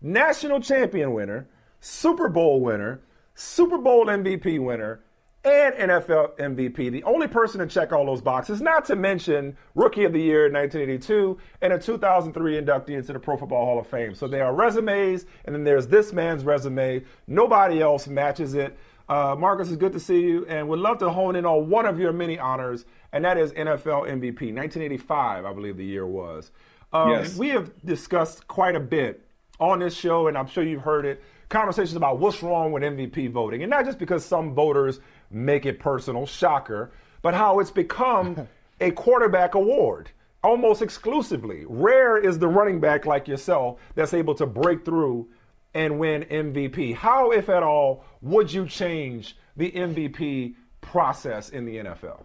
[0.00, 1.46] national champion winner,
[1.80, 3.00] Super Bowl winner,
[3.34, 5.00] Super Bowl MVP winner,
[5.44, 6.90] and NFL MVP.
[6.90, 10.46] The only person to check all those boxes, not to mention Rookie of the Year
[10.46, 14.14] in 1982 and a 2003 inductee into the Pro Football Hall of Fame.
[14.14, 17.04] So there are resumes, and then there's this man's resume.
[17.26, 18.76] Nobody else matches it.
[19.08, 21.86] Uh, Marcus, it's good to see you, and would love to hone in on one
[21.86, 24.52] of your many honors, and that is NFL MVP.
[24.54, 26.50] 1985, I believe the year was.
[26.92, 27.36] Um, Yes.
[27.36, 29.24] We have discussed quite a bit
[29.60, 33.30] on this show, and I'm sure you've heard it, conversations about what's wrong with MVP
[33.30, 33.62] voting.
[33.62, 38.46] And not just because some voters make it personal, shocker, but how it's become
[38.80, 40.10] a quarterback award
[40.44, 41.64] almost exclusively.
[41.66, 45.28] Rare is the running back like yourself that's able to break through
[45.74, 46.94] and win MVP.
[46.94, 52.22] How, if at all, would you change the MVP process in the NFL?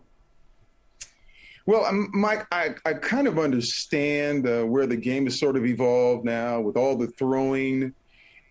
[1.65, 5.65] Well, um, Mike, I, I kind of understand uh, where the game has sort of
[5.65, 7.93] evolved now with all the throwing.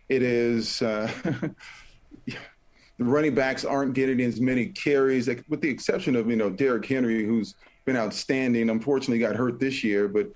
[0.09, 1.13] It is uh,
[2.27, 2.35] the
[2.99, 6.87] running backs aren't getting as many carries, like, with the exception of you know Derrick
[6.87, 7.55] Henry, who's
[7.85, 8.71] been outstanding.
[8.71, 10.29] Unfortunately, got hurt this year, but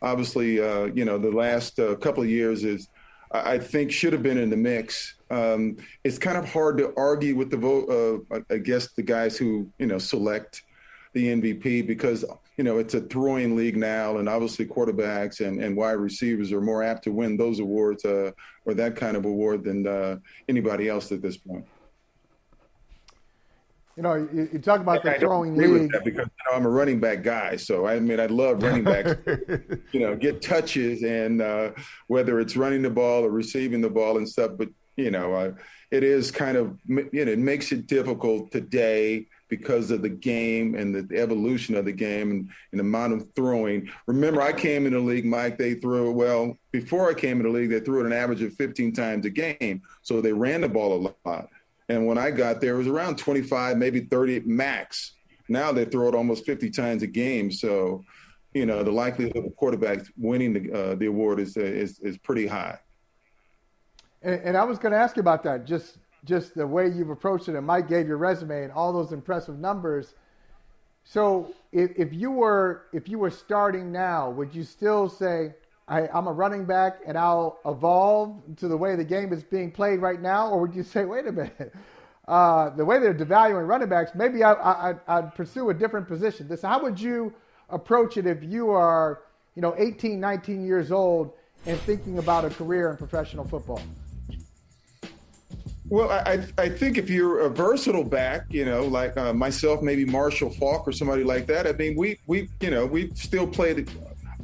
[0.00, 2.88] obviously, uh, you know, the last uh, couple of years is
[3.32, 5.14] I think should have been in the mix.
[5.30, 8.24] Um, it's kind of hard to argue with the vote.
[8.30, 10.62] I I guess the guys who you know select
[11.14, 12.24] the MVP because
[12.56, 16.60] you know it's a throwing league now, and obviously quarterbacks and, and wide receivers are
[16.60, 18.32] more apt to win those awards uh,
[18.64, 20.16] or that kind of award than uh,
[20.48, 21.66] anybody else at this point.
[23.96, 25.92] You know, you, you talk about I the don't throwing agree with league.
[25.92, 28.84] that because you know, I'm a running back guy, so I mean I love running
[28.84, 29.16] backs.
[29.92, 31.72] you know, get touches and uh,
[32.06, 34.52] whether it's running the ball or receiving the ball and stuff.
[34.56, 35.52] But you know, uh,
[35.90, 40.74] it is kind of you know it makes it difficult today because of the game
[40.74, 43.86] and the evolution of the game and, and, the amount of throwing.
[44.06, 45.58] Remember, I came in the league, Mike.
[45.58, 47.68] They threw well before I came in the league.
[47.68, 51.12] They threw it an average of 15 times a game, so they ran the ball
[51.26, 51.50] a lot.
[51.88, 55.12] And when I got there, it was around 25, maybe 30 max.
[55.48, 57.50] Now they throw it almost 50 times a game.
[57.50, 58.04] So,
[58.54, 62.18] you know, the likelihood of a quarterback winning the uh, the award is, is is
[62.18, 62.78] pretty high.
[64.22, 65.64] And, and I was going to ask you about that.
[65.64, 69.12] Just just the way you've approached it, and Mike gave your resume and all those
[69.12, 70.14] impressive numbers.
[71.04, 75.54] So if, if you were if you were starting now, would you still say
[75.88, 79.70] I, am a running back and I'll evolve to the way the game is being
[79.70, 81.74] played right now, or would you say, wait a minute,
[82.28, 86.48] uh, the way they're devaluing running backs, maybe I, I'd pursue a different position.
[86.48, 87.32] This, how would you
[87.68, 89.22] approach it if you are,
[89.54, 91.32] you know, 18, 19 years old
[91.66, 93.82] and thinking about a career in professional football?
[95.88, 100.06] Well, I, I think if you're a versatile back, you know, like uh, myself, maybe
[100.06, 101.66] Marshall Faulk or somebody like that.
[101.66, 103.90] I mean, we we you know we still played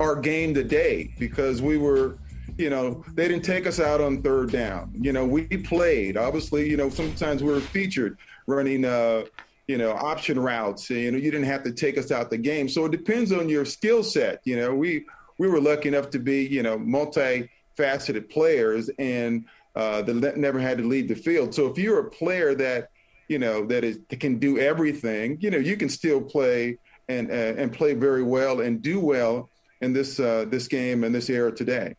[0.00, 2.18] our game today because we were,
[2.56, 4.92] you know, they didn't take us out on third down.
[4.98, 6.16] You know, we played.
[6.16, 9.24] Obviously, you know, sometimes we were featured running, uh,
[9.66, 10.88] you know, option routes.
[10.90, 12.68] You know, you didn't have to take us out the game.
[12.68, 14.40] So it depends on your skill set.
[14.44, 15.04] You know, we
[15.38, 19.44] we were lucky enough to be, you know, multifaceted players and
[19.76, 21.54] uh, that never had to leave the field.
[21.54, 22.90] So if you're a player that
[23.28, 27.30] you know that is that can do everything, you know you can still play and
[27.30, 29.48] uh, and play very well and do well
[29.80, 31.94] in this uh, this game and this era today.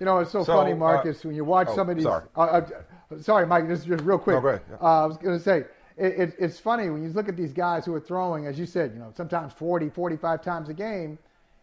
[0.00, 2.04] You know, it's so, so funny, uh, Marcus, when you watch oh, some of these.
[2.04, 2.24] Sorry.
[2.36, 2.68] Uh, uh,
[3.20, 3.68] sorry, Mike.
[3.68, 4.36] This is just real quick.
[4.36, 4.62] No, go ahead.
[4.80, 5.64] I was going to say.
[5.96, 8.66] It, it, it's funny when you look at these guys who are throwing, as you
[8.66, 11.18] said, you know, sometimes 40, 45 times a game,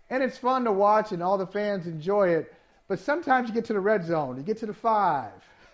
[0.09, 2.53] and it's fun to watch, and all the fans enjoy it.
[2.88, 5.33] But sometimes you get to the red zone, you get to the five,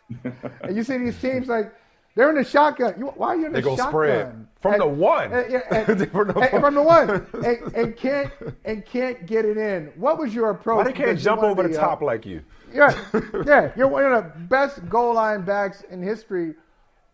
[0.23, 1.71] and you see these teams like
[2.17, 2.95] they're in the shotgun.
[2.97, 3.77] You, why are you in the shotgun?
[3.77, 4.47] they go Spread.
[4.59, 5.31] From and, the one.
[5.31, 7.27] And, and, from, the from the one,
[7.75, 8.31] and, can't
[8.65, 9.91] and can't get it in.
[9.95, 10.77] What was your approach?
[10.77, 12.41] Why they can't jump over the, the top uh, like you?
[12.73, 12.99] Yeah,
[13.45, 13.71] yeah.
[13.77, 16.55] You're one of the best goal line backs in history.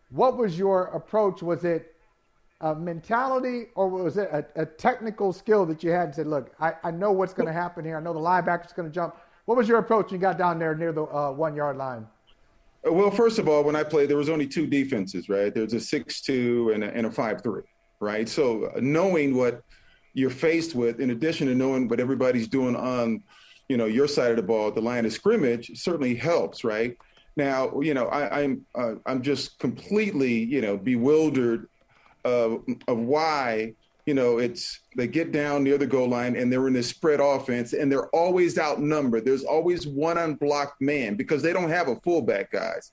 [0.09, 1.43] What was your approach?
[1.43, 1.93] Was it
[2.61, 6.53] a mentality or was it a, a technical skill that you had and said, look,
[6.61, 7.97] I, I know what's going to happen here.
[7.97, 9.17] I know the linebacker's going to jump.
[9.45, 12.07] What was your approach when you got down there near the uh, one yard line?
[12.85, 15.53] Well, first of all, when I played, there was only two defenses, right?
[15.53, 17.63] There's a six-two and a, and a five-three,
[18.01, 18.27] right?
[18.27, 19.61] So uh, knowing what
[20.13, 23.23] you're faced with, in addition to knowing what everybody's doing on,
[23.69, 26.97] you know, your side of the ball, the line of scrimmage, certainly helps, right?
[27.37, 31.69] Now, you know, I, am I'm, uh, I'm just completely, you know, bewildered
[32.25, 33.73] of, of why
[34.05, 37.19] you know, it's they get down near the goal line and they're in this spread
[37.19, 39.25] offense and they're always outnumbered.
[39.25, 42.91] There's always one unblocked man because they don't have a fullback, guys.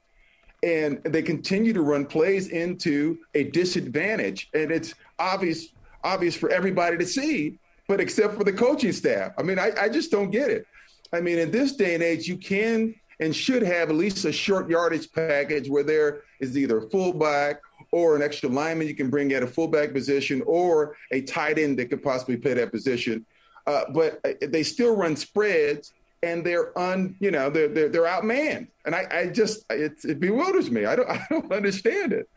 [0.63, 4.51] And they continue to run plays into a disadvantage.
[4.55, 5.69] And it's obvious,
[6.05, 7.59] obvious for everybody to see,
[7.89, 9.33] but except for the coaching staff.
[9.39, 10.67] I mean, I, I just don't get it.
[11.13, 14.33] I mean, in this day and age, you can and should have at least a
[14.33, 17.61] short yardage package where there is either fullback
[17.93, 21.79] or an extra lineman you can bring at a fullback position or a tight end
[21.79, 23.25] that could possibly play that position.
[23.67, 25.93] Uh, but uh, they still run spreads
[26.23, 30.21] and they're un, you know, they're they're, they're outmanned, and I, I just it, it
[30.21, 30.85] bewilders me.
[30.85, 32.29] I don't I don't understand it.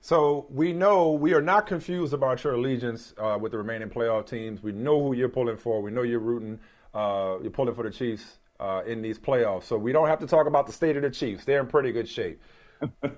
[0.00, 4.26] So we know we are not confused about your allegiance uh, with the remaining playoff
[4.26, 4.62] teams.
[4.62, 5.80] We know who you're pulling for.
[5.80, 6.60] We know you're rooting.
[6.92, 9.64] Uh, you're pulling for the Chiefs uh, in these playoffs.
[9.64, 11.46] So we don't have to talk about the state of the Chiefs.
[11.46, 12.38] They're in pretty good shape.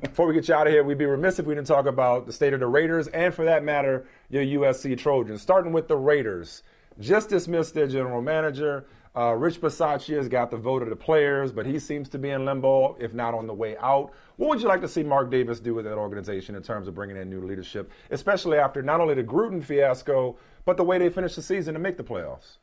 [0.02, 2.26] Before we get you out of here, we'd be remiss if we didn't talk about
[2.26, 5.42] the state of the Raiders and, for that matter, your USC Trojans.
[5.42, 6.62] Starting with the Raiders,
[7.00, 8.86] just dismissed their general manager.
[9.16, 12.30] Uh, Rich Bisaccia has got the vote of the players, but he seems to be
[12.30, 14.12] in limbo, if not on the way out.
[14.36, 16.94] What would you like to see Mark Davis do with that organization in terms of
[16.94, 20.36] bringing in new leadership, especially after not only the Gruden fiasco,
[20.66, 22.58] but the way they finished the season to make the playoffs?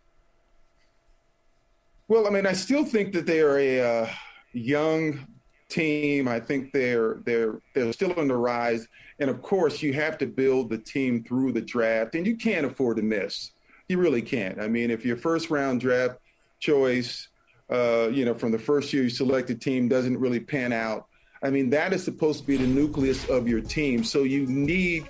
[2.07, 4.09] Well, I mean, I still think that they are a uh,
[4.51, 5.25] young
[5.73, 6.27] team.
[6.27, 8.87] I think they're they're they're still on the rise,
[9.19, 12.65] and of course, you have to build the team through the draft, and you can't
[12.65, 13.51] afford to miss.
[13.89, 14.59] You really can't.
[14.61, 16.19] I mean, if your first round draft
[16.59, 17.27] choice,
[17.69, 21.07] uh, you know, from the first year you selected team doesn't really pan out,
[21.41, 24.03] I mean, that is supposed to be the nucleus of your team.
[24.03, 25.07] So you need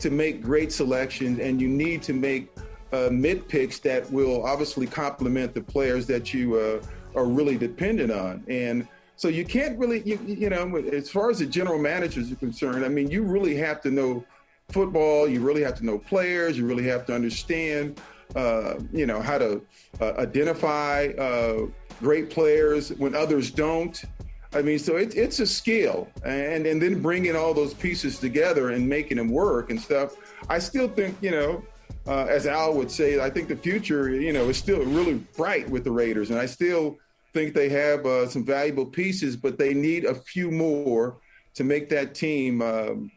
[0.00, 2.48] to make great selections, and you need to make
[2.92, 8.12] uh, mid picks that will obviously complement the players that you uh, are really dependent
[8.12, 8.44] on.
[8.48, 12.36] And so you can't really, you, you know, as far as the general managers are
[12.36, 14.24] concerned, I mean, you really have to know
[14.70, 15.26] football.
[15.26, 16.58] You really have to know players.
[16.58, 18.00] You really have to understand,
[18.34, 19.62] uh, you know, how to
[20.00, 21.66] uh, identify, uh,
[22.00, 24.04] great players when others don't.
[24.52, 28.70] I mean, so it, it's a skill, and and then bringing all those pieces together
[28.70, 30.16] and making them work and stuff.
[30.48, 31.64] I still think, you know,
[32.06, 35.68] uh, as Al would say, I think the future, you know, is still really bright
[35.68, 36.98] with the Raiders, and I still
[37.36, 41.18] think they have uh, some valuable pieces, but they need a few more
[41.52, 43.10] to make that team um,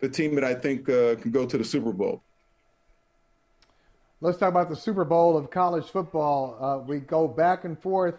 [0.00, 2.22] the team that I think uh, can go to the Super Bowl.
[4.22, 6.56] Let's talk about the Super Bowl of college football.
[6.58, 8.14] Uh, we go back and forth,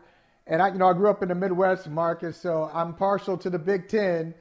[0.46, 3.50] and I, you know, I grew up in the Midwest, Marcus, so I'm partial to
[3.50, 4.36] the Big Ten.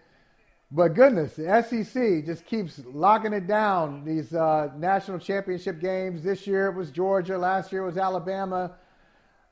[0.70, 4.04] But goodness, the SEC just keeps locking it down.
[4.04, 6.22] These uh, national championship games.
[6.22, 7.38] This year it was Georgia.
[7.38, 8.72] Last year it was Alabama.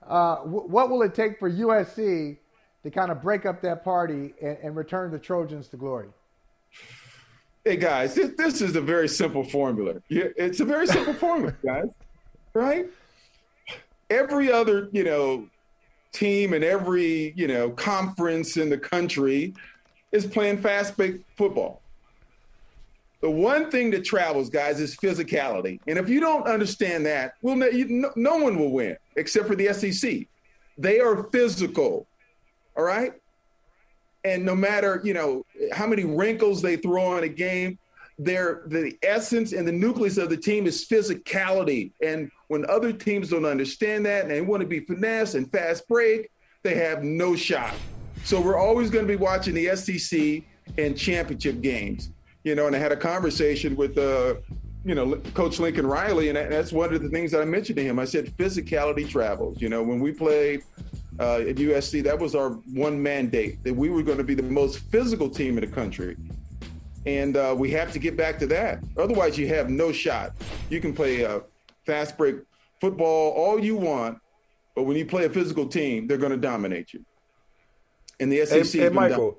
[0.08, 2.36] Uh, w- what will it take for USC
[2.82, 6.08] to kind of break up that party and, and return the Trojans to glory?
[7.64, 9.94] Hey guys, this, this is a very simple formula.
[10.10, 11.88] It's a very simple formula, guys.
[12.52, 12.86] Right?
[14.10, 15.48] Every other, you know,
[16.12, 19.54] team and every, you know, conference in the country
[20.12, 21.80] is playing fast break football.
[23.24, 25.80] The one thing that travels, guys, is physicality.
[25.86, 29.56] And if you don't understand that, well, no, you, no, one will win except for
[29.56, 30.26] the SEC.
[30.76, 32.06] They are physical.
[32.76, 33.14] All right.
[34.24, 37.78] And no matter, you know, how many wrinkles they throw in a game,
[38.18, 41.92] their the essence and the nucleus of the team is physicality.
[42.02, 45.88] And when other teams don't understand that and they want to be finesse and fast
[45.88, 46.30] break,
[46.62, 47.72] they have no shot.
[48.22, 50.42] So we're always going to be watching the SEC
[50.76, 52.10] and championship games.
[52.44, 54.34] You know, and I had a conversation with uh,
[54.84, 57.82] you know, Coach Lincoln Riley, and that's one of the things that I mentioned to
[57.82, 57.98] him.
[57.98, 59.60] I said physicality travels.
[59.60, 60.62] You know, when we played
[61.18, 64.42] uh, at USC, that was our one mandate that we were going to be the
[64.42, 66.16] most physical team in the country.
[67.06, 68.80] And uh, we have to get back to that.
[68.98, 70.32] Otherwise, you have no shot.
[70.68, 71.40] You can play uh,
[71.86, 72.36] fast break
[72.80, 74.18] football all you want,
[74.74, 77.04] but when you play a physical team, they're going to dominate you.
[78.20, 78.72] And the SEC.
[78.72, 79.38] Hey, hey Michael.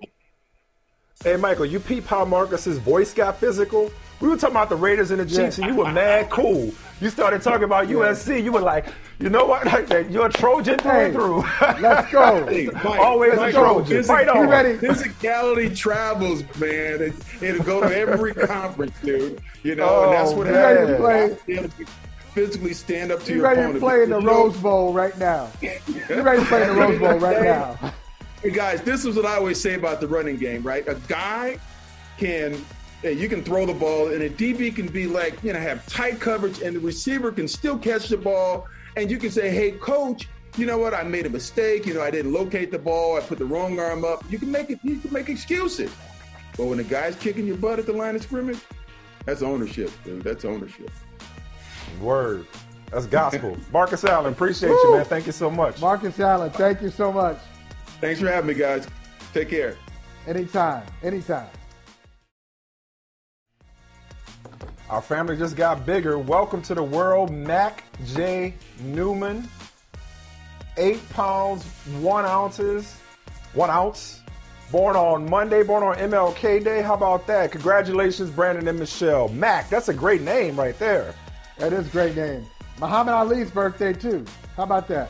[1.23, 3.91] Hey, Michael, you peep how Marcus's voice got physical?
[4.19, 5.65] We were talking about the Raiders and the Chiefs, yeah.
[5.65, 6.71] and you were mad cool.
[7.01, 8.43] You started talking about USC.
[8.43, 8.85] You were like,
[9.19, 9.65] you know what?
[9.89, 11.43] Like, you're a Trojan through hey, and through.
[11.81, 12.45] let's go.
[12.49, 13.85] Hey, Mike, Always Mike, a Trojan.
[13.97, 14.47] Physic- Fight on.
[14.49, 14.77] ready?
[14.77, 17.01] Physicality travels, man.
[17.01, 19.41] It, it'll go to every conference, dude.
[19.63, 20.53] You know, Oh, and that's oh, what man.
[20.55, 20.99] happens.
[20.99, 21.35] You ready
[21.69, 21.85] to You
[22.33, 23.45] Physically stand up to your opponent.
[23.45, 23.75] You your ready opponent.
[23.75, 25.49] to play in the Rose Bowl right now?
[25.61, 25.71] You
[26.21, 27.93] ready to play in the Rose Bowl right now?
[28.45, 30.87] Hey guys, this is what I always say about the running game, right?
[30.87, 31.57] A guy
[32.19, 32.63] can
[33.01, 35.83] hey, you can throw the ball and a DB can be like, you know, have
[35.87, 38.67] tight coverage and the receiver can still catch the ball
[38.97, 40.93] and you can say, "Hey coach, you know what?
[40.93, 41.87] I made a mistake.
[41.87, 43.17] You know, I didn't locate the ball.
[43.17, 45.91] I put the wrong arm up." You can make it you can make excuses.
[46.55, 48.59] But when the guy's kicking your butt at the line of scrimmage,
[49.25, 50.23] that's ownership, dude.
[50.23, 50.91] That's ownership.
[51.99, 52.45] Word.
[52.91, 53.57] That's gospel.
[53.73, 55.05] Marcus Allen, appreciate you, man.
[55.05, 55.81] Thank you so much.
[55.81, 57.39] Marcus Allen, thank you so much.
[58.05, 58.87] Thanks for having me, guys.
[59.33, 59.75] Take care.
[60.27, 61.47] Anytime, anytime.
[64.91, 66.19] Our family just got bigger.
[66.19, 68.53] Welcome to the world, Mac J.
[68.79, 69.49] Newman.
[70.77, 71.65] Eight pounds,
[71.99, 72.95] one ounces,
[73.53, 74.21] one ounce.
[74.71, 76.83] Born on Monday, born on MLK Day.
[76.83, 77.51] How about that?
[77.51, 79.29] Congratulations, Brandon and Michelle.
[79.29, 81.15] Mac, that's a great name right there.
[81.57, 82.45] That is a great name.
[82.79, 84.23] Muhammad Ali's birthday too.
[84.55, 85.09] How about that?